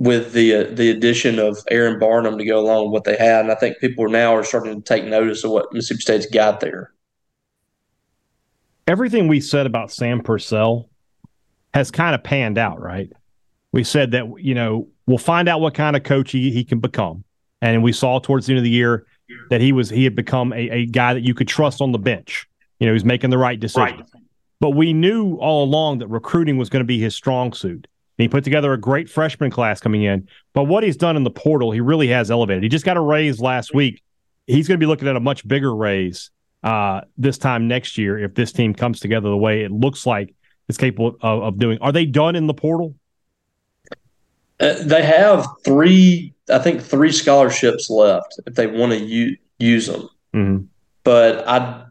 with 0.00 0.32
the 0.32 0.54
uh, 0.54 0.64
the 0.72 0.90
addition 0.90 1.38
of 1.38 1.58
Erynn 1.70 2.00
Barnum 2.00 2.38
to 2.38 2.44
go 2.44 2.58
along 2.58 2.86
with 2.86 2.92
what 2.92 3.04
they 3.04 3.16
had, 3.16 3.40
and 3.40 3.52
I 3.52 3.54
think 3.54 3.78
people 3.78 4.08
now 4.08 4.34
are 4.34 4.42
starting 4.42 4.74
to 4.74 4.82
take 4.82 5.04
notice 5.04 5.44
of 5.44 5.50
what 5.50 5.72
Mississippi 5.72 6.00
State's 6.00 6.26
got 6.26 6.60
there. 6.60 6.92
Everything 8.86 9.28
we 9.28 9.40
said 9.40 9.66
about 9.66 9.92
Sam 9.92 10.22
Purcell 10.22 10.88
has 11.74 11.90
kind 11.90 12.14
of 12.14 12.24
panned 12.24 12.58
out, 12.58 12.80
right? 12.80 13.12
We 13.72 13.84
said 13.84 14.10
that 14.12 14.24
you 14.38 14.54
know 14.54 14.88
we'll 15.06 15.18
find 15.18 15.48
out 15.48 15.60
what 15.60 15.74
kind 15.74 15.94
of 15.94 16.02
coach 16.02 16.32
he, 16.32 16.50
he 16.50 16.64
can 16.64 16.80
become, 16.80 17.22
and 17.60 17.82
we 17.82 17.92
saw 17.92 18.18
towards 18.18 18.46
the 18.46 18.54
end 18.54 18.58
of 18.58 18.64
the 18.64 18.70
year 18.70 19.06
that 19.50 19.60
he 19.60 19.72
was 19.72 19.90
he 19.90 20.04
had 20.04 20.16
become 20.16 20.52
a, 20.54 20.68
a 20.70 20.86
guy 20.86 21.14
that 21.14 21.22
you 21.22 21.34
could 21.34 21.46
trust 21.46 21.82
on 21.82 21.92
the 21.92 21.98
bench. 21.98 22.48
You 22.78 22.86
know, 22.86 22.94
he's 22.94 23.04
making 23.04 23.28
the 23.28 23.38
right 23.38 23.60
decisions. 23.60 24.00
Right. 24.00 24.19
But 24.60 24.70
we 24.70 24.92
knew 24.92 25.36
all 25.36 25.64
along 25.64 25.98
that 25.98 26.08
recruiting 26.08 26.58
was 26.58 26.68
going 26.68 26.80
to 26.80 26.86
be 26.86 27.00
his 27.00 27.14
strong 27.14 27.52
suit. 27.52 27.86
And 28.18 28.24
he 28.24 28.28
put 28.28 28.44
together 28.44 28.72
a 28.74 28.78
great 28.78 29.08
freshman 29.08 29.50
class 29.50 29.80
coming 29.80 30.02
in. 30.02 30.28
But 30.52 30.64
what 30.64 30.84
he's 30.84 30.96
done 30.96 31.16
in 31.16 31.24
the 31.24 31.30
portal, 31.30 31.72
he 31.72 31.80
really 31.80 32.08
has 32.08 32.30
elevated. 32.30 32.62
He 32.62 32.68
just 32.68 32.84
got 32.84 32.98
a 32.98 33.00
raise 33.00 33.40
last 33.40 33.74
week. 33.74 34.02
He's 34.46 34.68
going 34.68 34.78
to 34.78 34.84
be 34.84 34.86
looking 34.86 35.08
at 35.08 35.16
a 35.16 35.20
much 35.20 35.46
bigger 35.48 35.74
raise 35.74 36.30
uh, 36.62 37.00
this 37.16 37.38
time 37.38 37.68
next 37.68 37.96
year 37.96 38.18
if 38.18 38.34
this 38.34 38.52
team 38.52 38.74
comes 38.74 39.00
together 39.00 39.30
the 39.30 39.36
way 39.36 39.62
it 39.62 39.70
looks 39.70 40.04
like 40.04 40.34
it's 40.68 40.76
capable 40.76 41.16
of, 41.22 41.42
of 41.42 41.58
doing. 41.58 41.78
Are 41.80 41.92
they 41.92 42.04
done 42.04 42.36
in 42.36 42.46
the 42.46 42.54
portal? 42.54 42.94
Uh, 44.60 44.74
they 44.82 45.02
have 45.02 45.46
three, 45.64 46.34
I 46.50 46.58
think, 46.58 46.82
three 46.82 47.12
scholarships 47.12 47.88
left 47.88 48.38
if 48.46 48.54
they 48.54 48.66
want 48.66 48.92
to 48.92 48.98
u- 48.98 49.36
use 49.58 49.86
them. 49.86 50.08
Mm-hmm. 50.34 50.64
But 51.02 51.48
I 51.48 51.86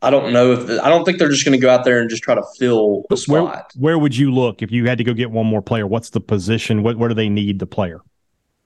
I 0.00 0.10
don't 0.10 0.32
know 0.32 0.52
if 0.52 0.66
the, 0.66 0.84
I 0.84 0.88
don't 0.88 1.04
think 1.04 1.18
they're 1.18 1.28
just 1.28 1.44
going 1.44 1.58
to 1.58 1.62
go 1.62 1.70
out 1.70 1.84
there 1.84 2.00
and 2.00 2.08
just 2.08 2.22
try 2.22 2.34
to 2.34 2.44
fill 2.56 3.04
the 3.10 3.16
spot. 3.16 3.72
Where, 3.74 3.94
where, 3.94 3.98
would 3.98 4.16
you 4.16 4.32
look 4.32 4.62
if 4.62 4.70
you 4.70 4.86
had 4.86 4.98
to 4.98 5.04
go 5.04 5.12
get 5.12 5.30
one 5.30 5.46
more 5.46 5.62
player? 5.62 5.86
What's 5.86 6.10
the 6.10 6.20
position? 6.20 6.82
What 6.82 6.98
where 6.98 7.08
do 7.08 7.14
they 7.14 7.28
need 7.28 7.58
the 7.58 7.66
player? 7.66 8.00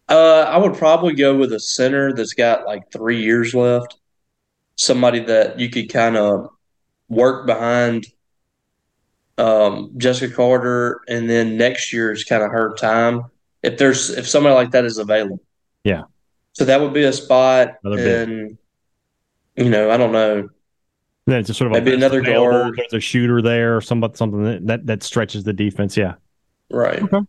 Uh, 0.09 0.43
I 0.43 0.59
would 0.59 0.75
probably 0.75 1.15
go 1.15 1.37
with 1.37 1.53
a 1.53 1.61
center 1.61 2.13
that's 2.13 2.35
got 2.35 2.67
like 2.67 2.93
three 2.93 3.23
years 3.23 3.55
left. 3.55 3.97
Somebody 4.77 5.21
that 5.21 5.59
you 5.59 5.71
could 5.71 5.91
kind 5.91 6.17
of 6.17 6.51
work 7.09 7.47
behind 7.47 8.07
um, 9.39 9.93
Jessika 9.97 10.35
Carter, 10.35 11.01
and 11.09 11.31
then 11.31 11.57
next 11.57 11.93
year 11.93 12.13
is 12.13 12.25
kind 12.25 12.43
of 12.43 12.51
her 12.51 12.75
time. 12.75 13.25
If 13.63 13.79
there's 13.79 14.11
if 14.11 14.29
somebody 14.29 14.55
like 14.55 14.73
that 14.73 14.85
is 14.85 14.99
available, 14.99 15.41
yeah. 15.83 16.03
So 16.53 16.67
that 16.67 16.83
would 16.83 16.93
be 16.93 17.05
a 17.05 17.13
spot, 17.13 17.77
Another 17.83 18.07
and 18.07 18.59
bit. 19.55 19.65
you 19.65 19.71
know, 19.71 19.91
I 19.91 19.97
don't 19.97 20.13
know 20.13 20.51
then 21.27 21.41
it's 21.41 21.47
just 21.47 21.59
sort 21.59 21.71
of 21.71 21.73
maybe 21.73 21.95
another 21.95 22.21
guard. 22.21 22.75
There's 22.77 22.95
a 22.95 23.01
shooter 23.01 23.43
there, 23.43 23.77
or 23.77 23.81
somebody 23.81 24.17
something 24.17 24.43
that, 24.45 24.67
that, 24.67 24.87
that 24.87 25.03
stretches 25.03 25.45
the 25.45 25.53
defense. 25.53 25.97
Yeah, 25.97 26.15
right. 26.71 27.03
Okay. 27.03 27.21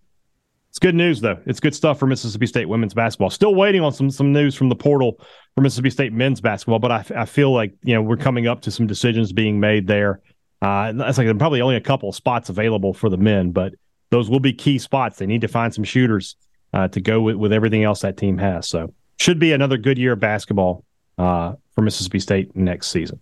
It's 0.69 0.79
good 0.79 0.95
news 0.95 1.21
though. 1.21 1.37
It's 1.45 1.59
good 1.59 1.75
stuff 1.75 1.99
for 1.99 2.07
Mississippi 2.07 2.47
State 2.47 2.67
women's 2.67 2.95
basketball. 2.95 3.29
Still 3.29 3.53
waiting 3.53 3.81
on 3.81 3.93
some 3.93 4.09
some 4.09 4.33
news 4.33 4.55
from 4.55 4.69
the 4.69 4.75
portal 4.75 5.19
for 5.53 5.61
Mississippi 5.61 5.91
State 5.91 6.13
men's 6.13 6.41
basketball, 6.41 6.79
but 6.79 6.91
I, 6.91 7.05
I 7.15 7.25
feel 7.25 7.51
like 7.53 7.73
you 7.83 7.93
know 7.93 8.01
we're 8.01 8.17
coming 8.17 8.47
up 8.47 8.61
to 8.61 8.71
some 8.71 8.87
decisions 8.87 9.31
being 9.31 9.59
made 9.59 9.85
there. 9.85 10.21
Uh, 10.63 10.93
it's 10.95 11.17
like 11.17 11.37
probably 11.37 11.61
only 11.61 11.75
a 11.75 11.81
couple 11.81 12.11
spots 12.11 12.49
available 12.49 12.93
for 12.93 13.09
the 13.09 13.17
men, 13.17 13.51
but 13.51 13.73
those 14.09 14.29
will 14.29 14.39
be 14.39 14.53
key 14.53 14.79
spots. 14.79 15.17
They 15.17 15.27
need 15.27 15.41
to 15.41 15.47
find 15.47 15.73
some 15.73 15.83
shooters 15.83 16.37
uh, 16.73 16.87
to 16.87 17.01
go 17.01 17.21
with, 17.21 17.35
with 17.35 17.53
everything 17.53 17.83
else 17.83 18.01
that 18.01 18.17
team 18.17 18.37
has. 18.39 18.67
So 18.67 18.93
should 19.17 19.39
be 19.39 19.53
another 19.53 19.77
good 19.77 19.97
year 19.97 20.13
of 20.13 20.19
basketball 20.19 20.85
uh, 21.17 21.53
for 21.75 21.81
Mississippi 21.81 22.19
State 22.19 22.55
next 22.55 22.87
season. 22.87 23.19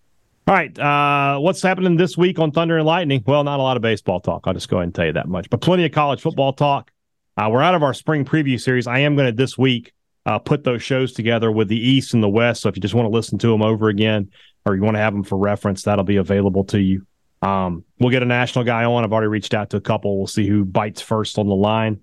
All 0.47 0.55
right. 0.55 0.77
Uh, 0.77 1.39
what's 1.39 1.61
happening 1.61 1.97
this 1.97 2.17
week 2.17 2.39
on 2.39 2.51
Thunder 2.51 2.77
and 2.77 2.85
Lightning? 2.85 3.23
Well, 3.25 3.43
not 3.43 3.59
a 3.59 3.63
lot 3.63 3.77
of 3.77 3.83
baseball 3.83 4.19
talk. 4.19 4.43
I'll 4.45 4.53
just 4.53 4.69
go 4.69 4.77
ahead 4.77 4.85
and 4.85 4.95
tell 4.95 5.05
you 5.05 5.13
that 5.13 5.27
much, 5.27 5.49
but 5.49 5.61
plenty 5.61 5.85
of 5.85 5.91
college 5.91 6.21
football 6.21 6.51
talk. 6.51 6.91
Uh, 7.37 7.47
we're 7.51 7.61
out 7.61 7.75
of 7.75 7.83
our 7.83 7.93
spring 7.93 8.25
preview 8.25 8.59
series. 8.59 8.87
I 8.87 8.99
am 8.99 9.15
going 9.15 9.27
to 9.27 9.35
this 9.35 9.57
week 9.57 9.93
uh, 10.25 10.39
put 10.39 10.63
those 10.63 10.81
shows 10.81 11.13
together 11.13 11.51
with 11.51 11.67
the 11.67 11.77
East 11.77 12.13
and 12.13 12.23
the 12.23 12.29
West. 12.29 12.61
So 12.61 12.69
if 12.69 12.75
you 12.75 12.81
just 12.81 12.93
want 12.93 13.05
to 13.05 13.11
listen 13.11 13.37
to 13.39 13.47
them 13.47 13.61
over 13.61 13.87
again 13.87 14.31
or 14.65 14.75
you 14.75 14.81
want 14.81 14.95
to 14.95 14.99
have 14.99 15.13
them 15.13 15.23
for 15.23 15.37
reference, 15.37 15.83
that'll 15.83 16.03
be 16.03 16.17
available 16.17 16.63
to 16.65 16.79
you. 16.79 17.05
Um, 17.43 17.85
we'll 17.99 18.11
get 18.11 18.23
a 18.23 18.27
national 18.27 18.65
guy 18.65 18.83
on. 18.83 19.03
I've 19.03 19.13
already 19.13 19.27
reached 19.27 19.53
out 19.53 19.69
to 19.71 19.77
a 19.77 19.81
couple. 19.81 20.17
We'll 20.17 20.27
see 20.27 20.47
who 20.47 20.65
bites 20.65 21.01
first 21.01 21.37
on 21.37 21.47
the 21.47 21.55
line. 21.55 22.01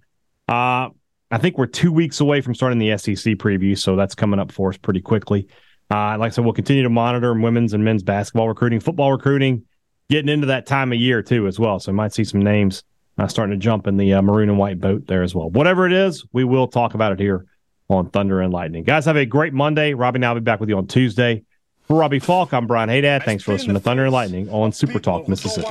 Uh, 0.48 0.88
I 1.30 1.38
think 1.38 1.58
we're 1.58 1.66
two 1.66 1.92
weeks 1.92 2.20
away 2.20 2.40
from 2.40 2.54
starting 2.54 2.78
the 2.78 2.96
SEC 2.96 3.34
preview, 3.34 3.78
so 3.78 3.96
that's 3.96 4.14
coming 4.14 4.40
up 4.40 4.50
for 4.50 4.70
us 4.70 4.78
pretty 4.78 5.00
quickly. 5.00 5.46
Uh, 5.90 6.18
like 6.18 6.32
I 6.32 6.34
said, 6.34 6.44
we'll 6.44 6.52
continue 6.52 6.82
to 6.82 6.90
monitor 6.90 7.32
women's 7.32 7.72
and 7.72 7.82
men's 7.84 8.02
basketball 8.02 8.48
recruiting, 8.48 8.80
football 8.80 9.10
recruiting, 9.12 9.64
getting 10.10 10.28
into 10.28 10.46
that 10.48 10.66
time 10.66 10.92
of 10.92 10.98
year 10.98 11.22
too 11.22 11.46
as 11.46 11.58
well. 11.58 11.80
So 11.80 11.92
we 11.92 11.96
might 11.96 12.12
see 12.12 12.24
some 12.24 12.42
names 12.42 12.82
uh, 13.16 13.26
starting 13.26 13.58
to 13.58 13.62
jump 13.62 13.86
in 13.86 13.96
the 13.96 14.12
uh, 14.14 14.22
maroon 14.22 14.50
and 14.50 14.58
white 14.58 14.80
boat 14.80 15.06
there 15.06 15.22
as 15.22 15.34
well. 15.34 15.50
Whatever 15.50 15.86
it 15.86 15.92
is, 15.92 16.24
we 16.32 16.44
will 16.44 16.68
talk 16.68 16.94
about 16.94 17.12
it 17.12 17.20
here 17.20 17.46
on 17.88 18.10
Thunder 18.10 18.40
and 18.42 18.52
Lightning. 18.52 18.84
Guys, 18.84 19.06
have 19.06 19.16
a 19.16 19.24
great 19.24 19.54
Monday. 19.54 19.94
Robbie 19.94 20.18
and 20.18 20.26
I'll 20.26 20.34
be 20.34 20.40
back 20.40 20.60
with 20.60 20.68
you 20.68 20.76
on 20.76 20.86
Tuesday. 20.86 21.42
For 21.84 21.96
Robbie 21.96 22.18
Faulk, 22.18 22.52
I'm 22.52 22.66
Brian 22.66 22.90
Hadad. 22.90 23.22
Thanks 23.22 23.42
for 23.42 23.52
listening 23.52 23.72
to 23.72 23.80
Thunder 23.80 24.04
and 24.04 24.12
Lightning 24.12 24.50
on 24.50 24.72
Super 24.72 24.98
Talk 24.98 25.26
Mississippi. 25.26 25.66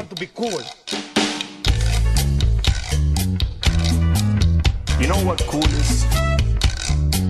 You 4.99 5.07
know 5.07 5.24
what 5.24 5.39
cool 5.45 5.63
is? 5.63 6.05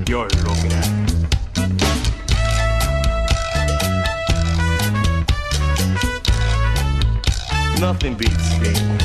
You're 0.07 0.29
looking 0.29 0.56
Nothing 7.79 8.15
beats 8.15 8.33
cool. 8.33 8.97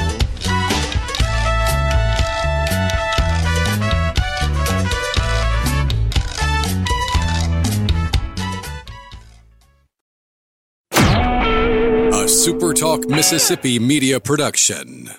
A 10.93 12.25
SuperTalk 12.25 13.09
Mississippi 13.09 13.79
media 13.79 14.19
production. 14.21 15.11